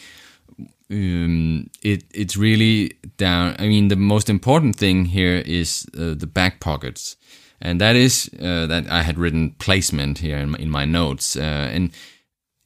um, 0.90 1.70
it 1.82 2.04
it's 2.12 2.36
really 2.36 2.92
down. 3.16 3.54
I 3.58 3.68
mean, 3.68 3.88
the 3.88 3.96
most 3.96 4.28
important 4.28 4.76
thing 4.76 5.06
here 5.06 5.42
is 5.46 5.86
uh, 5.94 6.14
the 6.14 6.26
back 6.26 6.60
pockets, 6.60 7.16
and 7.60 7.80
that 7.80 7.96
is 7.96 8.30
uh, 8.40 8.66
that 8.66 8.90
I 8.90 9.02
had 9.02 9.18
written 9.18 9.54
placement 9.58 10.18
here 10.18 10.38
in 10.38 10.50
my, 10.50 10.58
in 10.58 10.70
my 10.70 10.84
notes. 10.84 11.36
Uh, 11.36 11.70
and 11.72 11.92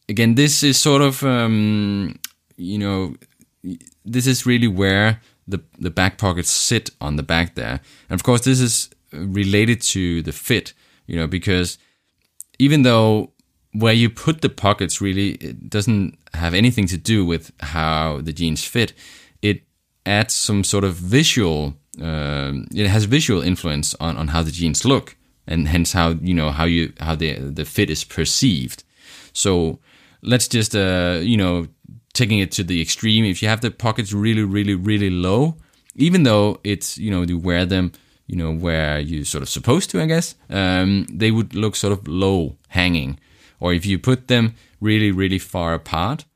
again, 0.09 0.35
this 0.35 0.63
is 0.63 0.79
sort 0.79 1.03
of 1.03 1.23
um, 1.23 2.19
you 2.57 2.79
know, 2.79 3.15
this 4.05 4.27
is 4.27 4.47
really 4.47 4.69
where 4.69 5.21
the 5.47 5.61
the 5.79 5.91
back 5.91 6.17
pockets 6.17 6.51
sit 6.51 6.91
on 7.01 7.17
the 7.17 7.23
back 7.23 7.55
there. 7.55 7.81
And 8.09 8.19
of 8.19 8.23
course, 8.23 8.43
this 8.43 8.61
is 8.61 8.91
related 9.13 9.83
to 9.83 10.23
the 10.23 10.33
fit, 10.33 10.73
you 11.07 11.17
know, 11.17 11.27
because 11.27 11.79
even 12.59 12.83
though 12.83 13.34
where 13.75 13.93
you 13.93 14.09
put 14.09 14.41
the 14.41 14.49
pockets 14.49 15.01
really 15.01 15.33
it 15.33 15.69
doesn't 15.69 16.17
have 16.33 16.55
anything 16.55 16.87
to 16.87 16.97
do 16.97 17.25
with 17.25 17.53
how 17.61 18.21
the 18.23 18.33
jeans 18.33 18.65
fit, 18.65 18.93
it 19.43 19.63
adds 20.07 20.35
some 20.35 20.65
sort 20.65 20.85
of 20.85 20.95
visual. 20.95 21.75
Uh, 22.01 22.53
it 22.75 22.89
has 22.89 23.05
visual 23.05 23.43
influence 23.43 23.95
on, 24.01 24.17
on 24.17 24.29
how 24.29 24.43
the 24.43 24.51
jeans 24.51 24.85
look, 24.85 25.17
and 25.47 25.69
hence 25.69 25.93
how 25.93 26.11
you 26.21 26.35
know 26.35 26.51
how 26.51 26.65
you 26.65 26.93
how 27.01 27.15
the 27.15 27.35
the 27.35 27.65
fit 27.65 27.91
is 27.91 28.05
perceived. 28.05 28.83
So 29.33 29.79
let's 30.23 30.49
just 30.49 30.75
uh, 30.75 31.21
you 31.23 31.37
know 31.37 31.69
taking 32.15 32.39
it 32.39 32.53
to 32.53 32.65
the 32.65 32.81
extreme, 32.81 33.25
if 33.25 33.43
you 33.43 33.49
have 33.49 33.61
the 33.61 33.71
pockets 33.71 34.13
really, 34.13 34.45
really, 34.45 34.75
really 34.75 35.11
low, 35.11 35.57
even 35.97 36.23
though 36.23 36.61
it's, 36.65 36.97
you 36.97 37.11
know, 37.11 37.23
you 37.23 37.37
wear 37.37 37.67
them, 37.67 37.93
you 38.27 38.37
know, 38.37 38.55
where 38.55 38.99
you're 39.01 39.25
sort 39.25 39.43
of 39.43 39.49
supposed 39.49 39.91
to, 39.91 40.01
I 40.01 40.07
guess, 40.07 40.35
um, 40.49 41.07
they 41.13 41.31
would 41.31 41.55
look 41.55 41.77
sort 41.77 41.93
of 41.93 42.09
low 42.09 42.57
hanging. 42.69 43.19
Or 43.65 43.73
if 43.73 43.87
you 43.87 43.99
put 43.99 44.29
them 44.29 44.57
really, 44.83 45.11
really 45.11 45.39
far 45.39 45.73
apart, 45.73 46.27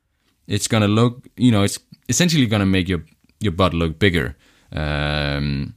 it's 0.47 0.67
going 0.67 0.81
to 0.81 0.87
look, 0.87 1.27
you 1.37 1.51
know, 1.51 1.61
it's 1.61 1.77
essentially 2.07 2.47
going 2.47 2.61
to 2.61 2.65
make 2.65 2.89
your, 2.89 3.03
your 3.39 3.51
butt 3.51 3.71
look 3.75 3.99
bigger. 3.99 4.35
Um, 4.71 5.75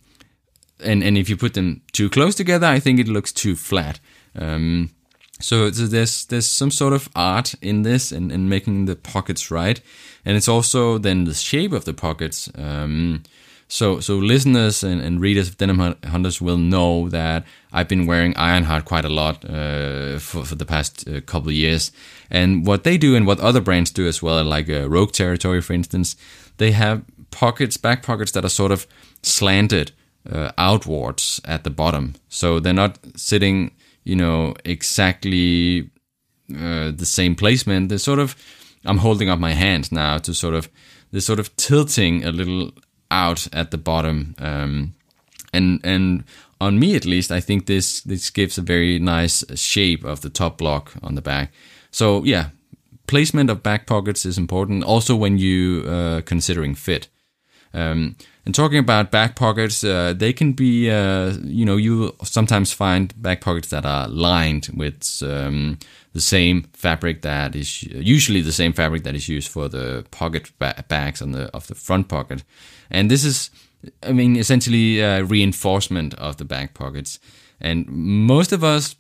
and, 0.82 1.02
and 1.02 1.18
if 1.18 1.28
you 1.28 1.36
put 1.36 1.52
them 1.52 1.82
too 1.92 2.08
close 2.08 2.34
together, 2.34 2.66
I 2.66 2.80
think 2.80 2.98
it 2.98 3.06
looks 3.06 3.34
too 3.34 3.54
flat. 3.54 4.00
Um, 4.34 4.92
so, 5.40 5.68
there's 5.68 6.24
there's 6.26 6.46
some 6.46 6.70
sort 6.70 6.94
of 6.94 7.10
art 7.14 7.54
in 7.60 7.82
this 7.82 8.12
and, 8.12 8.32
and 8.32 8.48
making 8.48 8.86
the 8.86 8.96
pockets 8.96 9.50
right, 9.50 9.78
and 10.24 10.36
it's 10.36 10.48
also 10.48 10.98
then 10.98 11.24
the 11.24 11.34
shape 11.34 11.72
of 11.72 11.84
the 11.84 11.92
pockets. 11.92 12.48
Um, 12.54 13.24
so 13.72 14.00
so 14.00 14.14
listeners 14.16 14.84
and, 14.84 15.00
and 15.00 15.20
readers 15.20 15.48
of 15.48 15.56
Denim 15.56 15.96
Hunters 16.04 16.40
will 16.40 16.58
know 16.58 17.08
that 17.08 17.44
I've 17.72 17.88
been 17.88 18.06
wearing 18.06 18.34
Ironheart 18.36 18.84
quite 18.84 19.04
a 19.04 19.14
lot 19.14 19.44
uh, 19.44 20.18
for 20.18 20.44
for 20.44 20.56
the 20.56 20.66
past 20.66 21.08
uh, 21.08 21.20
couple 21.20 21.48
of 21.48 21.54
years, 21.54 21.92
and 22.30 22.66
what 22.66 22.84
they 22.84 22.98
do 22.98 23.16
and 23.16 23.26
what 23.26 23.40
other 23.40 23.60
brands 23.60 23.90
do 23.90 24.06
as 24.06 24.22
well, 24.22 24.44
like 24.44 24.68
uh, 24.68 24.88
Rogue 24.88 25.12
Territory, 25.12 25.60
for 25.60 25.72
instance, 25.74 26.16
they 26.56 26.72
have 26.72 27.02
pockets, 27.30 27.76
back 27.78 28.02
pockets 28.02 28.32
that 28.32 28.44
are 28.44 28.50
sort 28.50 28.72
of 28.72 28.86
slanted 29.22 29.92
uh, 30.30 30.50
outwards 30.58 31.40
at 31.44 31.64
the 31.64 31.70
bottom, 31.70 32.14
so 32.28 32.60
they're 32.60 32.72
not 32.74 32.98
sitting 33.16 33.72
you 34.04 34.16
know, 34.16 34.54
exactly 34.64 35.90
uh, 36.54 36.90
the 36.90 37.06
same 37.06 37.34
placement. 37.34 37.88
They're 37.88 37.98
sort 37.98 38.18
of, 38.18 38.36
I'm 38.84 38.98
holding 38.98 39.28
up 39.30 39.38
my 39.38 39.52
hand 39.52 39.92
now 39.92 40.18
to 40.18 40.34
sort 40.34 40.54
of, 40.54 40.68
they're 41.10 41.20
sort 41.20 41.38
of 41.38 41.54
tilting 41.56 42.24
a 42.24 42.32
little 42.32 42.72
out 43.12 43.46
at 43.52 43.70
the 43.70 43.78
bottom. 43.78 44.34
Um, 44.38 44.94
and, 45.52 45.80
and 45.84 46.24
on 46.60 46.78
me 46.78 46.96
at 46.96 47.04
least, 47.04 47.30
I 47.30 47.40
think 47.40 47.66
this, 47.66 48.00
this 48.00 48.30
gives 48.30 48.58
a 48.58 48.62
very 48.62 48.98
nice 48.98 49.44
shape 49.54 50.04
of 50.04 50.20
the 50.20 50.30
top 50.30 50.58
block 50.58 50.94
on 51.02 51.14
the 51.14 51.22
back. 51.22 51.52
So 51.90 52.24
yeah, 52.24 52.48
placement 53.06 53.50
of 53.50 53.62
back 53.62 53.86
pockets 53.86 54.24
is 54.24 54.38
important. 54.38 54.84
Also 54.84 55.14
when 55.14 55.38
you 55.38 55.84
uh, 55.86 56.22
considering 56.22 56.74
fit. 56.74 57.08
Um, 57.74 58.16
and 58.44 58.54
talking 58.54 58.78
about 58.78 59.10
back 59.10 59.36
pockets, 59.36 59.84
uh, 59.84 60.14
they 60.16 60.32
can 60.32 60.52
be, 60.52 60.90
uh, 60.90 61.34
you 61.44 61.64
know, 61.64 61.76
you 61.76 62.14
sometimes 62.24 62.72
find 62.72 63.14
back 63.22 63.40
pockets 63.40 63.68
that 63.68 63.86
are 63.86 64.08
lined 64.08 64.68
with 64.74 65.22
um, 65.22 65.78
the 66.12 66.20
same 66.20 66.64
fabric 66.72 67.22
that 67.22 67.54
is 67.54 67.82
usually 67.84 68.42
the 68.42 68.52
same 68.52 68.72
fabric 68.72 69.04
that 69.04 69.14
is 69.14 69.28
used 69.28 69.48
for 69.48 69.68
the 69.68 70.04
pocket 70.10 70.50
ba- 70.58 70.84
bags 70.88 71.22
on 71.22 71.32
the 71.32 71.44
of 71.54 71.66
the 71.68 71.74
front 71.74 72.08
pocket, 72.08 72.42
and 72.92 73.10
this 73.10 73.24
is, 73.24 73.50
I 74.04 74.12
mean, 74.12 74.36
essentially 74.36 75.00
reinforcement 75.22 76.14
of 76.14 76.36
the 76.36 76.44
back 76.44 76.74
pockets. 76.74 77.18
And 77.60 77.86
most 77.88 78.52
of 78.52 78.62
us 78.62 78.94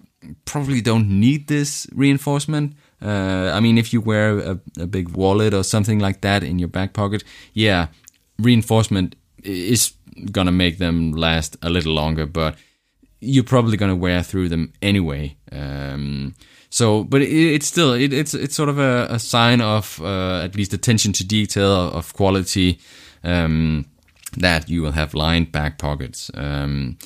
probably 0.44 0.80
don't 0.80 1.08
need 1.08 1.48
this 1.48 1.86
reinforcement. 1.92 2.74
Uh, 3.00 3.50
I 3.52 3.60
mean, 3.60 3.78
if 3.78 3.92
you 3.92 4.00
wear 4.00 4.38
a, 4.38 4.60
a 4.78 4.86
big 4.86 5.10
wallet 5.10 5.54
or 5.54 5.64
something 5.64 5.98
like 5.98 6.20
that 6.20 6.42
in 6.42 6.58
your 6.58 6.68
back 6.68 6.92
pocket, 6.92 7.24
yeah, 7.52 7.88
reinforcement 8.38 9.16
is 9.42 9.92
gonna 10.30 10.52
make 10.52 10.78
them 10.78 11.12
last 11.12 11.56
a 11.62 11.70
little 11.70 11.92
longer, 11.92 12.26
but 12.26 12.56
you're 13.20 13.44
probably 13.44 13.76
gonna 13.76 13.96
wear 13.96 14.22
through 14.22 14.48
them 14.48 14.72
anyway. 14.80 15.36
Um, 15.50 16.34
so, 16.70 17.02
but 17.04 17.22
it, 17.22 17.30
it's 17.30 17.66
still 17.66 17.92
it, 17.92 18.12
it's 18.12 18.34
it's 18.34 18.54
sort 18.54 18.68
of 18.68 18.78
a, 18.78 19.08
a 19.10 19.18
sign 19.18 19.60
of 19.60 20.00
uh, 20.00 20.42
at 20.44 20.54
least 20.54 20.72
attention 20.72 21.12
to 21.14 21.26
detail 21.26 21.90
of 21.90 22.14
quality. 22.14 22.78
Um, 23.24 23.86
that 24.36 24.68
you 24.68 24.82
will 24.82 24.92
have 24.92 25.14
lined 25.14 25.52
back 25.52 25.78
pockets. 25.78 26.30
Um, 26.34 26.98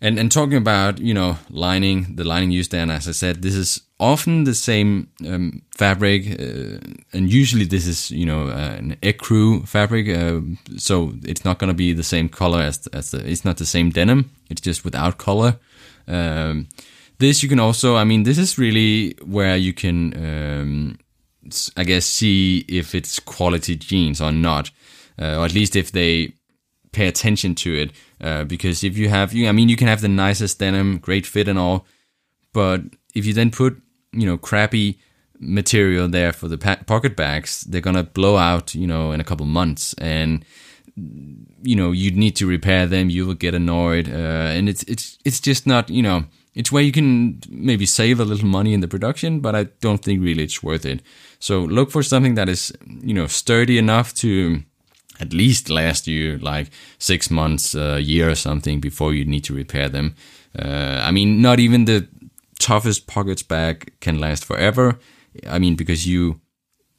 and 0.00 0.18
and 0.18 0.32
talking 0.32 0.56
about 0.56 0.98
you 0.98 1.12
know 1.12 1.36
lining 1.50 2.16
the 2.16 2.24
lining 2.24 2.50
used 2.50 2.70
there, 2.70 2.82
and 2.82 2.92
as 2.92 3.06
I 3.06 3.12
said, 3.12 3.42
this 3.42 3.54
is 3.54 3.82
often 3.98 4.44
the 4.44 4.54
same 4.54 5.08
um, 5.28 5.62
fabric, 5.76 6.40
uh, 6.40 6.78
and 7.12 7.30
usually 7.30 7.66
this 7.66 7.86
is 7.86 8.10
you 8.10 8.24
know 8.24 8.48
uh, 8.48 8.76
an 8.78 8.96
ecru 9.02 9.68
fabric, 9.68 10.08
uh, 10.08 10.40
so 10.78 11.12
it's 11.24 11.44
not 11.44 11.58
going 11.58 11.68
to 11.68 11.74
be 11.74 11.92
the 11.92 12.02
same 12.02 12.28
color 12.28 12.62
as 12.62 12.86
as 12.88 13.10
the, 13.10 13.18
it's 13.30 13.44
not 13.44 13.58
the 13.58 13.66
same 13.66 13.90
denim. 13.90 14.30
It's 14.48 14.62
just 14.62 14.84
without 14.84 15.18
color. 15.18 15.58
Um, 16.08 16.68
this 17.20 17.42
you 17.42 17.48
can 17.48 17.60
also, 17.60 17.96
I 17.96 18.04
mean, 18.04 18.22
this 18.22 18.38
is 18.38 18.58
really 18.58 19.14
where 19.22 19.56
you 19.56 19.74
can, 19.74 20.14
um, 20.16 20.98
I 21.76 21.84
guess, 21.84 22.06
see 22.06 22.64
if 22.66 22.94
it's 22.94 23.20
quality 23.20 23.76
jeans 23.76 24.22
or 24.22 24.32
not, 24.32 24.70
uh, 25.20 25.38
or 25.38 25.44
at 25.44 25.54
least 25.54 25.76
if 25.76 25.92
they 25.92 26.32
pay 26.92 27.06
attention 27.06 27.54
to 27.54 27.74
it. 27.74 27.92
Uh, 28.20 28.44
because 28.44 28.82
if 28.82 28.96
you 28.96 29.08
have, 29.08 29.32
you, 29.32 29.48
I 29.48 29.52
mean, 29.52 29.68
you 29.68 29.76
can 29.76 29.88
have 29.88 30.00
the 30.00 30.08
nicest 30.08 30.58
denim, 30.58 30.98
great 30.98 31.26
fit 31.26 31.48
and 31.48 31.58
all, 31.58 31.86
but 32.52 32.82
if 33.14 33.26
you 33.26 33.32
then 33.32 33.50
put, 33.50 33.80
you 34.12 34.26
know, 34.26 34.36
crappy 34.36 34.98
material 35.38 36.08
there 36.08 36.32
for 36.32 36.48
the 36.48 36.58
pa- 36.58 36.82
pocket 36.86 37.16
bags, 37.16 37.62
they're 37.62 37.80
gonna 37.80 38.02
blow 38.02 38.36
out, 38.36 38.74
you 38.74 38.86
know, 38.86 39.12
in 39.12 39.20
a 39.20 39.24
couple 39.24 39.46
months, 39.46 39.94
and 39.94 40.44
you 41.62 41.76
know, 41.76 41.92
you'd 41.92 42.16
need 42.16 42.36
to 42.36 42.46
repair 42.46 42.86
them. 42.86 43.08
You 43.08 43.26
will 43.26 43.34
get 43.34 43.54
annoyed, 43.54 44.08
uh, 44.08 44.52
and 44.56 44.68
it's 44.68 44.82
it's 44.82 45.18
it's 45.24 45.40
just 45.40 45.66
not, 45.66 45.88
you 45.88 46.02
know 46.02 46.24
it's 46.54 46.72
where 46.72 46.82
you 46.82 46.92
can 46.92 47.40
maybe 47.48 47.86
save 47.86 48.18
a 48.18 48.24
little 48.24 48.48
money 48.48 48.74
in 48.74 48.80
the 48.80 48.88
production, 48.88 49.40
but 49.40 49.54
I 49.54 49.64
don't 49.80 50.02
think 50.02 50.22
really 50.22 50.42
it's 50.42 50.62
worth 50.62 50.84
it. 50.84 51.00
So 51.38 51.60
look 51.60 51.90
for 51.90 52.02
something 52.02 52.34
that 52.34 52.48
is, 52.48 52.72
you 52.86 53.14
know, 53.14 53.26
sturdy 53.26 53.78
enough 53.78 54.12
to 54.14 54.62
at 55.20 55.32
least 55.32 55.70
last 55.70 56.06
you 56.06 56.38
like 56.38 56.70
six 56.98 57.30
months, 57.30 57.74
a 57.74 58.00
year 58.00 58.30
or 58.30 58.34
something 58.34 58.80
before 58.80 59.14
you 59.14 59.24
need 59.24 59.44
to 59.44 59.54
repair 59.54 59.88
them. 59.88 60.14
Uh, 60.58 61.00
I 61.02 61.10
mean, 61.10 61.40
not 61.40 61.60
even 61.60 61.84
the 61.84 62.08
toughest 62.58 63.06
pockets 63.06 63.42
bag 63.42 63.92
can 64.00 64.18
last 64.18 64.44
forever. 64.44 64.98
I 65.48 65.58
mean, 65.58 65.76
because 65.76 66.06
you, 66.06 66.40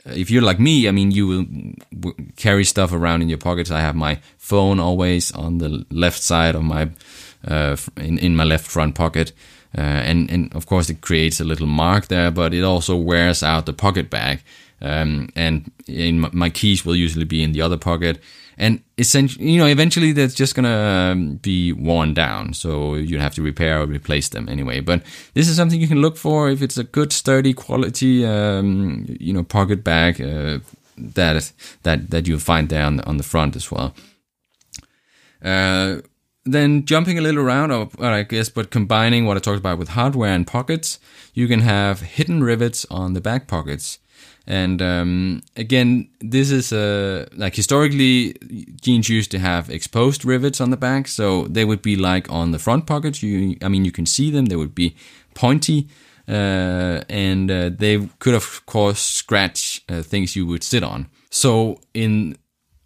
if 0.06 0.32
you're 0.32 0.42
like 0.42 0.60
me, 0.60 0.88
I 0.88 0.92
mean, 0.92 1.12
you 1.12 1.28
will 1.28 2.14
carry 2.36 2.64
stuff 2.64 2.94
around 2.94 3.22
in 3.22 3.30
your 3.30 3.38
pockets. 3.38 3.72
I 3.72 3.82
have 3.82 3.96
my 3.96 4.20
phone 4.38 4.80
always 4.80 5.32
on 5.32 5.58
the 5.58 5.86
left 5.90 6.22
side 6.22 6.56
of 6.56 6.64
my 6.64 6.90
uh, 7.48 7.76
in 7.98 8.18
in 8.20 8.36
my 8.36 8.44
left 8.44 8.68
front 8.68 8.96
pocket. 8.96 9.34
Uh, 9.78 9.82
and 9.82 10.30
and 10.30 10.54
of 10.54 10.66
course 10.66 10.90
it 10.90 11.02
creates 11.02 11.40
a 11.40 11.46
little 11.46 11.68
mark 11.68 12.08
there, 12.08 12.32
but 12.32 12.54
it 12.54 12.64
also 12.64 12.96
wears 12.96 13.44
out 13.44 13.66
the 13.66 13.74
pocket 13.74 14.10
bag. 14.10 14.44
Um, 14.82 15.30
and 15.36 15.72
in 15.88 16.28
my 16.34 16.50
keys 16.50 16.86
will 16.86 16.96
usually 16.96 17.26
be 17.26 17.44
in 17.44 17.52
the 17.52 17.62
other 17.62 17.78
pocket, 17.78 18.20
and 18.58 18.82
essentially, 18.98 19.50
you 19.52 19.60
know, 19.60 19.68
eventually 19.68 20.12
that's 20.12 20.34
just 20.34 20.56
gonna 20.56 21.12
um, 21.12 21.36
be 21.36 21.72
worn 21.74 22.14
down. 22.14 22.54
So 22.54 22.96
you 22.96 23.20
have 23.20 23.36
to 23.36 23.42
repair 23.42 23.82
or 23.82 23.86
replace 23.86 24.30
them 24.30 24.50
anyway. 24.50 24.80
But 24.82 25.04
this 25.34 25.48
is 25.48 25.56
something 25.56 25.80
you 25.80 25.88
can 25.88 26.02
look 26.02 26.18
for 26.18 26.50
if 26.50 26.62
it's 26.62 26.78
a 26.78 26.84
good, 26.84 27.14
sturdy 27.14 27.54
quality, 27.54 28.26
um, 28.26 29.06
you 29.20 29.34
know, 29.34 29.44
pocket 29.44 29.84
bag 29.84 30.22
uh, 30.22 30.60
that 30.98 31.52
that 31.84 32.10
that 32.10 32.28
you 32.28 32.40
find 32.40 32.70
there 32.70 32.86
on 32.86 32.98
the, 32.98 33.06
on 33.06 33.18
the 33.18 33.24
front 33.24 33.56
as 33.56 33.72
well. 33.72 33.94
Uh, 35.44 36.02
then 36.44 36.86
jumping 36.86 37.20
a 37.20 37.22
little 37.22 37.44
around, 37.44 37.72
or, 37.72 37.90
I 38.00 38.24
guess, 38.24 38.50
but 38.50 38.72
combining 38.72 39.26
what 39.26 39.38
I 39.38 39.40
talked 39.40 39.60
about 39.60 39.78
with 39.78 39.90
hardware 39.90 40.34
and 40.34 40.46
pockets, 40.46 41.00
you 41.34 41.48
can 41.48 41.60
have 41.62 42.02
hidden 42.02 42.44
rivets 42.44 42.86
on 42.90 43.14
the 43.14 43.22
back 43.22 43.48
pockets. 43.48 44.00
And 44.48 44.82
um, 44.82 45.44
again, 45.56 46.10
this 46.20 46.52
is 46.52 46.74
uh, 46.74 47.28
like 47.36 47.56
historically, 47.56 48.36
jeans 48.82 49.08
used 49.08 49.32
to 49.32 49.40
have 49.40 49.70
exposed 49.70 50.26
rivets 50.26 50.60
on 50.60 50.72
the 50.72 50.78
back, 50.78 51.08
so 51.08 51.46
they 51.48 51.64
would 51.64 51.82
be 51.82 51.96
like 51.96 52.30
on 52.32 52.52
the 52.52 52.60
front 52.60 52.88
pockets. 52.88 53.22
You, 53.22 53.56
I 53.62 53.70
mean, 53.70 53.86
you 53.86 53.92
can 53.92 54.06
see 54.06 54.32
them; 54.32 54.46
they 54.46 54.56
would 54.56 54.74
be 54.74 54.96
pointy, 55.36 55.88
uh, 56.28 57.02
and 57.08 57.52
uh, 57.52 57.70
they 57.70 58.10
could, 58.20 58.34
of 58.34 58.66
course, 58.66 59.00
scratch 59.00 59.84
uh, 59.88 60.02
things 60.02 60.36
you 60.36 60.48
would 60.48 60.64
sit 60.64 60.84
on. 60.84 61.08
So 61.30 61.80
in 61.94 62.38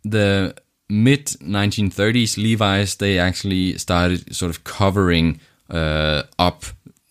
the 0.04 0.56
mid 0.90 1.26
1930s, 1.28 2.38
Levi's 2.38 2.96
they 2.96 3.18
actually 3.18 3.78
started 3.78 4.36
sort 4.36 4.50
of 4.50 4.64
covering 4.66 5.40
uh, 5.70 6.24
up 6.38 6.66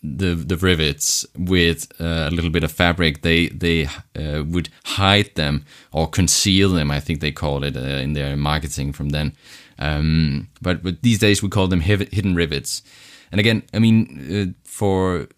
the 0.05 0.35
the 0.35 0.57
rivets 0.57 1.27
with 1.37 1.91
uh, 1.99 2.29
a 2.29 2.31
little 2.31 2.51
bit 2.51 2.63
of 2.63 2.71
fabric. 2.71 3.23
They 3.23 3.49
they 3.49 3.87
uh, 4.15 4.45
would 4.45 4.69
hide 4.85 5.35
them 5.35 5.65
or 5.93 6.09
conceal 6.09 6.71
them. 6.71 6.91
I 6.91 7.01
think 7.01 7.21
they 7.21 7.33
call 7.33 7.65
it 7.65 7.77
uh, 7.77 8.03
in 8.03 8.13
their 8.13 8.37
marketing 8.37 8.93
from 8.93 9.09
then. 9.11 9.33
Um, 9.79 10.49
but 10.61 10.83
but 10.83 11.03
these 11.03 11.19
days 11.19 11.43
we 11.43 11.49
call 11.49 11.69
them 11.69 11.81
hidden 11.81 12.35
rivets. 12.35 12.83
And 13.33 13.41
again, 13.41 13.63
I 13.73 13.79
mean 13.79 13.97
uh, 14.31 14.69
for 14.69 15.29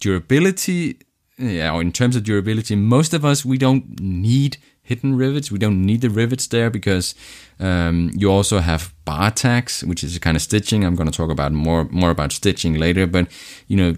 durability, 0.00 0.98
yeah, 1.38 1.72
or 1.72 1.80
in 1.80 1.92
terms 1.92 2.16
of 2.16 2.24
durability, 2.24 2.74
most 2.74 3.14
of 3.14 3.24
us 3.24 3.44
we 3.44 3.58
don't 3.58 4.00
need 4.00 4.58
hidden 4.82 5.16
rivets. 5.16 5.50
We 5.50 5.58
don't 5.58 5.84
need 5.84 6.00
the 6.00 6.10
rivets 6.10 6.46
there 6.46 6.70
because 6.70 7.14
um, 7.58 8.10
you 8.14 8.30
also 8.30 8.58
have 8.58 8.92
bar 9.04 9.30
tacks, 9.30 9.82
which 9.82 10.04
is 10.04 10.16
a 10.16 10.20
kind 10.20 10.36
of 10.36 10.42
stitching. 10.42 10.84
I'm 10.84 10.96
going 10.96 11.10
to 11.10 11.16
talk 11.16 11.30
about 11.30 11.52
more 11.52 11.84
more 11.90 12.10
about 12.10 12.32
stitching 12.32 12.74
later. 12.74 13.06
But 13.06 13.28
you 13.68 13.76
know, 13.76 13.96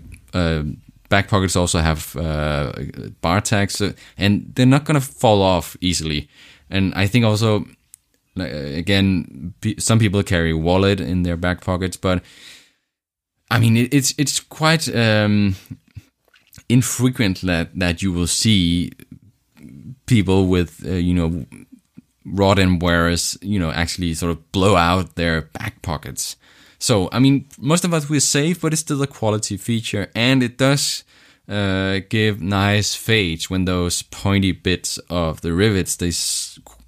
back 1.09 1.29
pockets 1.29 1.57
also 1.57 1.79
have 1.79 2.17
uh, 2.17 2.73
bar 3.21 3.41
tacks, 3.41 3.81
uh, 3.81 3.93
and 4.17 4.53
they're 4.55 4.67
not 4.67 4.85
going 4.85 5.01
to 5.01 5.07
fall 5.07 5.43
off 5.43 5.77
easily. 5.81 6.29
And 6.71 6.93
I 6.95 7.07
think 7.07 7.25
also, 7.25 7.67
again, 8.37 9.55
some 9.79 9.99
people 9.99 10.23
carry 10.23 10.53
wallet 10.53 11.01
in 11.01 11.23
their 11.23 11.37
back 11.37 11.63
pockets, 11.63 11.97
but 11.97 12.23
I 13.51 13.59
mean, 13.59 13.77
it's 13.77 14.15
it's 14.19 14.41
quite 14.41 14.95
um, 14.95 15.57
infrequent 16.69 17.41
that 17.43 17.79
that 17.79 18.03
you 18.03 18.13
will 18.13 18.27
see 18.27 18.93
people 20.07 20.47
with 20.47 20.85
uh, 20.87 20.91
you 20.93 21.15
know 21.15 21.47
raw 22.25 22.55
denim 22.55 22.79
wearers 22.79 23.39
you 23.41 23.59
know 23.59 23.71
actually 23.71 24.13
sort 24.15 24.31
of 24.31 24.53
blow 24.53 24.77
out 24.77 25.15
their 25.15 25.43
back 25.43 25.81
pockets 25.83 26.37
so 26.79 27.09
i 27.13 27.19
mean 27.19 27.47
most 27.59 27.85
of 27.85 27.93
us 27.93 28.09
we're 28.09 28.21
safe 28.21 28.61
but 28.61 28.73
it's 28.73 28.83
still 28.83 29.03
a 29.03 29.07
quality 29.07 29.57
feature 29.57 30.11
and 30.15 30.43
it 30.43 30.57
does 30.59 31.05
uh, 31.49 32.01
give 32.11 32.43
nice 32.43 32.95
fades 32.95 33.49
when 33.49 33.65
those 33.65 34.03
pointy 34.03 34.53
bits 34.53 34.99
of 35.09 35.41
the 35.41 35.53
rivets 35.53 35.97
they 35.97 36.13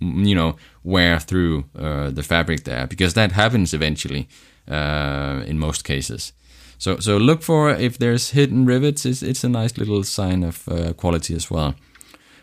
you 0.00 0.34
know 0.34 0.56
wear 0.82 1.18
through 1.18 1.64
uh, 1.78 2.10
the 2.10 2.22
fabric 2.22 2.64
there 2.64 2.86
because 2.86 3.14
that 3.14 3.32
happens 3.32 3.72
eventually 3.74 4.28
uh, 4.68 5.42
in 5.46 5.58
most 5.58 5.84
cases. 5.84 6.32
So 6.78 6.98
so 6.98 7.16
look 7.16 7.42
for 7.42 7.70
if 7.70 7.98
there's 7.98 8.30
hidden 8.30 8.64
rivets 8.66 9.04
it's, 9.04 9.22
it's 9.22 9.44
a 9.44 9.48
nice 9.48 9.76
little 9.76 10.02
sign 10.04 10.42
of 10.42 10.68
uh, 10.68 10.92
quality 10.94 11.34
as 11.34 11.50
well. 11.50 11.74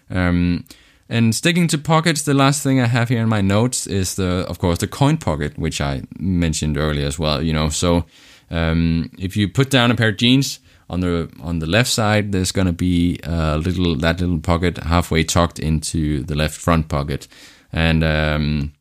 Um, 0.10 0.66
and 1.10 1.34
sticking 1.34 1.68
to 1.70 1.78
pockets, 1.78 2.24
the 2.24 2.34
last 2.34 2.64
thing 2.64 2.80
I 2.80 2.88
have 2.88 3.10
here 3.10 3.22
in 3.22 3.30
my 3.30 3.42
notes 3.42 3.88
is 3.88 4.16
the, 4.16 4.46
of 4.50 4.60
course, 4.60 4.80
the 4.80 4.88
coin 4.88 5.18
pocket, 5.18 5.58
which 5.58 5.80
I 5.80 6.04
mentioned 6.20 6.78
earlier 6.78 7.08
as 7.08 7.18
well. 7.18 7.42
You 7.42 7.54
know, 7.54 7.70
so 7.70 8.06
um, 8.50 9.10
if 9.18 9.38
you 9.38 9.48
put 9.48 9.70
down 9.70 9.92
a 9.92 9.96
pair 9.96 10.10
of 10.10 10.18
jeans 10.18 10.60
on 10.90 11.00
the 11.02 11.30
on 11.42 11.60
the 11.60 11.68
left 11.68 11.90
side, 11.90 12.32
there's 12.32 12.52
gonna 12.52 12.74
be 12.74 13.20
a 13.24 13.58
little 13.58 13.96
that 13.96 14.20
little 14.20 14.40
pocket 14.40 14.78
halfway 14.78 15.24
tucked 15.24 15.60
into 15.60 16.24
the 16.24 16.36
left 16.36 16.56
front 16.56 16.88
pocket, 16.88 17.28
and 17.72 18.04
um, 18.04 18.74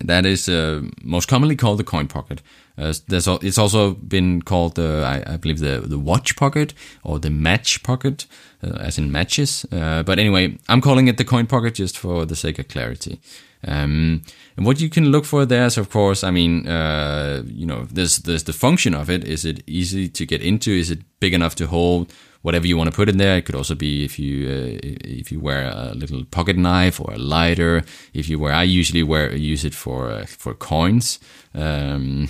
that 0.00 0.26
is 0.26 0.48
uh, 0.48 0.82
most 1.02 1.28
commonly 1.28 1.56
called 1.56 1.78
the 1.78 1.84
coin 1.84 2.08
pocket. 2.08 2.42
Uh, 2.78 2.94
there's 3.08 3.26
it's 3.28 3.58
also 3.58 3.94
been 3.94 4.40
called 4.42 4.78
I, 4.78 5.22
I, 5.26 5.36
believe 5.36 5.58
the 5.58 5.80
the 5.86 5.98
watch 5.98 6.36
pocket 6.36 6.72
or 7.04 7.18
the 7.18 7.30
match 7.30 7.82
pocket, 7.82 8.26
uh, 8.64 8.78
as 8.80 8.98
in 8.98 9.12
matches. 9.12 9.66
Uh, 9.70 10.02
but 10.02 10.18
anyway, 10.18 10.56
I'm 10.68 10.80
calling 10.80 11.08
it 11.08 11.18
the 11.18 11.24
coin 11.24 11.46
pocket 11.46 11.74
just 11.74 11.98
for 11.98 12.24
the 12.24 12.36
sake 12.36 12.58
of 12.58 12.68
clarity. 12.68 13.20
Um, 13.64 14.22
and 14.56 14.66
what 14.66 14.80
you 14.80 14.88
can 14.88 15.10
look 15.10 15.24
for 15.24 15.46
there 15.46 15.66
is, 15.66 15.78
of 15.78 15.90
course, 15.90 16.24
I 16.24 16.30
mean, 16.30 16.66
uh, 16.66 17.42
you 17.46 17.66
know, 17.66 17.86
there's 17.90 18.18
there's 18.18 18.44
the 18.44 18.52
function 18.52 18.94
of 18.94 19.10
it. 19.10 19.24
Is 19.24 19.44
it 19.44 19.62
easy 19.66 20.08
to 20.08 20.26
get 20.26 20.42
into? 20.42 20.70
Is 20.70 20.90
it 20.90 21.00
big 21.20 21.34
enough 21.34 21.54
to 21.56 21.66
hold 21.66 22.12
whatever 22.42 22.66
you 22.66 22.76
want 22.76 22.90
to 22.90 22.96
put 22.96 23.08
in 23.08 23.18
there? 23.18 23.36
It 23.38 23.46
could 23.46 23.54
also 23.54 23.74
be 23.74 24.04
if 24.04 24.18
you 24.18 24.48
uh, 24.48 24.78
if 25.04 25.32
you 25.32 25.40
wear 25.40 25.70
a 25.70 25.94
little 25.94 26.24
pocket 26.24 26.56
knife 26.56 27.00
or 27.00 27.12
a 27.12 27.18
lighter. 27.18 27.82
If 28.12 28.28
you 28.28 28.38
wear, 28.38 28.52
I 28.52 28.64
usually 28.64 29.02
wear 29.02 29.34
use 29.34 29.64
it 29.64 29.74
for 29.74 30.10
uh, 30.10 30.26
for 30.26 30.54
coins. 30.54 31.18
Um, 31.54 32.28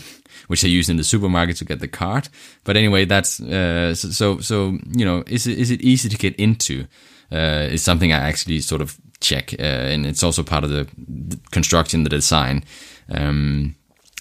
which 0.49 0.65
I 0.65 0.69
use 0.69 0.89
in 0.89 0.97
the 0.97 1.05
supermarket 1.05 1.57
to 1.57 1.65
get 1.65 1.81
the 1.81 1.89
card. 1.89 2.29
But 2.65 2.77
anyway, 2.77 3.05
that's 3.05 3.41
uh, 3.41 3.95
so 3.95 4.41
so 4.41 4.79
you 4.97 5.05
know, 5.05 5.25
is 5.27 5.47
it 5.47 5.59
is 5.59 5.71
it 5.71 5.81
easy 5.81 6.09
to 6.09 6.17
get 6.17 6.35
into? 6.37 6.87
Uh, 7.31 7.69
is 7.73 7.83
something 7.83 8.13
I 8.13 8.19
actually 8.19 8.61
sort 8.61 8.83
of 8.83 8.99
check, 9.21 9.55
uh, 9.59 9.63
and 9.63 10.05
it's 10.05 10.23
also 10.23 10.43
part 10.43 10.65
of 10.65 10.71
the, 10.71 10.87
the 10.99 11.39
construction, 11.51 12.03
the 12.03 12.11
design. 12.11 12.63
Um, 13.09 13.75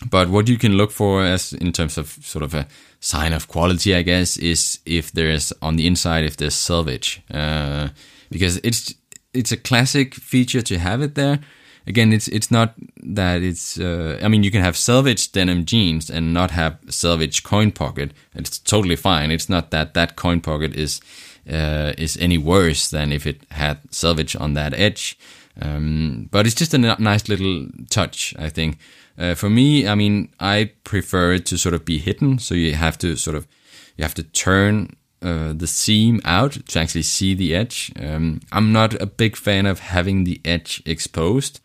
but 0.10 0.30
what 0.30 0.48
you 0.48 0.58
can 0.58 0.78
look 0.78 0.92
for 0.92 1.24
as 1.24 1.54
in 1.54 1.74
terms 1.74 1.98
of 1.98 2.08
sort 2.22 2.44
of 2.44 2.54
a 2.54 2.68
sign 3.02 3.34
of 3.34 3.48
quality, 3.48 3.94
I 3.94 4.04
guess, 4.04 4.38
is 4.38 4.80
if 4.86 5.12
there's 5.12 5.52
on 5.62 5.76
the 5.76 5.86
inside 5.86 6.24
if 6.24 6.38
there's 6.38 6.56
selvage, 6.56 7.22
uh, 7.34 7.90
because 8.30 8.58
it's 8.64 8.94
it's 9.34 9.52
a 9.52 9.58
classic 9.58 10.16
feature 10.16 10.62
to 10.62 10.78
have 10.78 11.02
it 11.02 11.16
there. 11.16 11.40
again, 11.88 12.14
it's 12.14 12.28
it's 12.28 12.52
not 12.52 12.74
that 13.04 13.42
it's. 13.42 13.80
Uh, 13.80 14.20
I 14.24 14.28
mean, 14.28 14.44
you 14.44 14.52
can 14.52 14.62
have 14.62 14.78
selvage 14.78 15.32
denim 15.32 15.66
jeans 15.66 16.10
and 16.10 16.34
not 16.34 16.52
have 16.52 16.78
selvage 16.90 17.44
coin 17.44 17.72
pocket. 17.72 18.12
It's 18.36 18.60
totally 18.60 18.96
fine. 18.96 19.32
It's 19.32 19.50
not 19.50 19.72
that 19.72 19.94
that 19.94 20.16
coin 20.16 20.42
pocket 20.42 20.76
is 20.76 21.02
uh, 21.50 21.94
is 21.98 22.18
any 22.18 22.38
worse 22.38 22.90
than 22.90 23.12
if 23.12 23.26
it 23.26 23.42
had 23.52 23.80
selvage 23.90 24.36
on 24.36 24.54
that 24.54 24.74
edge. 24.74 25.18
Um, 25.62 26.30
but 26.32 26.46
it's 26.46 26.56
just 26.56 26.74
a 26.74 26.78
n- 26.78 26.96
nice 27.00 27.28
little 27.28 27.68
touch, 27.90 28.34
I 28.40 28.50
think. 28.50 28.78
Uh, 29.22 29.36
for 29.36 29.50
me, 29.52 29.88
I 29.88 29.94
mean, 29.94 30.30
I 30.40 30.72
prefer 30.84 31.34
it 31.34 31.46
to 31.48 31.58
sort 31.58 31.76
of 31.76 31.86
be 31.86 32.00
hidden, 32.00 32.40
so 32.40 32.56
you 32.56 32.74
have 32.74 32.98
to 33.00 33.16
sort 33.16 33.36
of 33.36 33.48
you 33.96 34.04
have 34.04 34.16
to 34.16 34.24
turn 34.24 34.96
uh, 35.22 35.54
the 35.54 35.68
seam 35.68 36.20
out 36.26 36.54
to 36.70 36.80
actually 36.80 37.04
see 37.04 37.36
the 37.36 37.56
edge. 37.56 37.92
Um, 38.00 38.40
I'm 38.52 38.72
not 38.72 39.00
a 39.00 39.06
big 39.06 39.36
fan 39.36 39.68
of 39.68 39.80
having 39.80 40.24
the 40.24 40.42
edge 40.44 40.82
exposed. 40.88 41.60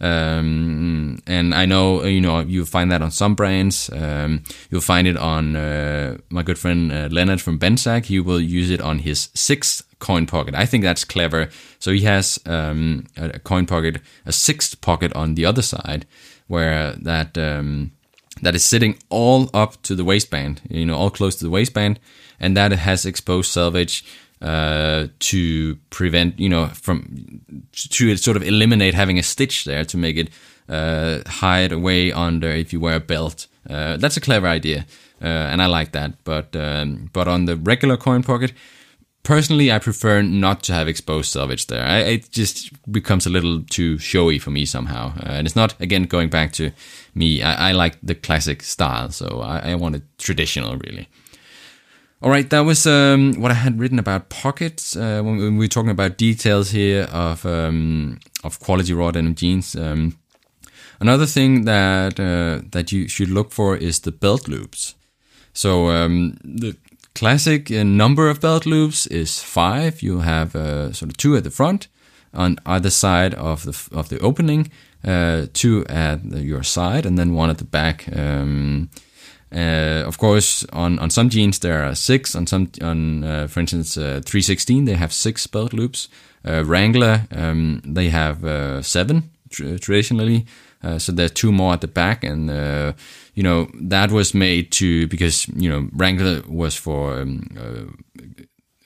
Um, 0.00 1.18
and 1.26 1.54
I 1.54 1.66
know, 1.66 2.04
you 2.04 2.20
know, 2.20 2.40
you 2.40 2.64
find 2.64 2.90
that 2.90 3.02
on 3.02 3.10
some 3.10 3.34
brands. 3.34 3.90
Um, 3.92 4.44
you'll 4.70 4.80
find 4.80 5.06
it 5.06 5.16
on 5.16 5.56
uh, 5.56 6.16
my 6.30 6.42
good 6.42 6.58
friend 6.58 6.90
uh, 6.90 7.08
Leonard 7.10 7.40
from 7.40 7.58
Benzak. 7.58 8.06
He 8.06 8.18
will 8.20 8.40
use 8.40 8.70
it 8.70 8.80
on 8.80 9.00
his 9.00 9.28
sixth 9.34 9.82
coin 9.98 10.26
pocket. 10.26 10.54
I 10.54 10.64
think 10.64 10.84
that's 10.84 11.04
clever. 11.04 11.50
So 11.78 11.92
he 11.92 12.00
has 12.02 12.38
um, 12.46 13.06
a 13.16 13.38
coin 13.38 13.66
pocket, 13.66 14.00
a 14.24 14.32
sixth 14.32 14.80
pocket 14.80 15.12
on 15.14 15.34
the 15.34 15.44
other 15.44 15.62
side, 15.62 16.06
where 16.50 16.92
that 17.02 17.38
um, 17.38 17.92
that 18.42 18.54
is 18.54 18.64
sitting 18.64 18.98
all 19.08 19.48
up 19.54 19.80
to 19.82 19.94
the 19.94 20.04
waistband, 20.04 20.60
you 20.68 20.84
know, 20.84 20.96
all 20.96 21.10
close 21.10 21.36
to 21.36 21.44
the 21.44 21.50
waistband, 21.50 22.00
and 22.40 22.56
that 22.56 22.72
has 22.72 23.06
exposed 23.06 23.52
selvage 23.52 24.04
uh, 24.42 25.06
to 25.20 25.76
prevent, 25.90 26.40
you 26.40 26.48
know, 26.48 26.66
from 26.68 27.40
to 27.72 28.16
sort 28.16 28.36
of 28.36 28.42
eliminate 28.42 28.94
having 28.94 29.18
a 29.18 29.22
stitch 29.22 29.64
there 29.64 29.84
to 29.84 29.96
make 29.96 30.16
it 30.16 30.28
uh, 30.68 31.20
hide 31.26 31.70
away 31.70 32.10
under 32.12 32.48
if 32.48 32.72
you 32.72 32.80
wear 32.80 32.96
a 32.96 33.00
belt. 33.00 33.46
Uh, 33.68 33.96
that's 33.96 34.16
a 34.16 34.20
clever 34.20 34.48
idea, 34.48 34.86
uh, 35.22 35.52
and 35.52 35.62
I 35.62 35.66
like 35.66 35.92
that. 35.92 36.24
But 36.24 36.56
um, 36.56 37.10
but 37.12 37.28
on 37.28 37.44
the 37.44 37.56
regular 37.56 37.96
coin 37.96 38.24
pocket, 38.24 38.52
personally, 39.22 39.70
I 39.70 39.78
prefer 39.78 40.22
not 40.22 40.62
to 40.64 40.72
have 40.72 40.88
exposed 40.88 41.32
selvage 41.32 41.66
there. 41.66 41.84
I, 41.84 41.98
it 41.98 42.30
just 42.30 42.70
becomes 42.90 43.26
a 43.26 43.30
little 43.30 43.62
too 43.62 43.98
showy 43.98 44.38
for 44.38 44.50
me 44.50 44.64
somehow, 44.64 45.12
uh, 45.18 45.32
and 45.32 45.46
it's 45.46 45.56
not 45.56 45.80
again 45.80 46.04
going 46.04 46.30
back 46.30 46.52
to 46.52 46.70
me. 47.14 47.42
I, 47.42 47.70
I 47.70 47.72
like 47.72 47.98
the 48.02 48.14
classic 48.14 48.62
style, 48.62 49.10
so 49.10 49.40
I, 49.42 49.72
I 49.72 49.74
want 49.74 49.96
it 49.96 50.02
traditional, 50.18 50.76
really. 50.76 51.08
All 52.22 52.30
right, 52.30 52.50
that 52.50 52.60
was 52.60 52.86
um, 52.86 53.32
what 53.40 53.50
I 53.50 53.54
had 53.54 53.80
written 53.80 53.98
about 53.98 54.28
pockets 54.28 54.94
uh, 54.94 55.22
when, 55.22 55.38
we 55.38 55.64
were 55.64 55.68
talking 55.68 55.90
about 55.90 56.18
details 56.18 56.70
here 56.70 57.04
of 57.10 57.46
um, 57.46 58.18
of 58.44 58.60
quality 58.60 58.92
raw 58.92 59.10
denim 59.10 59.34
jeans. 59.34 59.74
Um, 59.74 60.18
another 61.00 61.24
thing 61.24 61.64
that 61.64 62.20
uh, 62.20 62.60
that 62.72 62.92
you 62.92 63.08
should 63.08 63.30
look 63.30 63.52
for 63.52 63.74
is 63.74 64.00
the 64.00 64.12
belt 64.12 64.48
loops. 64.48 64.96
So 65.54 65.88
um, 65.88 66.36
the 66.44 66.76
classic 67.14 67.70
number 67.70 68.28
of 68.28 68.40
belt 68.40 68.66
loops 68.66 69.06
is 69.06 69.42
five. 69.42 70.02
You 70.02 70.20
have 70.20 70.54
uh, 70.54 70.92
sort 70.92 71.10
of 71.10 71.16
two 71.16 71.36
at 71.36 71.44
the 71.44 71.50
front 71.50 71.88
on 72.32 72.56
either 72.66 72.90
side 72.90 73.34
of 73.34 73.64
the 73.64 73.88
of 73.96 74.08
the 74.08 74.18
opening, 74.20 74.70
uh, 75.04 75.46
two 75.52 75.84
at 75.88 76.24
your 76.24 76.62
side, 76.62 77.06
and 77.06 77.18
then 77.18 77.34
one 77.34 77.50
at 77.50 77.58
the 77.58 77.64
back. 77.64 78.08
Um, 78.16 78.90
uh, 79.52 80.04
of 80.06 80.16
course, 80.18 80.64
on, 80.72 81.00
on 81.00 81.10
some 81.10 81.28
jeans 81.28 81.58
there 81.58 81.82
are 81.82 81.94
six. 81.96 82.36
On 82.36 82.46
some, 82.46 82.70
on 82.80 83.24
uh, 83.24 83.48
for 83.48 83.60
instance, 83.60 83.96
uh, 83.96 84.20
3sixteen 84.24 84.86
they 84.86 84.94
have 84.94 85.12
six 85.12 85.46
belt 85.46 85.72
loops. 85.72 86.08
Uh, 86.46 86.64
Wrangler 86.64 87.26
um, 87.32 87.82
they 87.84 88.10
have 88.10 88.84
seven 88.84 89.30
tr- 89.50 89.76
traditionally. 89.78 90.46
So 90.98 91.12
there's 91.12 91.32
two 91.32 91.52
more 91.52 91.74
at 91.74 91.82
the 91.82 91.88
back, 91.88 92.24
and 92.24 92.48
you 93.40 93.44
know 93.44 93.70
that 93.88 94.12
was 94.12 94.34
made 94.34 94.70
to 94.70 95.06
because 95.06 95.48
you 95.56 95.70
know 95.70 95.88
Wrangler 95.94 96.42
was 96.46 96.76
for 96.76 97.22
um, 97.22 97.46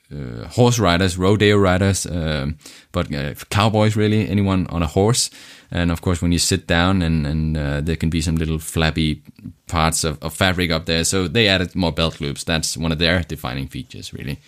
uh, 0.09 0.47
horse 0.47 0.79
riders, 0.79 1.17
rodeo 1.17 1.57
riders, 1.57 2.05
uh, 2.05 2.51
but 2.93 3.13
uh, 3.13 3.33
cowboys 3.49 3.97
really, 3.97 4.29
anyone 4.29 4.65
on 4.67 4.81
a 4.81 4.87
horse. 4.87 5.29
And 5.71 5.91
of 5.91 5.99
course, 5.99 6.21
when 6.21 6.31
you 6.31 6.39
sit 6.39 6.67
down, 6.67 7.01
and, 7.01 7.27
and 7.27 7.57
uh, 7.57 7.81
there 7.81 7.97
can 7.97 8.09
be 8.09 8.21
some 8.21 8.37
little 8.37 8.59
flabby 8.59 9.23
parts 9.67 10.05
of, 10.05 10.23
of, 10.23 10.33
fabric 10.33 10.71
up 10.71 10.85
there, 10.85 11.03
so 11.03 11.27
they 11.27 11.49
added 11.49 11.75
more 11.75 11.91
belt 11.91 12.21
loops. 12.21 12.45
That's 12.45 12.77
one 12.77 12.93
of 12.93 12.99
their 12.99 13.23
defining 13.23 13.67
features, 13.67 14.13
really. 14.13 14.39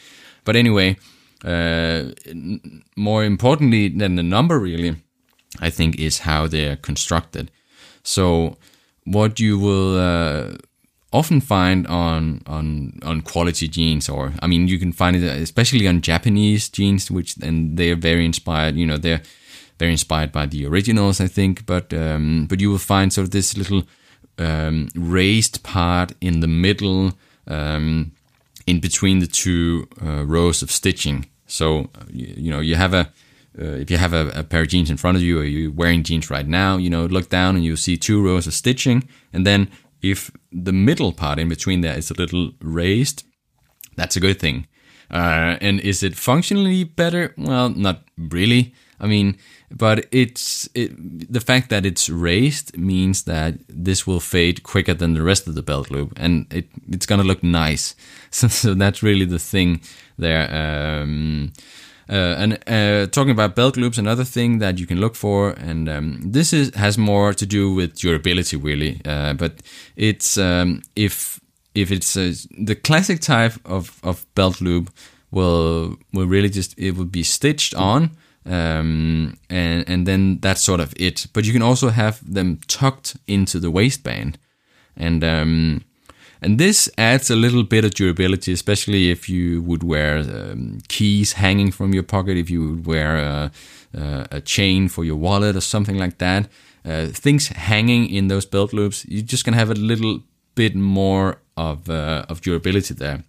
But 0.45 0.55
anyway, 0.55 0.95
uh, 1.43 2.11
more 2.95 3.25
importantly 3.25 3.89
than 3.89 4.15
the 4.15 4.23
number, 4.23 4.57
really, 4.57 4.95
I 5.59 5.69
think 5.69 5.99
is 5.99 6.19
how 6.19 6.47
they're 6.47 6.77
constructed. 6.77 7.51
So 8.03 8.55
what 9.11 9.39
you 9.39 9.57
will 9.57 9.97
uh, 9.97 10.55
often 11.11 11.41
find 11.41 11.87
on 11.87 12.41
on 12.45 12.99
on 13.03 13.21
quality 13.21 13.67
jeans 13.67 14.09
or 14.09 14.33
i 14.41 14.47
mean 14.47 14.67
you 14.67 14.77
can 14.77 14.91
find 14.91 15.15
it 15.15 15.23
especially 15.23 15.87
on 15.87 16.01
japanese 16.01 16.69
jeans 16.69 17.09
which 17.09 17.37
and 17.41 17.77
they're 17.77 17.95
very 17.95 18.25
inspired 18.25 18.75
you 18.75 18.85
know 18.85 18.97
they're 18.97 19.21
very 19.79 19.91
inspired 19.91 20.31
by 20.31 20.45
the 20.45 20.65
originals 20.65 21.21
i 21.21 21.27
think 21.27 21.65
but 21.65 21.93
um, 21.93 22.45
but 22.49 22.59
you 22.59 22.69
will 22.69 22.77
find 22.77 23.13
sort 23.13 23.25
of 23.25 23.31
this 23.31 23.55
little 23.57 23.83
um, 24.37 24.89
raised 24.95 25.63
part 25.63 26.11
in 26.21 26.41
the 26.41 26.47
middle 26.47 27.13
um, 27.47 28.11
in 28.65 28.79
between 28.79 29.19
the 29.19 29.27
two 29.27 29.87
uh, 30.03 30.25
rows 30.25 30.61
of 30.61 30.71
stitching. 30.71 31.25
So 31.47 31.89
you, 32.11 32.33
you 32.37 32.51
know 32.51 32.59
you 32.59 32.75
have 32.75 32.93
a 32.93 33.11
uh, 33.59 33.75
if 33.81 33.89
you 33.89 33.97
have 33.97 34.13
a, 34.13 34.29
a, 34.29 34.43
pair 34.43 34.61
of 34.61 34.67
jeans 34.67 34.89
in 34.89 34.97
front 34.97 35.17
of 35.17 35.23
you 35.23 35.39
or 35.39 35.43
you're 35.43 35.71
wearing 35.71 36.03
jeans 36.03 36.29
right 36.29 36.47
now, 36.47 36.77
you 36.77 36.89
know, 36.89 37.05
look 37.05 37.29
down 37.29 37.55
and 37.55 37.65
you'll 37.65 37.77
see 37.77 37.97
two 37.97 38.23
rows 38.23 38.47
of 38.47 38.53
stitching 38.53 39.07
and 39.33 39.45
then 39.45 39.69
if 40.01 40.31
the 40.51 40.73
middle 40.73 41.11
part 41.11 41.39
in 41.39 41.49
between 41.49 41.81
there 41.81 41.97
is 41.97 42.11
a 42.11 42.13
little 42.13 42.51
raised, 42.61 43.23
that's 43.95 44.15
a 44.15 44.19
good 44.19 44.39
thing. 44.39 44.67
Uh, 45.09 45.57
and 45.61 45.79
is 45.79 46.03
it 46.03 46.15
functionally 46.15 46.83
better? 46.83 47.33
Well, 47.37 47.69
not 47.69 48.03
really. 48.17 48.73
I 48.99 49.07
mean, 49.07 49.37
but 49.71 50.05
it's 50.11 50.67
it, 50.73 51.31
the 51.31 51.39
fact 51.39 51.69
that 51.69 51.85
it's 51.85 52.09
raised 52.09 52.77
means 52.77 53.23
that 53.23 53.55
this 53.67 54.07
will 54.07 54.19
fade 54.19 54.63
quicker 54.63 54.93
than 54.93 55.13
the 55.13 55.21
rest 55.21 55.47
of 55.47 55.55
the 55.55 55.61
belt 55.61 55.91
loop, 55.91 56.13
and 56.17 56.51
it 56.51 56.67
it's 56.89 57.05
gonna 57.05 57.23
look 57.23 57.43
nice. 57.43 57.95
So, 58.29 58.49
so 58.49 58.73
that's 58.73 59.01
really 59.01 59.25
the 59.25 59.39
thing 59.39 59.81
there. 60.17 60.53
Um, 60.53 61.53
and 62.09 62.59
uh, 62.67 63.07
talking 63.07 63.31
about 63.31 63.55
belt 63.55 63.77
loops, 63.77 63.97
another 63.97 64.23
thing 64.23 64.59
that 64.59 64.79
you 64.79 64.87
can 64.87 64.99
look 64.99 65.15
for, 65.15 65.51
and 65.51 65.89
um, 65.89 66.21
this 66.23 66.53
is 66.53 66.73
has 66.75 66.97
more 66.97 67.33
to 67.33 67.45
do 67.45 67.73
with 67.73 67.95
durability, 67.95 68.57
really. 68.57 69.01
Uh, 69.05 69.33
but 69.33 69.61
it's 69.95 70.37
um, 70.37 70.81
if 70.95 71.39
if 71.75 71.91
it's 71.91 72.13
the 72.13 72.75
classic 72.75 73.19
type 73.19 73.53
of, 73.65 73.99
of 74.03 74.25
belt 74.35 74.61
loop 74.61 74.89
will 75.31 75.97
will 76.13 76.25
really 76.25 76.49
just 76.49 76.77
it 76.77 76.95
will 76.95 77.05
be 77.05 77.23
stitched 77.23 77.75
on, 77.75 78.11
um, 78.45 79.37
and 79.49 79.87
and 79.87 80.07
then 80.07 80.39
that's 80.39 80.61
sort 80.61 80.79
of 80.79 80.93
it. 80.97 81.27
But 81.33 81.45
you 81.45 81.53
can 81.53 81.61
also 81.61 81.89
have 81.89 82.19
them 82.33 82.59
tucked 82.67 83.17
into 83.27 83.59
the 83.59 83.69
waistband, 83.69 84.37
and 84.95 85.23
um, 85.23 85.83
and 86.41 86.59
this 86.59 86.89
adds 86.97 87.29
a 87.29 87.35
little 87.35 87.63
bit 87.63 87.85
of 87.85 87.93
durability, 87.93 88.53
especially 88.53 89.09
if 89.09 89.27
you 89.27 89.61
would 89.63 89.83
wear 89.83 90.19
um, 90.19 90.79
keys 90.87 91.33
hanging 91.33 91.71
from 91.71 91.93
your 91.93 92.03
pocket, 92.03 92.37
if 92.37 92.49
you 92.49 92.69
would 92.69 92.85
wear 92.85 93.17
a, 93.17 93.51
a 94.31 94.41
chain 94.41 94.87
for 94.87 95.03
your 95.03 95.15
wallet 95.15 95.55
or 95.55 95.61
something 95.61 95.97
like 95.97 96.17
that. 96.19 96.47
Uh, 96.85 97.07
things 97.07 97.47
hanging 97.49 98.09
in 98.09 98.27
those 98.27 98.45
belt 98.45 98.71
loops, 98.71 99.05
you're 99.07 99.21
just 99.21 99.43
gonna 99.43 99.57
have 99.57 99.71
a 99.71 99.75
little 99.75 100.21
bit 100.55 100.75
more 100.75 101.39
of 101.57 101.89
uh, 101.89 102.25
of 102.29 102.41
durability 102.41 102.93
there. 102.93 103.23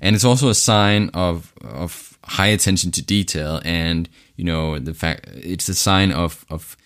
And 0.00 0.16
it's 0.16 0.24
also 0.24 0.48
a 0.48 0.54
sign 0.54 1.10
of 1.14 1.52
of 1.62 2.18
high 2.24 2.48
attention 2.48 2.90
to 2.92 3.02
detail, 3.02 3.60
and 3.64 4.08
you 4.36 4.44
know 4.44 4.78
the 4.78 4.94
fact 4.94 5.28
it's 5.34 5.68
a 5.68 5.74
sign 5.74 6.12
of 6.12 6.44
of 6.50 6.76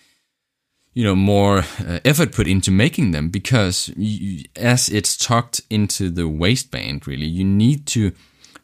you 0.95 1.03
know 1.03 1.15
more 1.15 1.59
uh, 1.59 1.99
effort 2.03 2.31
put 2.31 2.47
into 2.47 2.71
making 2.71 3.11
them 3.11 3.29
because 3.29 3.91
you, 3.95 4.45
as 4.55 4.89
it's 4.89 5.15
tucked 5.15 5.61
into 5.69 6.09
the 6.09 6.27
waistband 6.27 7.05
really 7.05 7.27
you 7.27 7.43
need 7.43 7.85
to 7.85 8.11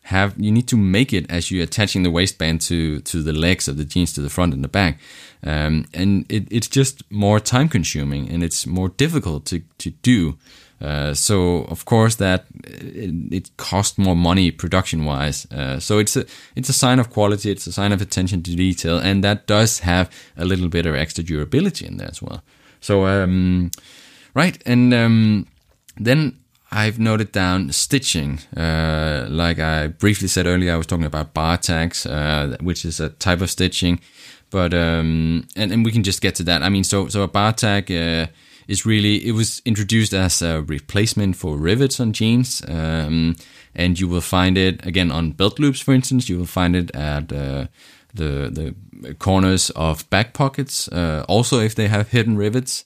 have 0.03 0.33
you 0.37 0.51
need 0.51 0.67
to 0.67 0.77
make 0.77 1.13
it 1.13 1.29
as 1.29 1.51
you're 1.51 1.63
attaching 1.63 2.03
the 2.03 2.11
waistband 2.11 2.61
to 2.61 2.99
to 3.01 3.21
the 3.21 3.33
legs 3.33 3.67
of 3.67 3.77
the 3.77 3.85
jeans 3.85 4.13
to 4.13 4.21
the 4.21 4.29
front 4.29 4.53
and 4.53 4.63
the 4.63 4.67
back. 4.67 4.99
Um, 5.43 5.85
and 5.93 6.25
it, 6.29 6.47
it's 6.51 6.67
just 6.67 7.09
more 7.11 7.39
time 7.39 7.69
consuming 7.69 8.29
and 8.29 8.43
it's 8.43 8.65
more 8.65 8.89
difficult 8.89 9.45
to 9.45 9.61
to 9.77 9.91
do 10.01 10.37
uh, 10.81 11.13
so 11.13 11.65
of 11.69 11.85
course 11.85 12.15
that 12.15 12.45
it, 12.63 13.33
it 13.33 13.57
costs 13.57 13.97
more 13.97 14.15
money 14.15 14.51
production 14.51 15.05
wise. 15.05 15.47
Uh, 15.51 15.79
so 15.79 15.99
it's 15.99 16.15
a 16.15 16.25
it's 16.55 16.69
a 16.69 16.73
sign 16.73 16.99
of 16.99 17.09
quality. 17.09 17.51
It's 17.51 17.67
a 17.67 17.71
sign 17.71 17.91
of 17.91 18.01
attention 18.01 18.43
to 18.43 18.55
detail, 18.55 18.97
and 18.97 19.23
that 19.23 19.47
does 19.47 19.79
have 19.79 20.09
a 20.37 20.45
little 20.45 20.69
bit 20.69 20.85
of 20.85 20.95
extra 20.95 21.23
durability 21.23 21.85
in 21.85 21.97
there 21.97 22.09
as 22.09 22.21
well. 22.21 22.41
So 22.79 23.05
um, 23.05 23.71
right, 24.33 24.61
and 24.65 24.93
um, 24.93 25.47
then 25.97 26.37
I've 26.71 26.99
noted 26.99 27.31
down 27.31 27.71
stitching. 27.71 28.39
Uh, 28.55 29.25
like 29.29 29.59
I 29.59 29.87
briefly 29.87 30.27
said 30.27 30.45
earlier, 30.47 30.73
I 30.73 30.77
was 30.77 30.87
talking 30.87 31.05
about 31.05 31.33
bar 31.33 31.57
tacks, 31.57 32.05
uh, 32.05 32.57
which 32.61 32.85
is 32.85 32.99
a 32.99 33.09
type 33.09 33.41
of 33.41 33.49
stitching. 33.49 33.99
but 34.51 34.73
um, 34.73 35.47
and 35.55 35.71
and 35.71 35.83
we 35.85 35.91
can 35.91 36.03
just 36.03 36.21
get 36.21 36.35
to 36.35 36.43
that. 36.43 36.61
I 36.61 36.69
mean, 36.69 36.83
so 36.83 37.07
so 37.07 37.23
a 37.23 37.27
bar 37.27 37.53
tack 37.53 37.89
uh, 37.89 38.27
is 38.71 38.85
really 38.85 39.27
it 39.27 39.33
was 39.33 39.61
introduced 39.65 40.13
as 40.13 40.41
a 40.41 40.61
replacement 40.61 41.35
for 41.35 41.57
rivets 41.57 41.99
on 41.99 42.13
jeans, 42.13 42.63
um, 42.69 43.35
and 43.75 43.99
you 43.99 44.07
will 44.07 44.21
find 44.21 44.57
it 44.57 44.85
again 44.85 45.11
on 45.11 45.33
belt 45.33 45.59
loops, 45.59 45.81
for 45.81 45.93
instance. 45.93 46.29
You 46.29 46.37
will 46.37 46.45
find 46.45 46.75
it 46.75 46.95
at 46.95 47.33
uh, 47.33 47.67
the 48.13 48.49
the 49.01 49.13
corners 49.15 49.71
of 49.71 50.09
back 50.09 50.33
pockets, 50.33 50.87
uh, 50.87 51.25
also 51.27 51.59
if 51.59 51.75
they 51.75 51.89
have 51.89 52.09
hidden 52.09 52.37
rivets. 52.37 52.85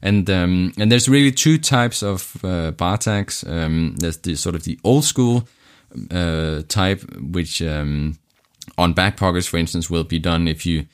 And 0.00 0.30
um, 0.30 0.72
and 0.78 0.92
there's 0.92 1.08
really 1.08 1.32
two 1.32 1.58
types 1.58 2.02
of 2.02 2.36
uh, 2.44 2.70
bar 2.70 2.98
tacks. 2.98 3.44
Um, 3.44 3.96
there's 3.96 4.18
the 4.18 4.36
sort 4.36 4.54
of 4.54 4.62
the 4.62 4.78
old 4.84 5.04
school 5.04 5.48
uh, 6.10 6.62
type, 6.68 7.02
which 7.18 7.60
um, 7.62 8.18
on 8.76 8.92
back 8.92 9.16
pockets, 9.16 9.46
for 9.48 9.56
instance, 9.56 9.90
will 9.90 10.04
be 10.04 10.18
done 10.18 10.46
if 10.46 10.64
you 10.66 10.86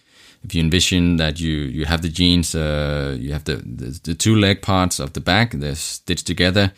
if 0.43 0.55
you 0.55 0.63
envision 0.63 1.17
that 1.17 1.39
you 1.39 1.53
you 1.53 1.85
have 1.85 2.03
the 2.03 2.09
jeans, 2.09 2.55
uh, 2.55 3.17
you 3.19 3.33
have 3.33 3.45
the, 3.45 3.57
the, 3.57 4.01
the 4.03 4.15
two 4.15 4.37
leg 4.37 4.63
parts 4.63 4.99
of 4.99 5.13
the 5.13 5.21
back, 5.21 5.53
they're 5.53 5.75
stitched 5.75 6.27
together, 6.27 6.73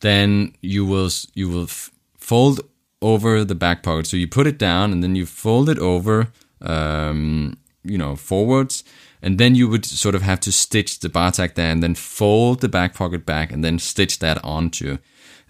then 0.00 0.54
you 0.60 0.86
will 0.86 1.10
you 1.34 1.48
will 1.48 1.64
f- 1.64 1.90
fold 2.16 2.60
over 3.02 3.44
the 3.44 3.54
back 3.54 3.82
pocket. 3.82 4.06
So 4.06 4.16
you 4.16 4.28
put 4.28 4.46
it 4.46 4.58
down 4.58 4.92
and 4.92 5.02
then 5.02 5.16
you 5.16 5.26
fold 5.26 5.68
it 5.68 5.78
over, 5.78 6.28
um, 6.60 7.56
you 7.82 7.98
know, 7.98 8.14
forwards, 8.16 8.84
and 9.22 9.38
then 9.38 9.54
you 9.54 9.68
would 9.68 9.84
sort 9.84 10.14
of 10.14 10.22
have 10.22 10.40
to 10.40 10.52
stitch 10.52 11.00
the 11.00 11.08
bar 11.08 11.32
tack 11.32 11.54
there 11.54 11.70
and 11.70 11.82
then 11.82 11.94
fold 11.94 12.60
the 12.60 12.68
back 12.68 12.94
pocket 12.94 13.26
back 13.26 13.52
and 13.52 13.64
then 13.64 13.78
stitch 13.78 14.18
that 14.20 14.42
onto. 14.44 14.98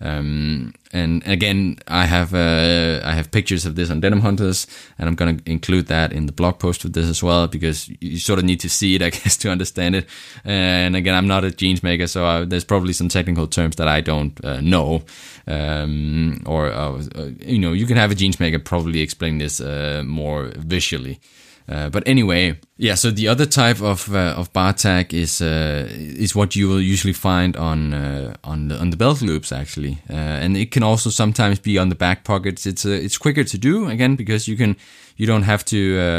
Um, 0.00 0.72
and 0.92 1.22
again, 1.26 1.78
I 1.86 2.06
have 2.06 2.34
uh, 2.34 3.00
I 3.04 3.12
have 3.12 3.30
pictures 3.30 3.66
of 3.66 3.74
this 3.74 3.90
on 3.90 4.00
Denim 4.00 4.20
Hunters, 4.20 4.66
and 4.98 5.08
I'm 5.08 5.14
going 5.14 5.38
to 5.38 5.50
include 5.50 5.86
that 5.86 6.12
in 6.12 6.26
the 6.26 6.32
blog 6.32 6.58
post 6.58 6.82
with 6.84 6.94
this 6.94 7.06
as 7.06 7.22
well 7.22 7.46
because 7.46 7.88
you 8.00 8.18
sort 8.18 8.38
of 8.38 8.44
need 8.44 8.60
to 8.60 8.68
see 8.68 8.94
it, 8.94 9.02
I 9.08 9.10
guess, 9.10 9.36
to 9.38 9.50
understand 9.50 9.94
it. 9.94 10.06
And 10.44 10.96
again, 10.96 11.14
I'm 11.14 11.26
not 11.26 11.44
a 11.44 11.50
jeans 11.50 11.82
maker, 11.82 12.06
so 12.06 12.24
I, 12.24 12.44
there's 12.44 12.64
probably 12.64 12.92
some 12.92 13.08
technical 13.08 13.46
terms 13.46 13.76
that 13.76 13.88
I 13.88 14.00
don't 14.00 14.42
uh, 14.44 14.60
know. 14.60 15.02
Um, 15.46 16.42
or 16.46 16.70
uh, 16.72 17.02
you 17.40 17.58
know, 17.58 17.72
you 17.72 17.86
can 17.86 17.96
have 17.96 18.10
a 18.10 18.14
jeans 18.14 18.40
maker 18.40 18.58
probably 18.58 19.00
explain 19.00 19.38
this 19.38 19.60
uh, 19.60 20.02
more 20.06 20.52
visually. 20.56 21.20
Uh, 21.70 21.88
but 21.88 22.02
anyway, 22.04 22.58
yeah. 22.78 22.96
So 22.96 23.12
the 23.12 23.28
other 23.28 23.46
type 23.46 23.80
of 23.80 24.12
uh, 24.12 24.34
of 24.36 24.52
bar 24.52 24.72
tack 24.72 25.14
is 25.14 25.40
uh, 25.40 25.86
is 25.88 26.34
what 26.34 26.56
you 26.56 26.68
will 26.68 26.80
usually 26.80 27.12
find 27.12 27.56
on 27.56 27.94
uh, 27.94 28.34
on 28.42 28.68
the 28.68 28.80
on 28.80 28.90
the 28.90 28.96
belt 28.96 29.22
loops 29.22 29.52
actually, 29.52 29.98
uh, 30.10 30.14
and 30.14 30.56
it 30.56 30.72
can 30.72 30.82
also 30.82 31.10
sometimes 31.10 31.60
be 31.60 31.78
on 31.78 31.88
the 31.88 31.94
back 31.94 32.24
pockets. 32.24 32.66
It's 32.66 32.84
it's 32.84 33.16
quicker 33.16 33.44
to 33.44 33.58
do 33.58 33.88
again 33.88 34.16
because 34.16 34.48
you 34.48 34.56
can 34.56 34.76
you 35.16 35.26
don't 35.26 35.44
have 35.44 35.64
to 35.66 35.76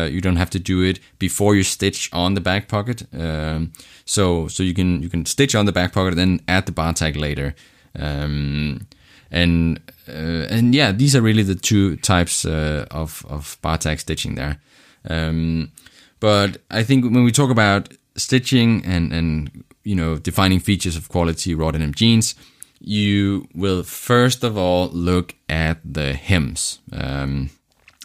you 0.09 0.21
don't 0.21 0.37
have 0.37 0.49
to 0.51 0.59
do 0.59 0.83
it 0.83 1.01
before 1.19 1.53
you 1.53 1.63
stitch 1.63 2.09
on 2.13 2.33
the 2.35 2.41
back 2.41 2.69
pocket. 2.69 3.03
Um, 3.13 3.73
so 4.05 4.47
so 4.47 4.63
you 4.63 4.73
can 4.73 5.03
you 5.03 5.09
can 5.09 5.25
stitch 5.25 5.53
on 5.53 5.65
the 5.65 5.73
back 5.73 5.91
pocket 5.91 6.17
and 6.17 6.17
then 6.17 6.39
add 6.47 6.65
the 6.65 6.71
bar 6.71 6.93
tack 6.93 7.17
later. 7.17 7.55
Um, 7.99 8.87
and 9.29 9.81
and 10.07 10.73
yeah, 10.73 10.93
these 10.93 11.13
are 11.13 11.21
really 11.21 11.43
the 11.43 11.55
two 11.55 11.97
types 11.97 12.45
of 12.45 13.25
of 13.27 13.57
bar 13.61 13.77
tack 13.77 13.99
stitching 13.99 14.35
there. 14.35 14.61
Um, 15.09 15.71
but 16.19 16.61
I 16.69 16.83
think 16.83 17.05
when 17.05 17.23
we 17.23 17.31
talk 17.31 17.49
about 17.49 17.93
stitching 18.15 18.83
and 18.85 19.13
and 19.13 19.63
you 19.83 19.95
know 19.95 20.17
defining 20.17 20.59
features 20.59 20.95
of 20.95 21.09
quality 21.09 21.55
raw 21.55 21.71
denim 21.71 21.93
jeans, 21.93 22.35
you 22.79 23.47
will 23.53 23.83
first 23.83 24.43
of 24.43 24.57
all 24.57 24.89
look 24.89 25.35
at 25.49 25.79
the 25.83 26.13
hems. 26.13 26.79
Um, 26.91 27.49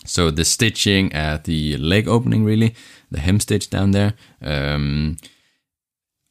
so 0.05 0.30
the 0.30 0.44
stitching 0.44 1.12
at 1.12 1.44
the 1.44 1.76
leg 1.78 2.09
opening, 2.09 2.44
really, 2.44 2.74
the 3.11 3.20
hem 3.20 3.40
stitch 3.40 3.70
down 3.70 3.90
there. 3.90 4.14
Um, 4.40 5.16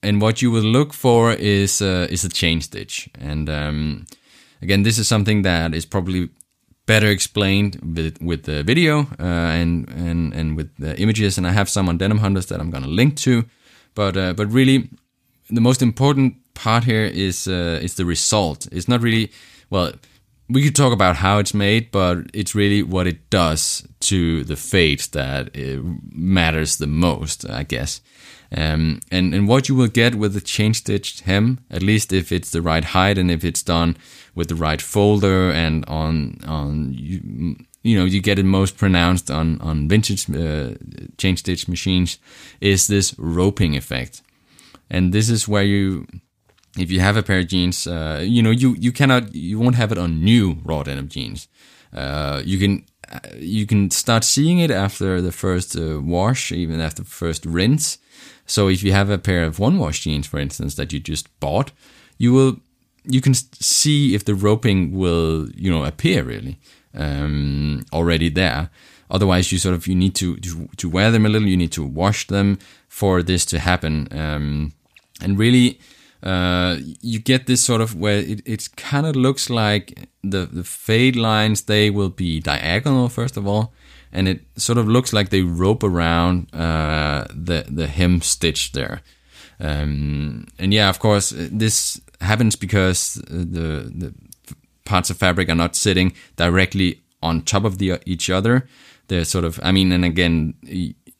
and 0.01 0.21
what 0.21 0.41
you 0.41 0.51
will 0.51 0.63
look 0.63 0.93
for 0.93 1.33
is 1.33 1.81
uh, 1.81 2.07
is 2.09 2.23
a 2.23 2.29
chain 2.29 2.61
stitch. 2.61 3.09
And 3.19 3.49
um, 3.49 4.05
again, 4.61 4.83
this 4.83 4.97
is 4.97 5.07
something 5.07 5.41
that 5.41 5.73
is 5.73 5.85
probably 5.85 6.29
better 6.85 7.07
explained 7.07 7.79
with 7.95 8.21
with 8.21 8.43
the 8.43 8.63
video 8.63 9.07
uh, 9.19 9.51
and 9.59 9.89
and 9.89 10.33
and 10.33 10.57
with 10.57 10.75
the 10.77 10.97
images. 10.99 11.37
And 11.37 11.47
I 11.47 11.51
have 11.51 11.69
some 11.69 11.89
on 11.89 11.97
Denim 11.97 12.19
Hunters 12.19 12.47
that 12.47 12.59
I'm 12.59 12.71
gonna 12.71 12.87
link 12.87 13.15
to. 13.17 13.45
But 13.93 14.17
uh, 14.17 14.33
but 14.33 14.51
really, 14.51 14.89
the 15.49 15.61
most 15.61 15.81
important 15.81 16.35
part 16.53 16.83
here 16.83 17.05
is 17.05 17.47
uh, 17.47 17.79
is 17.81 17.95
the 17.95 18.05
result. 18.05 18.67
It's 18.71 18.87
not 18.87 19.01
really 19.01 19.31
well. 19.69 19.93
We 20.47 20.63
could 20.63 20.75
talk 20.75 20.93
about 20.93 21.15
how 21.15 21.39
it's 21.39 21.55
made, 21.55 21.89
but 21.91 22.29
it's 22.31 22.53
really 22.53 22.83
what 22.83 23.07
it 23.07 23.31
does 23.31 23.87
to 24.01 24.43
the 24.43 24.55
fade 24.55 24.99
that 25.11 25.49
matters 26.11 26.77
the 26.77 26.85
most, 26.85 27.49
I 27.49 27.63
guess. 27.63 27.99
Um, 28.55 28.99
and 29.11 29.33
and 29.33 29.47
what 29.47 29.67
you 29.69 29.75
will 29.75 29.87
get 29.87 30.15
with 30.15 30.33
the 30.33 30.41
chain 30.41 30.73
stitched 30.73 31.21
hem, 31.21 31.59
at 31.71 31.81
least 31.81 32.13
if 32.13 32.31
it's 32.31 32.51
the 32.51 32.61
right 32.61 32.83
height 32.83 33.17
and 33.17 33.31
if 33.31 33.43
it's 33.43 33.63
done 33.63 33.97
with 34.35 34.49
the 34.49 34.55
right 34.55 34.81
folder 34.81 35.49
and 35.49 35.85
on 35.87 36.37
on 36.45 36.93
you, 36.93 37.55
you 37.83 37.97
know 37.97 38.05
you 38.05 38.21
get 38.21 38.37
it 38.39 38.45
most 38.45 38.77
pronounced 38.77 39.31
on 39.31 39.59
on 39.61 39.87
vintage 39.87 40.29
uh, 40.29 40.75
chain 41.17 41.37
stitch 41.37 41.67
machines 41.67 42.19
is 42.59 42.87
this 42.87 43.15
roping 43.17 43.75
effect, 43.75 44.21
and 44.89 45.13
this 45.13 45.29
is 45.29 45.47
where 45.47 45.63
you 45.63 46.05
if 46.77 46.91
you 46.91 46.99
have 46.99 47.17
a 47.17 47.23
pair 47.23 47.39
of 47.39 47.47
jeans, 47.47 47.87
uh, 47.87 48.21
you 48.23 48.43
know 48.43 48.51
you 48.51 48.75
you 48.79 48.91
cannot 48.91 49.33
you 49.33 49.57
won't 49.59 49.75
have 49.75 49.91
it 49.91 49.97
on 49.97 50.23
new 50.23 50.57
raw 50.63 50.83
denim 50.83 51.07
jeans. 51.07 51.47
Uh, 51.93 52.41
you 52.43 52.59
can 52.59 52.85
you 53.37 53.65
can 53.65 53.91
start 53.91 54.23
seeing 54.23 54.59
it 54.59 54.71
after 54.71 55.21
the 55.21 55.31
first 55.31 55.77
uh, 55.77 56.01
wash, 56.01 56.51
even 56.51 56.81
after 56.81 57.03
the 57.03 57.09
first 57.09 57.45
rinse. 57.45 57.97
So 58.45 58.67
if 58.67 58.83
you 58.83 58.91
have 58.91 59.09
a 59.09 59.17
pair 59.17 59.43
of 59.43 59.59
one 59.59 59.77
wash 59.77 60.01
jeans, 60.01 60.27
for 60.27 60.39
instance, 60.39 60.75
that 60.75 60.91
you 60.93 60.99
just 60.99 61.39
bought, 61.39 61.71
you 62.17 62.33
will 62.33 62.59
you 63.07 63.21
can 63.21 63.33
see 63.33 64.15
if 64.15 64.25
the 64.25 64.35
roping 64.35 64.91
will 64.91 65.49
you 65.55 65.71
know 65.71 65.83
appear 65.83 66.23
really 66.23 66.59
um, 66.95 67.85
already 67.93 68.29
there. 68.29 68.69
Otherwise, 69.09 69.51
you 69.51 69.57
sort 69.59 69.75
of 69.75 69.87
you 69.87 69.95
need 69.95 70.15
to, 70.15 70.37
to, 70.37 70.67
to 70.77 70.89
wear 70.89 71.11
them 71.11 71.25
a 71.25 71.29
little. 71.29 71.47
You 71.47 71.57
need 71.57 71.71
to 71.73 71.83
wash 71.83 72.27
them 72.27 72.57
for 72.87 73.21
this 73.21 73.45
to 73.45 73.59
happen. 73.59 74.07
Um, 74.11 74.73
and 75.21 75.37
really, 75.37 75.79
uh, 76.23 76.77
you 77.01 77.19
get 77.19 77.45
this 77.45 77.63
sort 77.63 77.81
of 77.81 77.95
where 77.95 78.17
it, 78.17 78.41
it 78.45 78.69
kind 78.75 79.05
of 79.05 79.15
looks 79.15 79.49
like 79.49 80.07
the 80.23 80.47
the 80.47 80.63
fade 80.63 81.15
lines 81.15 81.63
they 81.63 81.89
will 81.89 82.09
be 82.09 82.39
diagonal 82.39 83.09
first 83.09 83.37
of 83.37 83.45
all, 83.45 83.73
and 84.11 84.27
it 84.27 84.41
sort 84.55 84.79
of 84.79 84.87
looks 84.87 85.13
like 85.13 85.29
they 85.29 85.43
rope 85.43 85.83
around 85.83 86.53
uh, 86.53 87.25
the 87.29 87.65
the 87.69 87.87
hem 87.87 88.21
stitch 88.21 88.71
there. 88.71 89.01
Um, 89.59 90.47
and 90.59 90.73
yeah, 90.73 90.89
of 90.89 90.99
course, 90.99 91.31
this 91.35 92.01
happens 92.21 92.55
because 92.55 93.15
the 93.27 93.91
the 93.93 94.13
parts 94.85 95.09
of 95.09 95.17
fabric 95.17 95.49
are 95.49 95.55
not 95.55 95.75
sitting 95.75 96.13
directly 96.35 97.01
on 97.21 97.41
top 97.41 97.65
of 97.65 97.77
the 97.77 97.99
each 98.05 98.29
other. 98.29 98.67
They're 99.07 99.25
sort 99.25 99.45
of, 99.45 99.59
I 99.61 99.71
mean, 99.71 99.91
and 99.91 100.03
again, 100.03 100.55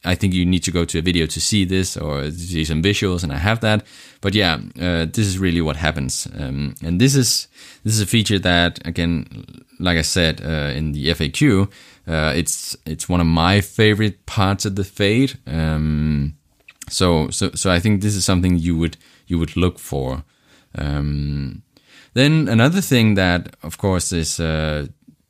I 0.04 0.16
think 0.16 0.34
you 0.34 0.46
need 0.46 0.64
to 0.64 0.72
go 0.72 0.86
to 0.86 1.00
a 1.00 1.02
video 1.02 1.26
to 1.28 1.42
see 1.42 1.66
this 1.66 1.98
or 1.98 2.32
see 2.32 2.64
some 2.66 2.82
visuals, 2.82 3.24
and 3.24 3.32
I 3.32 3.38
have 3.38 3.60
that. 3.62 3.86
But 4.22 4.34
yeah, 4.34 4.60
uh, 4.80 5.06
this 5.06 5.28
is 5.28 5.40
really 5.40 5.62
what 5.62 5.76
happens, 5.76 6.28
um, 6.38 6.76
and 6.84 7.02
this 7.02 7.16
is 7.16 7.48
this 7.84 7.94
is 7.94 8.02
a 8.02 8.06
feature 8.06 8.40
that, 8.40 8.80
again, 8.88 9.64
like 9.80 9.98
I 9.98 10.04
said 10.04 10.42
uh, 10.42 10.72
in 10.76 10.94
the 10.94 11.08
FAQ, 11.10 11.70
uh, 12.08 12.34
it's 12.36 12.78
it's 12.86 13.10
one 13.10 13.22
of 13.22 13.28
my 13.28 13.62
favorite 13.62 14.26
parts 14.26 14.66
of 14.66 14.76
the 14.76 14.84
fade. 14.84 15.38
Um, 15.48 16.38
so 16.88 17.30
so 17.30 17.52
so 17.52 17.72
I 17.72 17.80
think 17.80 18.02
this 18.02 18.16
is 18.16 18.26
something 18.26 18.58
you 18.58 18.78
would 18.78 18.98
you 19.28 19.40
would 19.40 19.58
look 19.58 19.80
for. 19.80 20.24
Um, 20.78 21.64
then 22.14 22.48
another 22.48 22.82
thing 22.82 23.16
that, 23.16 23.56
of 23.64 23.78
course, 23.78 24.12
is 24.12 24.40
uh, 24.40 24.88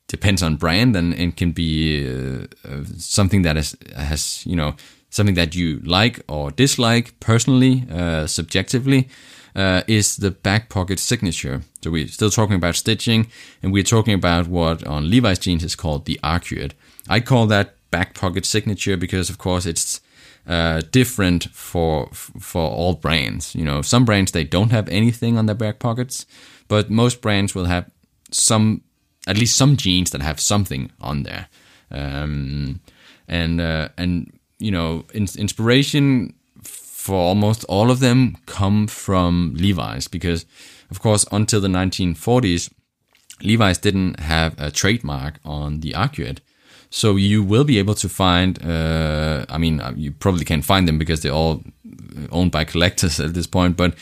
depends 0.08 0.44
on 0.44 0.56
brand 0.56 0.96
and, 0.96 1.14
and 1.14 1.36
can 1.36 1.52
be 1.52 2.08
uh, 2.08 2.46
uh, 2.68 2.84
something 2.98 3.42
that 3.42 3.58
is, 3.58 3.76
has 3.96 4.46
you 4.46 4.56
know 4.56 4.76
something 5.10 5.36
that 5.36 5.56
you 5.56 5.80
like 5.84 6.22
or 6.28 6.52
dislike 6.52 7.20
personally, 7.20 7.86
uh, 7.92 8.28
subjectively. 8.28 9.10
Uh, 9.56 9.84
is 9.88 10.18
the 10.18 10.32
back 10.32 10.68
pocket 10.68 11.00
signature. 11.00 11.62
So 11.82 11.90
we're 11.90 12.10
still 12.10 12.30
talking 12.30 12.58
about 12.58 12.76
stitching, 12.76 13.28
and 13.64 13.72
we're 13.72 13.84
talking 13.84 14.14
about 14.14 14.50
what 14.50 14.86
on 14.86 15.10
Levi's 15.10 15.40
jeans 15.40 15.64
is 15.64 15.76
called 15.76 16.04
the 16.04 16.20
arcuate. 16.22 16.74
I 17.08 17.22
call 17.22 17.46
that 17.48 17.76
back 17.90 18.16
pocket 18.16 18.46
signature 18.46 18.98
because, 18.98 19.30
of 19.30 19.38
course, 19.38 19.66
it's 19.66 20.02
uh, 20.48 20.82
different 20.92 21.46
for 21.52 22.08
for 22.12 22.62
all 22.62 22.94
brands. 22.94 23.56
You 23.56 23.66
know, 23.66 23.82
some 23.82 24.06
brands 24.06 24.32
they 24.32 24.44
don't 24.44 24.72
have 24.72 24.88
anything 24.90 25.38
on 25.38 25.46
their 25.46 25.56
back 25.56 25.80
pockets, 25.80 26.26
but 26.68 26.90
most 26.90 27.22
brands 27.22 27.56
will 27.56 27.66
have 27.66 27.90
some, 28.32 28.82
at 29.28 29.38
least 29.38 29.56
some 29.56 29.78
jeans 29.78 30.12
that 30.12 30.22
have 30.22 30.40
something 30.40 30.92
on 31.00 31.24
there. 31.24 31.48
Um, 31.92 32.82
and 33.28 33.62
uh, 33.62 33.90
and 33.98 34.32
you 34.60 34.72
know, 34.72 35.06
in, 35.14 35.28
inspiration 35.38 36.34
for 36.64 37.16
almost 37.16 37.64
all 37.66 37.92
of 37.92 38.00
them 38.00 38.36
come 38.46 38.88
from 38.88 39.54
Levi's 39.56 40.08
because, 40.08 40.46
of 40.90 41.00
course, 41.00 41.26
until 41.32 41.62
the 41.62 41.68
1940s, 41.68 42.72
Levi's 43.44 43.78
didn't 43.78 44.20
have 44.20 44.60
a 44.60 44.72
trademark 44.72 45.40
on 45.46 45.82
the 45.82 45.92
arcuate. 45.92 46.40
So 46.96 47.18
you 47.18 47.44
will 47.44 47.66
be 47.66 47.78
able 47.78 47.96
to 47.96 48.08
find. 48.08 48.58
Uh, 48.64 49.46
I 49.50 49.58
mean, 49.58 49.82
uh, 49.82 49.92
you 49.98 50.14
probably 50.14 50.46
can't 50.46 50.64
find 50.64 50.88
them 50.88 50.98
because 50.98 51.20
they're 51.22 51.34
all 51.34 51.62
owned 52.32 52.52
by 52.52 52.64
collectors 52.64 53.20
at 53.26 53.34
this 53.34 53.48
point. 53.48 53.76
But 53.76 53.96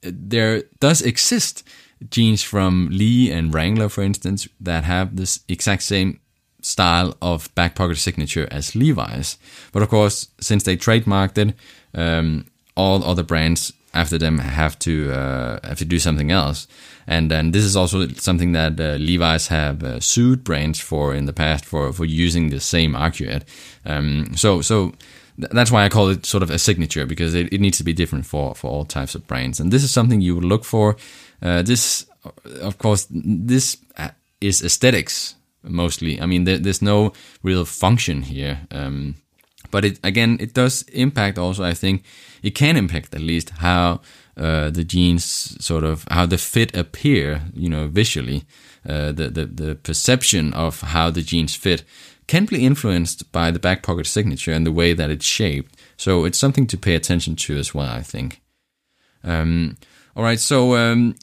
there 0.00 0.62
does 0.80 1.02
exist 1.02 1.62
jeans 2.08 2.42
from 2.42 2.88
Lee 2.90 3.30
and 3.30 3.52
Wrangler, 3.52 3.90
for 3.90 4.02
instance, 4.02 4.48
that 4.60 4.84
have 4.84 5.16
this 5.16 5.40
exact 5.46 5.82
same 5.82 6.20
style 6.62 7.14
of 7.20 7.54
back 7.54 7.74
pocket 7.74 7.98
signature 7.98 8.48
as 8.50 8.74
Levi's. 8.74 9.36
But 9.70 9.82
of 9.82 9.90
course, 9.90 10.28
since 10.40 10.62
they 10.62 10.78
trademarked 10.78 11.36
it, 11.36 11.54
um, 11.94 12.46
all 12.74 13.04
other 13.04 13.22
brands 13.22 13.74
after 13.92 14.16
them 14.16 14.38
have 14.38 14.78
to 14.78 15.12
uh, 15.12 15.58
have 15.68 15.76
to 15.78 15.84
do 15.84 15.98
something 15.98 16.30
else. 16.30 16.66
And 17.06 17.30
then 17.30 17.50
this 17.50 17.64
is 17.64 17.76
also 17.76 18.08
something 18.08 18.52
that 18.52 18.78
uh, 18.78 18.96
Levi's 18.96 19.48
have 19.48 19.82
uh, 19.82 20.00
sued 20.00 20.44
brands 20.44 20.80
for 20.80 21.14
in 21.14 21.26
the 21.26 21.32
past 21.32 21.64
for 21.64 21.92
for 21.92 22.04
using 22.04 22.50
the 22.50 22.60
same 22.60 22.94
arcuate. 22.94 23.42
Um, 23.84 24.34
so 24.36 24.62
so 24.62 24.92
that's 25.38 25.70
why 25.70 25.84
I 25.84 25.88
call 25.88 26.08
it 26.08 26.26
sort 26.26 26.42
of 26.42 26.50
a 26.50 26.58
signature 26.58 27.06
because 27.06 27.34
it, 27.34 27.52
it, 27.52 27.60
needs 27.60 27.78
to 27.78 27.84
be 27.84 27.92
different 27.92 28.26
for 28.26 28.54
for 28.54 28.70
all 28.70 28.84
types 28.84 29.14
of 29.14 29.26
brands. 29.26 29.60
And 29.60 29.72
this 29.72 29.82
is 29.82 29.90
something 29.90 30.20
you 30.20 30.34
would 30.34 30.44
look 30.44 30.64
for. 30.64 30.96
Uh, 31.42 31.62
this, 31.62 32.06
of 32.60 32.78
course, 32.78 33.06
this 33.10 33.76
uh, 33.96 34.10
is 34.40 34.62
aesthetics 34.62 35.34
mostly. 35.62 36.20
I 36.20 36.26
mean, 36.26 36.44
there, 36.44 36.58
there's 36.58 36.82
no 36.82 37.12
real 37.42 37.64
function 37.64 38.22
here. 38.22 38.60
Um, 38.70 39.16
but 39.70 39.84
it 39.84 40.00
again, 40.02 40.36
it 40.40 40.54
does 40.54 40.82
impact 40.92 41.38
also. 41.38 41.64
I 41.64 41.74
think 41.74 42.04
it 42.42 42.54
can 42.54 42.76
impact 42.76 43.14
at 43.14 43.20
least 43.20 43.50
how 43.50 44.00
uh, 44.36 44.70
the 44.70 44.84
jeans 44.84 45.24
sort 45.64 45.84
of 45.84 46.04
how 46.10 46.26
the 46.26 46.38
fit 46.38 46.76
appear. 46.76 47.42
You 47.54 47.68
know, 47.68 47.88
visually, 47.88 48.44
uh, 48.88 49.12
the, 49.12 49.28
the 49.28 49.46
the 49.46 49.74
perception 49.74 50.52
of 50.54 50.80
how 50.80 51.10
the 51.10 51.22
jeans 51.22 51.54
fit 51.54 51.84
can 52.26 52.44
be 52.46 52.64
influenced 52.64 53.30
by 53.32 53.50
the 53.50 53.58
back 53.58 53.82
pocket 53.82 54.06
signature 54.06 54.52
and 54.52 54.66
the 54.66 54.72
way 54.72 54.94
that 54.94 55.10
it's 55.10 55.26
shaped. 55.26 55.76
So 55.96 56.24
it's 56.24 56.38
something 56.38 56.66
to 56.68 56.76
pay 56.76 56.94
attention 56.94 57.36
to 57.36 57.58
as 57.58 57.74
well. 57.74 57.88
I 57.88 58.02
think. 58.02 58.40
Um, 59.24 59.76
all 60.14 60.24
right, 60.24 60.40
so 60.40 60.76
um, 60.76 61.14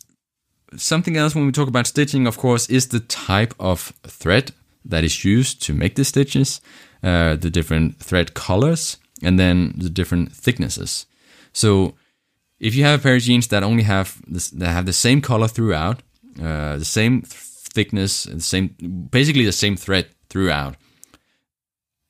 something 0.76 1.18
else 1.18 1.36
when 1.36 1.46
we 1.46 1.52
talk 1.52 1.68
about 1.68 1.88
stitching, 1.88 2.28
of 2.28 2.38
course, 2.38 2.70
is 2.70 2.88
the 2.88 3.02
type 3.02 3.54
of 3.60 3.94
thread 4.04 4.52
that 4.86 5.04
is 5.04 5.24
used 5.26 5.62
to 5.64 5.74
make 5.74 5.96
the 5.96 6.04
stitches, 6.06 6.62
uh, 7.04 7.36
the 7.36 7.50
different 7.50 8.00
thread 8.00 8.34
colors, 8.34 8.98
and 9.22 9.40
then 9.40 9.74
the 9.78 9.90
different 9.90 10.32
thicknesses. 10.32 11.06
So, 11.54 11.96
if 12.60 12.76
you 12.76 12.84
have 12.84 13.00
a 13.00 13.04
pair 13.04 13.16
of 13.16 13.22
jeans 13.22 13.48
that 13.48 13.64
only 13.64 13.84
have 13.84 14.22
this, 14.28 14.50
that 14.50 14.70
have 14.70 14.86
the 14.86 14.94
same 14.94 15.22
color 15.22 15.48
throughout, 15.48 16.02
uh, 16.42 16.78
the 16.78 16.86
same 16.86 17.22
thickness, 17.22 18.24
the 18.24 18.42
same 18.42 18.76
basically 19.12 19.46
the 19.46 19.52
same 19.52 19.76
thread 19.76 20.08
throughout, 20.30 20.76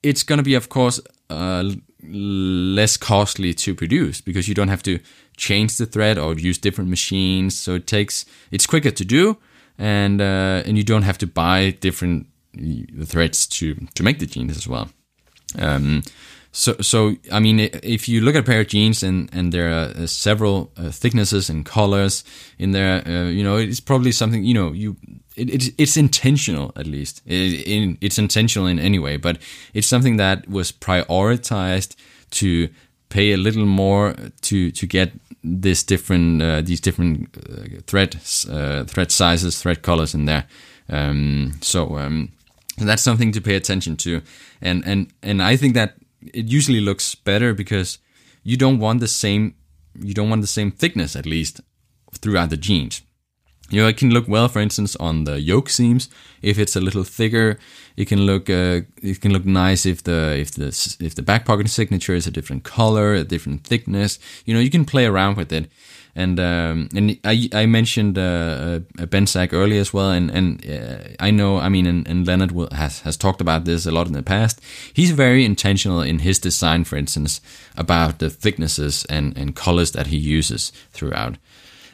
it's 0.01 0.23
going 0.23 0.37
to 0.37 0.43
be, 0.43 0.55
of 0.55 0.69
course, 0.69 0.99
uh, 1.29 1.71
less 2.03 2.97
costly 2.97 3.53
to 3.53 3.75
produce 3.75 4.21
because 4.21 4.47
you 4.47 4.55
don't 4.55 4.69
have 4.69 4.83
to 4.83 4.99
change 5.37 5.77
the 5.77 5.85
thread 5.85 6.17
or 6.17 6.33
use 6.33 6.57
different 6.57 6.89
machines. 6.89 7.57
So 7.57 7.75
it 7.75 7.87
takes 7.87 8.25
it's 8.51 8.65
quicker 8.65 8.91
to 8.91 9.05
do, 9.05 9.37
and 9.77 10.21
uh, 10.21 10.63
and 10.65 10.77
you 10.77 10.83
don't 10.83 11.03
have 11.03 11.17
to 11.19 11.27
buy 11.27 11.71
different 11.71 12.27
threads 13.05 13.47
to 13.47 13.76
to 13.95 14.03
make 14.03 14.20
the 14.20 14.26
jeans 14.26 14.57
as 14.57 14.68
well. 14.68 14.89
Um, 15.57 16.03
so 16.51 16.76
so 16.82 17.16
I 17.32 17.39
mean, 17.39 17.60
if 17.60 18.10
you 18.10 18.22
look 18.22 18.36
at 18.36 18.41
a 18.41 18.45
pair 18.45 18.62
of 18.62 18.68
jeans 18.68 19.03
and 19.03 19.30
and 19.34 19.51
there 19.51 19.70
are 19.70 19.93
uh, 19.95 20.07
several 20.07 20.72
uh, 20.78 20.89
thicknesses 20.89 21.49
and 21.49 21.66
colors 21.66 22.24
in 22.57 22.72
there, 22.72 23.07
uh, 23.07 23.30
you 23.30 23.43
know, 23.43 23.57
it's 23.57 23.80
probably 23.80 24.12
something 24.12 24.43
you 24.43 24.53
know 24.53 24.72
you. 24.72 24.97
It, 25.36 25.53
it's, 25.53 25.70
it's 25.78 25.95
intentional 25.95 26.74
at 26.76 26.86
least. 26.86 27.22
It, 27.26 27.66
it, 27.66 27.97
it's 28.01 28.18
intentional 28.18 28.68
in 28.68 28.78
any 28.78 28.99
way, 28.99 29.16
but 29.16 29.38
it's 29.74 29.88
something 29.88 30.18
that 30.18 30.49
was 30.49 30.72
prioritized 30.72 31.95
to 32.32 32.68
pay 33.07 33.32
a 33.32 33.38
little 33.38 33.66
more 33.66 34.16
to 34.41 34.72
to 34.72 34.88
get 34.88 35.12
this 35.43 35.84
different 35.84 36.41
uh, 36.41 36.62
these 36.62 36.82
different 36.82 37.38
uh, 37.38 37.82
thread 37.86 38.16
uh, 38.49 38.84
thread 38.86 39.12
sizes, 39.12 39.62
thread 39.62 39.82
colors 39.82 40.14
in 40.14 40.26
there. 40.26 40.45
Um, 40.89 41.53
so 41.62 41.97
um, 41.97 42.32
that's 42.88 43.03
something 43.03 43.32
to 43.34 43.41
pay 43.41 43.55
attention 43.55 43.97
to, 43.97 44.21
and 44.61 44.84
and 44.86 45.11
and 45.21 45.41
I 45.41 45.55
think 45.55 45.73
that 45.75 45.95
it 46.21 46.45
usually 46.45 46.82
looks 46.82 47.15
better 47.15 47.53
because 47.53 47.99
you 48.43 48.57
don't 48.57 48.80
want 48.80 48.99
the 48.99 49.07
same 49.07 49.55
you 49.99 50.13
don't 50.13 50.30
want 50.30 50.41
the 50.41 50.47
same 50.47 50.71
thickness 50.71 51.15
at 51.15 51.25
least 51.25 51.61
throughout 52.21 52.49
the 52.49 52.57
jeans. 52.57 53.01
You 53.69 53.82
know, 53.82 53.88
it 53.88 53.97
can 53.97 54.09
look 54.09 54.27
well, 54.27 54.47
for 54.47 54.59
instance, 54.59 54.95
on 54.95 55.25
the 55.25 55.39
yoke 55.39 55.69
seams. 55.69 56.09
If 56.41 56.57
it's 56.57 56.75
a 56.75 56.82
little 56.82 57.03
thicker, 57.03 57.59
it 57.97 58.05
can 58.05 58.21
look 58.21 58.49
uh, 58.49 58.82
it 59.01 59.21
can 59.21 59.32
look 59.32 59.45
nice 59.45 59.86
if 59.86 60.03
the 60.03 60.36
if 60.39 60.51
the 60.51 60.67
if 60.99 61.13
the 61.13 61.21
back 61.21 61.45
pocket 61.45 61.69
signature 61.69 62.15
is 62.15 62.25
a 62.25 62.32
different 62.32 62.63
color, 62.63 63.13
a 63.13 63.23
different 63.23 63.63
thickness. 63.63 64.17
You 64.45 64.55
know, 64.55 64.59
you 64.59 64.71
can 64.71 64.86
play 64.86 65.05
around 65.05 65.38
with 65.38 65.51
it. 65.53 65.69
And 66.20 66.38
um, 66.38 66.89
and 66.93 67.17
I 67.24 67.49
I 67.53 67.65
mentioned 67.65 68.17
uh, 68.17 68.82
uh 68.99 69.05
Benzak 69.05 69.53
earlier 69.53 69.80
as 69.80 69.93
well, 69.93 70.11
and 70.11 70.30
and 70.30 70.70
uh, 70.70 71.15
I 71.17 71.32
know 71.32 71.59
I 71.59 71.70
mean 71.70 71.86
and, 71.88 72.05
and 72.09 72.28
Leonard 72.28 72.51
will, 72.51 72.67
has 72.74 72.99
has 73.01 73.15
talked 73.15 73.39
about 73.39 73.63
this 73.63 73.86
a 73.86 73.91
lot 73.91 74.07
in 74.07 74.13
the 74.13 74.22
past. 74.22 74.59
He's 74.93 75.11
very 75.11 75.45
intentional 75.45 76.01
in 76.01 76.20
his 76.20 76.38
design, 76.38 76.84
for 76.84 76.97
instance, 76.97 77.39
about 77.78 78.20
the 78.20 78.30
thicknesses 78.30 79.05
and 79.09 79.38
and 79.38 79.55
colors 79.55 79.91
that 79.91 80.07
he 80.07 80.17
uses 80.17 80.74
throughout. 80.91 81.38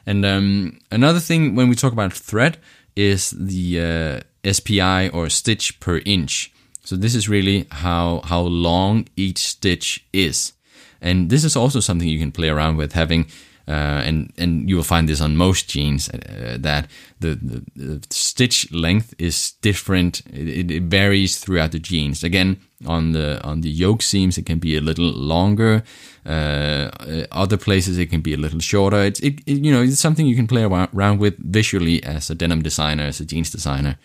And 0.07 0.25
um, 0.25 0.79
another 0.91 1.19
thing 1.19 1.55
when 1.55 1.69
we 1.69 1.75
talk 1.75 1.93
about 1.93 2.11
thread 2.11 2.57
is 2.95 3.29
the 3.29 4.23
uh, 4.43 4.51
SPI 4.51 5.09
or 5.09 5.29
stitch 5.29 5.79
per 5.79 6.01
inch. 6.03 6.51
So 6.83 6.95
this 6.95 7.13
is 7.13 7.29
really 7.29 7.67
how 7.69 8.21
how 8.23 8.41
long 8.41 9.07
each 9.15 9.37
stitch 9.37 10.03
is, 10.11 10.53
and 10.99 11.29
this 11.29 11.43
is 11.43 11.55
also 11.55 11.79
something 11.79 12.09
you 12.09 12.19
can 12.19 12.31
play 12.31 12.49
around 12.49 12.77
with 12.77 12.93
having 12.93 13.27
and 13.71 14.31
and 14.37 14.69
you 14.69 14.75
will 14.75 14.83
find 14.83 15.09
this 15.09 15.21
on 15.21 15.35
most 15.35 15.67
jeans 15.69 16.09
uh, 16.09 16.57
that 16.59 16.87
the, 17.19 17.35
the, 17.35 17.63
the, 17.75 18.07
stitch 18.11 18.71
length 18.71 19.15
is 19.17 19.53
different. 19.61 20.21
It, 20.31 20.69
it, 20.69 20.83
varies 20.83 21.39
throughout 21.39 21.71
the 21.71 21.79
jeans. 21.79 22.23
Again, 22.23 22.57
on 22.85 23.13
the 23.13 23.41
on 23.43 23.61
the 23.61 23.69
yoke 23.69 24.03
seams, 24.03 24.37
it 24.37 24.45
can 24.45 24.59
be 24.59 24.77
a 24.77 24.81
little 24.81 25.11
longer. 25.11 25.83
Uh, 26.25 26.91
other 27.31 27.57
places, 27.57 27.97
it 27.97 28.09
can 28.11 28.21
be 28.21 28.33
a 28.33 28.37
little 28.37 28.59
shorter. 28.59 29.03
It's 29.03 29.19
it, 29.21 29.39
it, 29.47 29.65
you 29.65 29.71
know 29.71 29.81
it's 29.81 29.99
something 29.99 30.27
you 30.27 30.35
can 30.35 30.47
play 30.47 30.63
around 30.63 31.19
with 31.19 31.35
visually 31.39 32.03
as 32.03 32.29
a 32.29 32.35
denim 32.35 32.61
designer, 32.61 33.05
as 33.05 33.19
a 33.19 33.25
jeans 33.25 33.49
designer. 33.49 33.97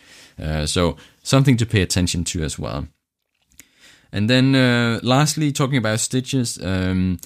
Uh, 0.43 0.65
so 0.65 0.97
something 1.23 1.59
to 1.59 1.67
pay 1.67 1.83
attention 1.83 2.25
to 2.25 2.43
as 2.43 2.59
well. 2.59 2.87
And 4.11 4.29
then 4.31 4.55
uh, 4.55 5.01
lastly, 5.03 5.53
talking 5.53 5.77
about 5.77 6.01
stitches. 6.01 6.59
Um, 6.63 7.19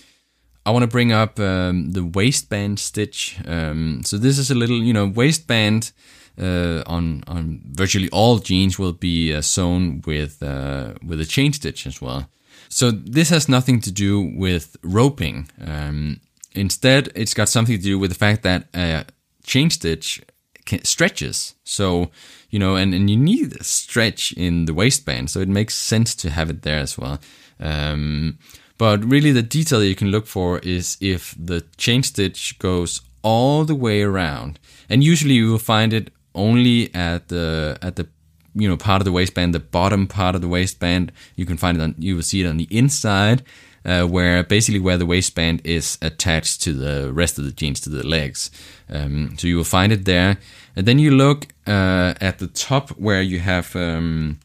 I 0.67 0.71
want 0.71 0.83
to 0.83 0.89
bring 0.89 1.13
up 1.13 1.39
um, 1.39 1.91
the 1.93 2.05
waistband 2.05 2.79
stitch. 2.79 3.39
Um, 3.47 4.03
so 4.05 4.17
this 4.17 4.39
is 4.39 4.51
a 4.51 4.55
little, 4.55 4.83
you 4.83 4.93
know, 4.93 5.07
waistband 5.07 5.93
uh, 6.41 6.83
on 6.87 7.23
on 7.27 7.61
virtually 7.65 8.09
all 8.11 8.39
jeans 8.39 8.79
will 8.79 8.93
be 8.93 9.35
uh, 9.35 9.41
sewn 9.41 10.03
with 10.07 10.43
uh, 10.43 10.95
with 11.07 11.21
a 11.21 11.27
chain 11.27 11.53
stitch 11.53 11.87
as 11.87 12.01
well. 12.01 12.29
So 12.69 12.91
this 12.91 13.31
has 13.31 13.49
nothing 13.49 13.81
to 13.83 13.93
do 13.93 14.21
with 14.37 14.77
roping. 14.83 15.49
Um, 15.65 16.21
instead, 16.53 17.13
it's 17.15 17.35
got 17.35 17.49
something 17.49 17.77
to 17.77 17.83
do 17.83 17.99
with 17.99 18.11
the 18.11 18.19
fact 18.19 18.43
that 18.43 18.67
a 18.75 19.05
chain 19.45 19.71
stitch 19.71 20.23
can, 20.65 20.83
stretches. 20.85 21.55
So 21.65 22.11
you 22.51 22.59
know, 22.59 22.77
and, 22.77 22.95
and 22.95 23.11
you 23.11 23.17
need 23.17 23.61
a 23.61 23.65
stretch 23.65 24.33
in 24.33 24.65
the 24.65 24.75
waistband, 24.75 25.31
so 25.31 25.41
it 25.41 25.49
makes 25.49 25.75
sense 25.75 26.15
to 26.17 26.31
have 26.31 26.51
it 26.51 26.63
there 26.63 26.79
as 26.79 26.97
well. 26.97 27.21
Um, 27.61 28.39
but 28.77 29.05
really, 29.05 29.33
the 29.33 29.43
detail 29.43 29.79
that 29.81 29.87
you 29.87 29.95
can 29.95 30.11
look 30.11 30.27
for 30.27 30.59
is 30.61 30.97
if 31.01 31.35
the 31.39 31.65
chain 31.77 32.03
stitch 32.03 32.59
goes 32.59 33.01
all 33.23 33.65
the 33.65 33.75
way 33.75 34.03
around, 34.03 34.59
and 34.89 35.05
usually 35.05 35.35
you 35.35 35.51
will 35.51 35.59
find 35.59 35.93
it 35.93 36.11
only 36.35 36.93
at 36.95 37.29
the 37.29 37.79
at 37.81 37.97
the 37.97 38.09
you 38.55 38.69
know 38.69 38.77
part 38.77 39.01
of 39.01 39.05
the 39.05 39.13
waistband, 39.13 39.55
the 39.55 39.61
bottom 39.61 40.07
part 40.07 40.35
of 40.35 40.41
the 40.41 40.49
waistband. 40.49 41.13
You 41.37 41.47
can 41.47 41.57
find 41.57 41.79
it 41.79 41.83
on 41.83 41.95
you 41.99 42.17
will 42.17 42.23
see 42.23 42.43
it 42.43 42.49
on 42.49 42.57
the 42.57 42.69
inside, 42.71 43.45
uh, 43.85 44.07
where 44.07 44.43
basically 44.43 44.81
where 44.81 44.99
the 44.99 45.07
waistband 45.07 45.61
is 45.65 45.97
attached 46.03 46.63
to 46.63 46.73
the 46.73 47.13
rest 47.13 47.39
of 47.39 47.45
the 47.45 47.53
jeans 47.53 47.81
to 47.81 47.91
the 47.91 48.07
legs. 48.07 48.51
Um, 48.91 49.37
so 49.39 49.47
you 49.47 49.57
will 49.57 49.65
find 49.65 49.93
it 49.93 50.05
there, 50.05 50.39
and 50.75 50.85
then 50.85 50.99
you 50.99 51.13
look 51.13 51.47
uh, 51.67 52.15
at 52.21 52.39
the 52.41 52.49
top 52.49 52.91
where 52.91 53.23
you 53.23 53.39
have 53.39 53.77
um, 53.77 54.41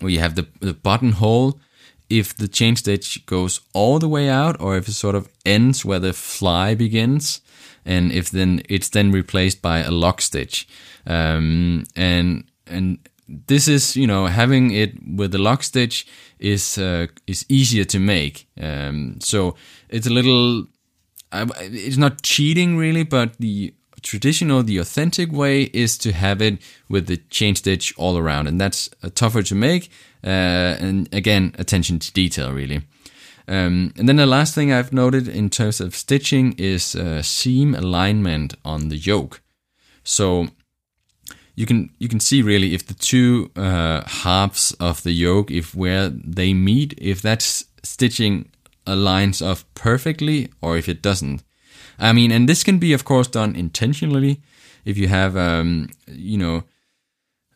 where 0.00 0.10
you 0.10 0.20
have 0.20 0.34
the, 0.34 0.46
the 0.60 0.74
buttonhole 0.74 1.60
if 2.08 2.36
the 2.36 2.48
chain 2.48 2.76
stitch 2.76 3.24
goes 3.26 3.60
all 3.72 3.98
the 3.98 4.08
way 4.08 4.28
out 4.28 4.60
or 4.60 4.76
if 4.76 4.88
it 4.88 4.92
sort 4.92 5.14
of 5.14 5.28
ends 5.44 5.84
where 5.84 5.98
the 5.98 6.12
fly 6.12 6.74
begins 6.74 7.40
and 7.84 8.12
if 8.12 8.30
then 8.30 8.62
it's 8.68 8.88
then 8.90 9.10
replaced 9.10 9.62
by 9.62 9.78
a 9.78 9.90
lock 9.90 10.20
stitch 10.20 10.68
um, 11.06 11.84
and 11.94 12.44
and 12.66 12.98
this 13.28 13.68
is 13.68 13.96
you 13.96 14.06
know 14.06 14.26
having 14.26 14.70
it 14.70 14.94
with 15.16 15.32
the 15.32 15.38
lock 15.38 15.62
stitch 15.62 16.06
is 16.38 16.78
uh, 16.78 17.06
is 17.26 17.44
easier 17.48 17.84
to 17.84 17.98
make. 17.98 18.46
Um, 18.60 19.18
so 19.20 19.56
it's 19.88 20.06
a 20.06 20.12
little 20.12 20.66
it's 21.32 21.96
not 21.96 22.22
cheating 22.22 22.76
really 22.76 23.02
but 23.02 23.36
the 23.38 23.74
traditional 24.02 24.62
the 24.62 24.78
authentic 24.78 25.32
way 25.32 25.62
is 25.72 25.98
to 25.98 26.12
have 26.12 26.40
it 26.40 26.58
with 26.88 27.06
the 27.08 27.16
chain 27.16 27.56
stitch 27.56 27.92
all 27.96 28.16
around. 28.16 28.46
And 28.46 28.60
that's 28.60 28.88
uh, 29.02 29.10
tougher 29.14 29.42
to 29.42 29.54
make 29.54 29.90
and 30.28 31.08
again, 31.12 31.54
attention 31.58 31.98
to 31.98 32.12
detail, 32.12 32.52
really. 32.52 32.82
Um, 33.48 33.92
and 33.96 34.08
then 34.08 34.16
the 34.16 34.26
last 34.26 34.54
thing 34.54 34.72
I've 34.72 34.92
noted 34.92 35.28
in 35.28 35.50
terms 35.50 35.80
of 35.80 35.94
stitching 35.94 36.54
is 36.58 36.96
uh, 36.96 37.22
seam 37.22 37.74
alignment 37.74 38.54
on 38.64 38.88
the 38.88 38.96
yoke. 38.96 39.40
So 40.02 40.48
you 41.54 41.64
can 41.64 41.90
you 41.98 42.08
can 42.08 42.20
see 42.20 42.42
really 42.42 42.74
if 42.74 42.86
the 42.86 42.94
two 42.94 43.50
uh, 43.56 44.02
halves 44.06 44.72
of 44.80 45.02
the 45.02 45.12
yoke, 45.12 45.50
if 45.50 45.74
where 45.74 46.08
they 46.08 46.54
meet, 46.54 46.94
if 46.98 47.22
that 47.22 47.42
stitching 47.42 48.50
aligns 48.86 49.44
off 49.44 49.64
perfectly 49.74 50.48
or 50.60 50.76
if 50.76 50.88
it 50.88 51.02
doesn't. 51.02 51.42
I 51.98 52.12
mean, 52.12 52.30
and 52.30 52.48
this 52.48 52.62
can 52.62 52.78
be, 52.78 52.92
of 52.92 53.04
course, 53.04 53.28
done 53.28 53.56
intentionally. 53.56 54.40
If 54.84 54.98
you 54.98 55.08
have, 55.08 55.36
um, 55.36 55.88
you 56.06 56.38
know, 56.38 56.64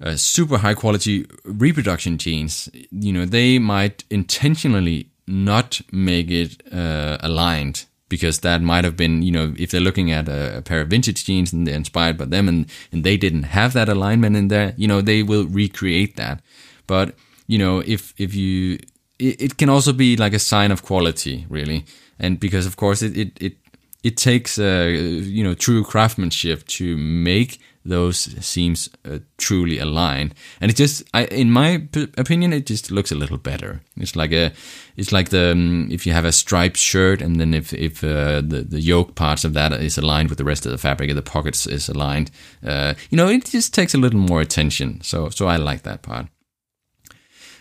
uh, 0.03 0.17
super 0.17 0.59
high 0.59 0.75
quality 0.75 1.27
reproduction 1.45 2.19
jeans, 2.19 2.69
you 2.91 3.13
know, 3.13 3.25
they 3.25 3.59
might 3.59 4.05
intentionally 4.11 5.11
not 5.27 5.81
make 5.93 6.31
it 6.31 6.63
uh, 6.73 7.19
aligned 7.21 7.87
because 8.09 8.41
that 8.41 8.61
might 8.61 8.85
have 8.85 8.97
been, 8.97 9.23
you 9.23 9.31
know, 9.31 9.55
if 9.57 9.71
they're 9.71 9.81
looking 9.81 10.11
at 10.11 10.29
a, 10.29 10.59
a, 10.59 10.63
pair 10.63 10.81
of 10.81 10.89
vintage 10.89 11.25
jeans 11.25 11.53
and 11.53 11.67
they're 11.67 11.77
inspired 11.77 12.19
by 12.19 12.25
them 12.25 12.49
and, 12.49 12.67
and 12.91 13.05
they 13.05 13.17
didn't 13.17 13.45
have 13.45 13.73
that 13.73 13.89
alignment 13.89 14.37
in 14.37 14.49
there, 14.49 14.75
you 14.77 14.89
know, 14.89 15.01
they 15.01 15.23
will 15.23 15.47
recreate 15.47 16.17
that. 16.17 16.43
But, 16.89 17.15
you 17.47 17.57
know, 17.57 17.79
if, 17.87 18.13
if 18.19 18.35
you, 18.35 18.81
it, 19.21 19.41
it 19.41 19.57
can 19.59 19.69
also 19.69 19.93
be 19.93 20.17
like 20.17 20.35
a 20.35 20.41
sign 20.41 20.73
of 20.73 20.83
quality, 20.83 21.47
really. 21.49 21.85
And 22.19 22.41
because, 22.41 22.67
of 22.67 22.77
course, 22.77 23.01
it, 23.01 23.17
it, 23.17 23.41
it, 23.41 23.57
it 24.03 24.17
takes, 24.17 24.59
uh, 24.59 24.89
you 24.91 25.45
know, 25.45 25.55
true 25.55 25.85
craftsmanship 25.85 26.67
to 26.67 26.97
make 26.97 27.61
those 27.85 28.19
seams 28.45 28.89
uh, 29.05 29.19
truly 29.39 29.79
aligned. 29.79 30.35
And 30.61 30.71
it 30.71 30.77
just 30.77 31.03
I, 31.15 31.25
in 31.27 31.51
my 31.51 31.87
p- 31.93 32.09
opinion 32.19 32.53
it 32.53 32.67
just 32.67 32.91
looks 32.91 33.13
a 33.13 33.15
little 33.15 33.39
better. 33.39 33.81
It's 33.97 34.17
like 34.17 34.33
a 34.33 34.53
it's 34.97 35.13
like 35.13 35.31
the 35.31 35.53
um, 35.53 35.89
if 35.91 36.07
you 36.07 36.13
have 36.13 36.25
a 36.25 36.33
striped 36.33 36.77
shirt 36.77 37.23
and 37.23 37.41
then 37.41 37.55
if 37.55 37.73
if 37.73 38.05
uh, 38.05 38.43
the 38.43 38.67
the 38.69 38.81
yoke 38.81 39.15
parts 39.15 39.45
of 39.45 39.55
that 39.55 39.73
is 39.73 39.99
aligned 39.99 40.29
with 40.29 40.39
the 40.39 40.45
rest 40.45 40.67
of 40.67 40.73
the 40.73 40.79
fabric 40.79 41.09
and 41.11 41.19
the 41.19 41.23
pockets 41.23 41.67
is 41.67 41.89
aligned 41.89 42.31
uh, 42.67 42.95
you 43.11 43.17
know 43.17 43.29
it 43.29 43.45
just 43.47 43.75
takes 43.75 43.95
a 43.95 43.99
little 43.99 44.21
more 44.21 44.41
attention. 44.41 45.01
So 45.03 45.31
so 45.31 45.47
I 45.47 45.57
like 45.57 45.83
that 45.83 46.03
part. 46.03 46.27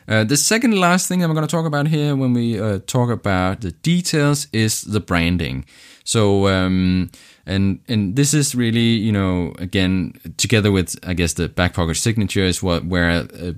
Uh, 0.10 0.24
the 0.24 0.38
second 0.38 0.76
last 0.76 1.08
thing 1.08 1.24
I'm 1.24 1.34
going 1.34 1.46
to 1.46 1.52
talk 1.52 1.68
about 1.68 1.88
here 1.88 2.16
when 2.16 2.34
we 2.34 2.60
uh, 2.60 2.80
talk 2.88 3.12
about 3.12 3.62
the 3.62 3.72
details 3.72 4.48
is 4.52 4.82
the 4.82 5.00
branding. 5.00 5.66
So, 6.04 6.48
um, 6.48 7.12
and 7.50 7.80
and 7.88 8.16
this 8.16 8.34
is 8.34 8.56
really 8.56 8.80
you 8.80 9.12
know 9.12 9.54
again 9.58 10.14
together 10.38 10.72
with 10.72 10.96
I 11.04 11.14
guess 11.14 11.34
the 11.34 11.50
back 11.50 11.74
pocket 11.74 11.96
signature 11.96 12.46
is 12.46 12.64
what 12.64 12.86
where 12.86 13.10
uh, 13.10 13.54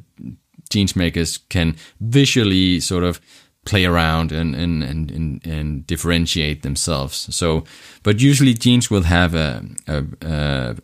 jeans 0.69 0.95
makers 0.95 1.39
can 1.49 1.75
visually 1.99 2.79
sort 2.79 3.03
of 3.03 3.19
play 3.63 3.85
around 3.85 4.31
and 4.31 4.55
and, 4.55 4.83
and 4.83 5.11
and 5.11 5.45
and 5.45 5.87
differentiate 5.87 6.63
themselves. 6.63 7.35
So, 7.35 7.63
but 8.03 8.19
usually 8.19 8.53
jeans 8.53 8.89
will 8.89 9.03
have 9.03 9.35
a, 9.35 9.63
a, 9.87 10.03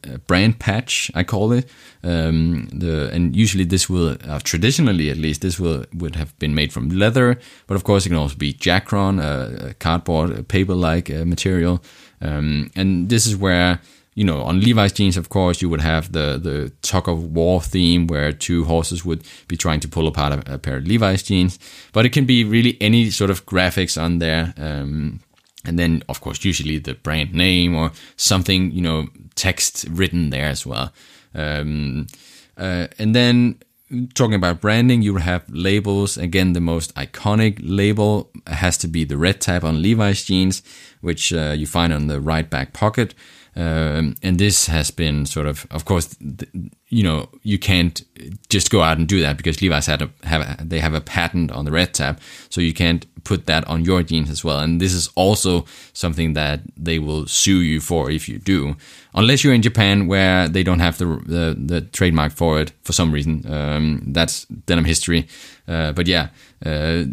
a 0.03 0.17
brand 0.27 0.59
patch, 0.59 1.09
I 1.15 1.23
call 1.23 1.51
it. 1.53 1.69
Um, 2.03 2.67
the 2.71 3.09
and 3.11 3.35
usually 3.35 3.65
this 3.65 3.89
will 3.89 4.17
uh, 4.27 4.39
traditionally 4.43 5.09
at 5.09 5.17
least 5.17 5.41
this 5.41 5.59
will 5.59 5.85
would 5.93 6.15
have 6.15 6.37
been 6.37 6.53
made 6.53 6.71
from 6.71 6.89
leather, 6.89 7.39
but 7.65 7.75
of 7.75 7.83
course 7.83 8.05
it 8.05 8.09
can 8.09 8.17
also 8.17 8.35
be 8.35 8.53
Jacron, 8.53 9.19
uh, 9.19 9.73
cardboard, 9.79 10.47
paper 10.47 10.75
like 10.75 11.09
uh, 11.09 11.25
material, 11.25 11.81
um, 12.21 12.71
and 12.75 13.09
this 13.09 13.25
is 13.25 13.35
where 13.35 13.79
you 14.17 14.23
know, 14.23 14.41
on 14.41 14.61
Levi's 14.61 14.93
jeans, 14.93 15.15
of 15.15 15.29
course, 15.29 15.61
you 15.61 15.69
would 15.69 15.81
have 15.81 16.11
the 16.11 16.39
the 16.41 16.71
tug 16.81 17.07
of 17.07 17.35
war 17.35 17.61
theme 17.61 18.07
where 18.07 18.31
two 18.31 18.63
horses 18.63 19.05
would 19.05 19.23
be 19.47 19.55
trying 19.55 19.79
to 19.81 19.87
pull 19.87 20.07
apart 20.07 20.33
a, 20.33 20.55
a 20.55 20.57
pair 20.57 20.77
of 20.77 20.87
Levi's 20.87 21.21
jeans. 21.21 21.59
But 21.93 22.03
it 22.03 22.13
can 22.13 22.25
be 22.25 22.43
really 22.43 22.77
any 22.81 23.11
sort 23.11 23.29
of 23.29 23.45
graphics 23.45 23.95
on 23.95 24.17
there. 24.17 24.55
Um, 24.57 25.19
and 25.65 25.77
then, 25.77 26.01
of 26.09 26.19
course, 26.21 26.43
usually 26.43 26.79
the 26.79 26.95
brand 26.95 27.35
name 27.35 27.75
or 27.75 27.91
something, 28.15 28.71
you 28.71 28.81
know, 28.81 29.07
text 29.35 29.85
written 29.87 30.31
there 30.31 30.45
as 30.45 30.65
well. 30.65 30.91
Um, 31.35 32.07
uh, 32.57 32.87
and 32.97 33.13
then 33.13 33.59
talking 34.13 34.35
about 34.35 34.61
branding, 34.61 35.01
you 35.01 35.15
have 35.17 35.43
labels. 35.49 36.17
Again, 36.17 36.53
the 36.53 36.61
most 36.61 36.93
iconic 36.95 37.59
label 37.61 38.29
has 38.47 38.77
to 38.79 38.87
be 38.87 39.03
the 39.03 39.17
red 39.17 39.41
tab 39.41 39.63
on 39.63 39.81
Levi's 39.81 40.23
jeans, 40.23 40.61
which 41.01 41.31
uh, 41.31 41.53
you 41.57 41.65
find 41.65 41.93
on 41.93 42.07
the 42.07 42.19
right 42.19 42.49
back 42.49 42.73
pocket. 42.73 43.13
Um, 43.57 44.13
and 44.21 44.37
this 44.37 44.67
has 44.67 44.91
been 44.91 45.25
sort 45.25 45.47
of, 45.47 45.65
of 45.71 45.83
course, 45.83 46.15
you 46.89 47.01
know, 47.01 47.27
you 47.41 47.57
can't 47.57 48.03
just 48.49 48.69
go 48.69 48.81
out 48.83 48.99
and 48.99 49.07
do 49.07 49.19
that 49.21 49.35
because 49.35 49.63
Levi's 49.63 49.87
had 49.87 50.03
a, 50.03 50.09
have 50.23 50.41
a, 50.41 50.63
they 50.63 50.79
have 50.79 50.93
a 50.93 51.01
patent 51.01 51.51
on 51.51 51.65
the 51.65 51.71
red 51.71 51.95
tab, 51.95 52.19
so 52.49 52.61
you 52.61 52.71
can't 52.71 53.07
put 53.23 53.47
that 53.47 53.67
on 53.67 53.83
your 53.83 54.03
jeans 54.03 54.29
as 54.29 54.43
well. 54.43 54.59
And 54.59 54.79
this 54.79 54.93
is 54.93 55.09
also 55.15 55.65
something 55.93 56.33
that 56.33 56.61
they 56.77 56.99
will 56.99 57.25
sue 57.25 57.61
you 57.61 57.79
for 57.81 58.11
if 58.11 58.29
you 58.29 58.37
do, 58.37 58.75
unless 59.15 59.43
you're 59.43 59.55
in 59.55 59.63
Japan 59.63 60.05
where 60.05 60.47
they 60.47 60.61
don't 60.61 60.79
have 60.79 60.99
the 60.99 61.05
the, 61.25 61.55
the 61.57 61.81
trademark 61.81 62.33
for 62.33 62.61
it 62.61 62.73
for 62.83 62.93
some 62.93 63.11
reason. 63.11 63.43
Um, 63.51 64.03
that's 64.13 64.45
denim 64.45 64.85
history, 64.85 65.27
uh, 65.67 65.93
but 65.93 66.05
yeah, 66.05 66.29
uh, 66.63 67.05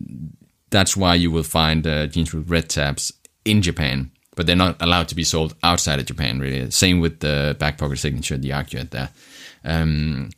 that's 0.69 0.95
why 0.95 1.15
you 1.15 1.31
will 1.31 1.43
find 1.43 1.87
uh, 1.87 2.07
jeans 2.07 2.35
with 2.35 2.51
red 2.51 2.69
tabs 2.69 3.15
in 3.47 3.63
Japan 3.63 4.11
but 4.37 4.47
they're 4.47 4.57
not 4.57 4.81
allowed 4.81 5.09
to 5.09 5.15
be 5.15 5.25
sold 5.25 5.55
outside 5.63 5.99
of 5.99 6.07
Japan. 6.07 6.39
Really, 6.39 6.71
same 6.71 7.01
with 7.01 7.21
the 7.21 7.57
back 7.59 7.79
pocket 7.79 7.99
signature, 7.99 8.37
the 8.37 8.51
Arcuate 8.51 8.91
there. 8.91 9.11
Um, 9.65 10.31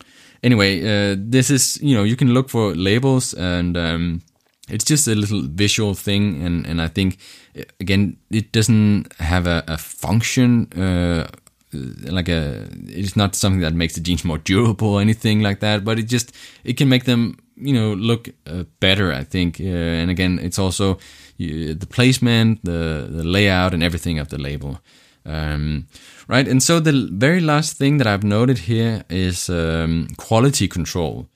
anyway, 0.43 0.81
uh, 0.81 1.17
this 1.19 1.51
is 1.51 1.79
you 1.83 1.97
know 1.97 2.05
you 2.05 2.17
can 2.17 2.33
look 2.33 2.49
for 2.49 2.75
labels 2.75 3.35
and 3.35 3.77
um, 3.77 4.23
it's 4.69 4.85
just 4.85 5.09
a 5.09 5.15
little 5.15 5.43
visual 5.43 5.95
thing, 5.95 6.43
and 6.43 6.67
and 6.67 6.81
I 6.83 6.89
think 6.89 7.19
again 7.81 8.17
it 8.31 8.53
doesn't 8.53 9.13
have 9.19 9.47
a, 9.47 9.65
a 9.67 9.79
function. 9.79 10.73
Uh, 10.73 11.27
like 12.05 12.29
a 12.29 12.69
it's 12.87 13.17
not 13.17 13.35
something 13.35 13.61
that 13.61 13.75
makes 13.75 13.95
the 13.97 14.01
jeans 14.01 14.25
more 14.25 14.39
durable 14.39 14.95
or 14.95 15.01
anything 15.01 15.43
like 15.43 15.61
that 15.61 15.85
but 15.85 15.99
it 15.99 16.05
just 16.05 16.33
it 16.65 16.77
can 16.79 16.89
make 16.89 17.05
them 17.05 17.37
you 17.57 17.73
know 17.73 17.95
look 17.95 18.29
uh, 18.47 18.65
better 18.81 19.13
i 19.13 19.25
think 19.25 19.61
uh, 19.61 19.65
and 19.65 20.11
again 20.11 20.39
it's 20.39 20.59
also 20.59 20.99
the 21.39 21.87
placement, 21.89 22.65
the, 22.65 23.09
the 23.11 23.25
layout, 23.25 23.75
and 23.75 23.83
everything 23.83 24.19
of 24.19 24.29
the 24.29 24.39
label. 24.39 24.81
Um, 25.25 25.87
right, 26.29 26.47
and 26.47 26.63
so 26.63 26.81
the 26.81 27.09
very 27.13 27.41
last 27.41 27.77
thing 27.77 27.99
that 27.99 28.07
I've 28.07 28.25
noted 28.25 28.59
here 28.59 29.05
is 29.09 29.49
um, 29.51 30.09
quality 30.17 30.69
control. 30.69 31.29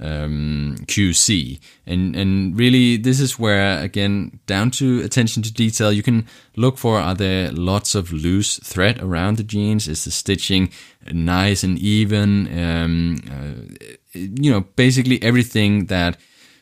Um, 0.00 0.76
QC. 0.86 1.58
And 1.84 2.14
and 2.14 2.56
really, 2.56 2.96
this 2.96 3.18
is 3.18 3.36
where 3.36 3.82
again, 3.82 4.38
down 4.46 4.70
to 4.72 5.00
attention 5.00 5.42
to 5.42 5.52
detail, 5.52 5.92
you 5.92 6.04
can 6.04 6.28
look 6.56 6.78
for 6.78 7.00
are 7.00 7.16
there 7.16 7.50
lots 7.50 7.96
of 7.96 8.12
loose 8.12 8.60
thread 8.62 9.02
around 9.02 9.38
the 9.38 9.42
jeans? 9.42 9.88
Is 9.88 10.04
the 10.04 10.12
stitching 10.12 10.70
nice 11.12 11.64
and 11.64 11.78
even? 11.80 12.46
Um, 12.56 13.16
uh, 13.28 13.88
you 14.14 14.52
know, 14.52 14.60
basically 14.76 15.20
everything 15.20 15.86
that 15.86 16.16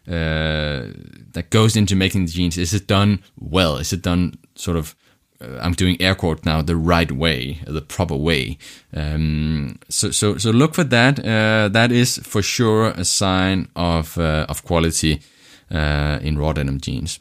uh, 0.08 0.86
that 1.32 1.50
goes 1.50 1.76
into 1.76 1.96
making 1.96 2.26
the 2.26 2.32
jeans? 2.32 2.56
Is 2.56 2.72
it 2.72 2.86
done 2.86 3.22
well? 3.38 3.76
Is 3.76 3.92
it 3.92 4.02
done 4.02 4.38
sort 4.54 4.76
of? 4.76 4.94
Uh, 5.40 5.58
I'm 5.60 5.72
doing 5.72 6.00
air 6.00 6.14
quote 6.14 6.44
now 6.44 6.62
the 6.62 6.76
right 6.76 7.10
way, 7.10 7.60
the 7.66 7.82
proper 7.82 8.16
way. 8.16 8.58
Um, 8.94 9.78
so 9.88 10.10
so 10.10 10.38
so 10.38 10.50
look 10.50 10.74
for 10.74 10.84
that. 10.84 11.18
Uh, 11.18 11.68
that 11.68 11.92
is 11.92 12.18
for 12.18 12.42
sure 12.42 12.88
a 12.88 13.04
sign 13.04 13.68
of 13.76 14.16
uh, 14.18 14.46
of 14.48 14.64
quality 14.64 15.20
uh, 15.70 16.18
in 16.22 16.38
raw 16.38 16.52
denim 16.52 16.80
jeans. 16.80 17.20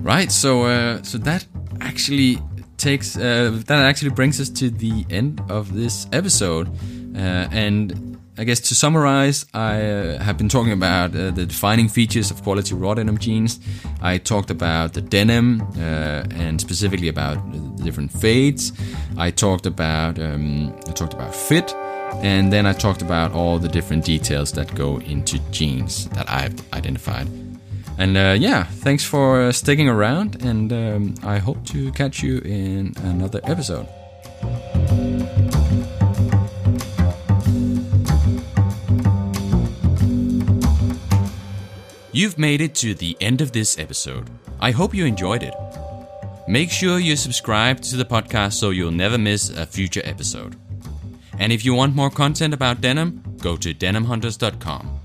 Right. 0.00 0.32
So 0.32 0.64
uh, 0.64 1.02
so 1.02 1.18
that 1.18 1.46
actually 1.80 2.38
takes 2.76 3.14
that 3.14 3.70
actually 3.70 4.10
brings 4.10 4.40
us 4.40 4.48
to 4.50 4.70
the 4.70 5.06
end 5.10 5.40
of 5.48 5.74
this 5.74 6.06
episode, 6.12 6.68
and 7.14 8.11
I 8.38 8.44
guess 8.44 8.60
to 8.60 8.74
summarize, 8.74 9.44
I 9.52 9.82
uh, 9.82 10.18
have 10.18 10.38
been 10.38 10.48
talking 10.48 10.72
about 10.72 11.14
uh, 11.14 11.32
the 11.32 11.44
defining 11.44 11.88
features 11.88 12.30
of 12.30 12.42
quality 12.42 12.74
raw 12.74 12.94
denim 12.94 13.18
jeans. 13.18 13.60
I 14.00 14.16
talked 14.16 14.50
about 14.50 14.94
the 14.94 15.02
denim 15.02 15.60
uh, 15.76 16.24
and 16.30 16.58
specifically 16.58 17.08
about 17.08 17.36
the 17.52 17.84
different 17.84 18.10
fades. 18.10 18.72
I 19.18 19.30
talked 19.30 19.66
about 19.66 20.18
um, 20.18 20.74
I 20.88 20.92
talked 20.92 21.12
about 21.12 21.34
fit, 21.34 21.74
and 22.22 22.50
then 22.50 22.64
I 22.64 22.72
talked 22.72 23.02
about 23.02 23.32
all 23.32 23.58
the 23.58 23.68
different 23.68 24.06
details 24.06 24.52
that 24.52 24.74
go 24.74 24.98
into 25.00 25.38
jeans 25.50 26.08
that 26.10 26.30
I've 26.30 26.54
identified. 26.72 27.28
And 27.98 28.16
uh, 28.16 28.34
yeah, 28.38 28.64
thanks 28.64 29.04
for 29.04 29.42
uh, 29.42 29.52
sticking 29.52 29.90
around, 29.90 30.42
and 30.42 30.72
um, 30.72 31.14
I 31.22 31.36
hope 31.36 31.66
to 31.66 31.92
catch 31.92 32.22
you 32.22 32.38
in 32.38 32.94
another 33.04 33.40
episode. 33.44 33.86
You've 42.14 42.38
made 42.38 42.60
it 42.60 42.74
to 42.76 42.94
the 42.94 43.16
end 43.22 43.40
of 43.40 43.52
this 43.52 43.78
episode. 43.78 44.28
I 44.60 44.70
hope 44.70 44.94
you 44.94 45.06
enjoyed 45.06 45.42
it. 45.42 45.54
Make 46.46 46.70
sure 46.70 46.98
you 46.98 47.16
subscribe 47.16 47.80
to 47.82 47.96
the 47.96 48.04
podcast 48.04 48.52
so 48.52 48.68
you'll 48.68 48.90
never 48.90 49.16
miss 49.16 49.48
a 49.48 49.64
future 49.64 50.02
episode. 50.04 50.56
And 51.38 51.52
if 51.52 51.64
you 51.64 51.72
want 51.72 51.96
more 51.96 52.10
content 52.10 52.52
about 52.52 52.82
denim, 52.82 53.22
go 53.40 53.56
to 53.56 53.72
denimhunters.com. 53.72 55.01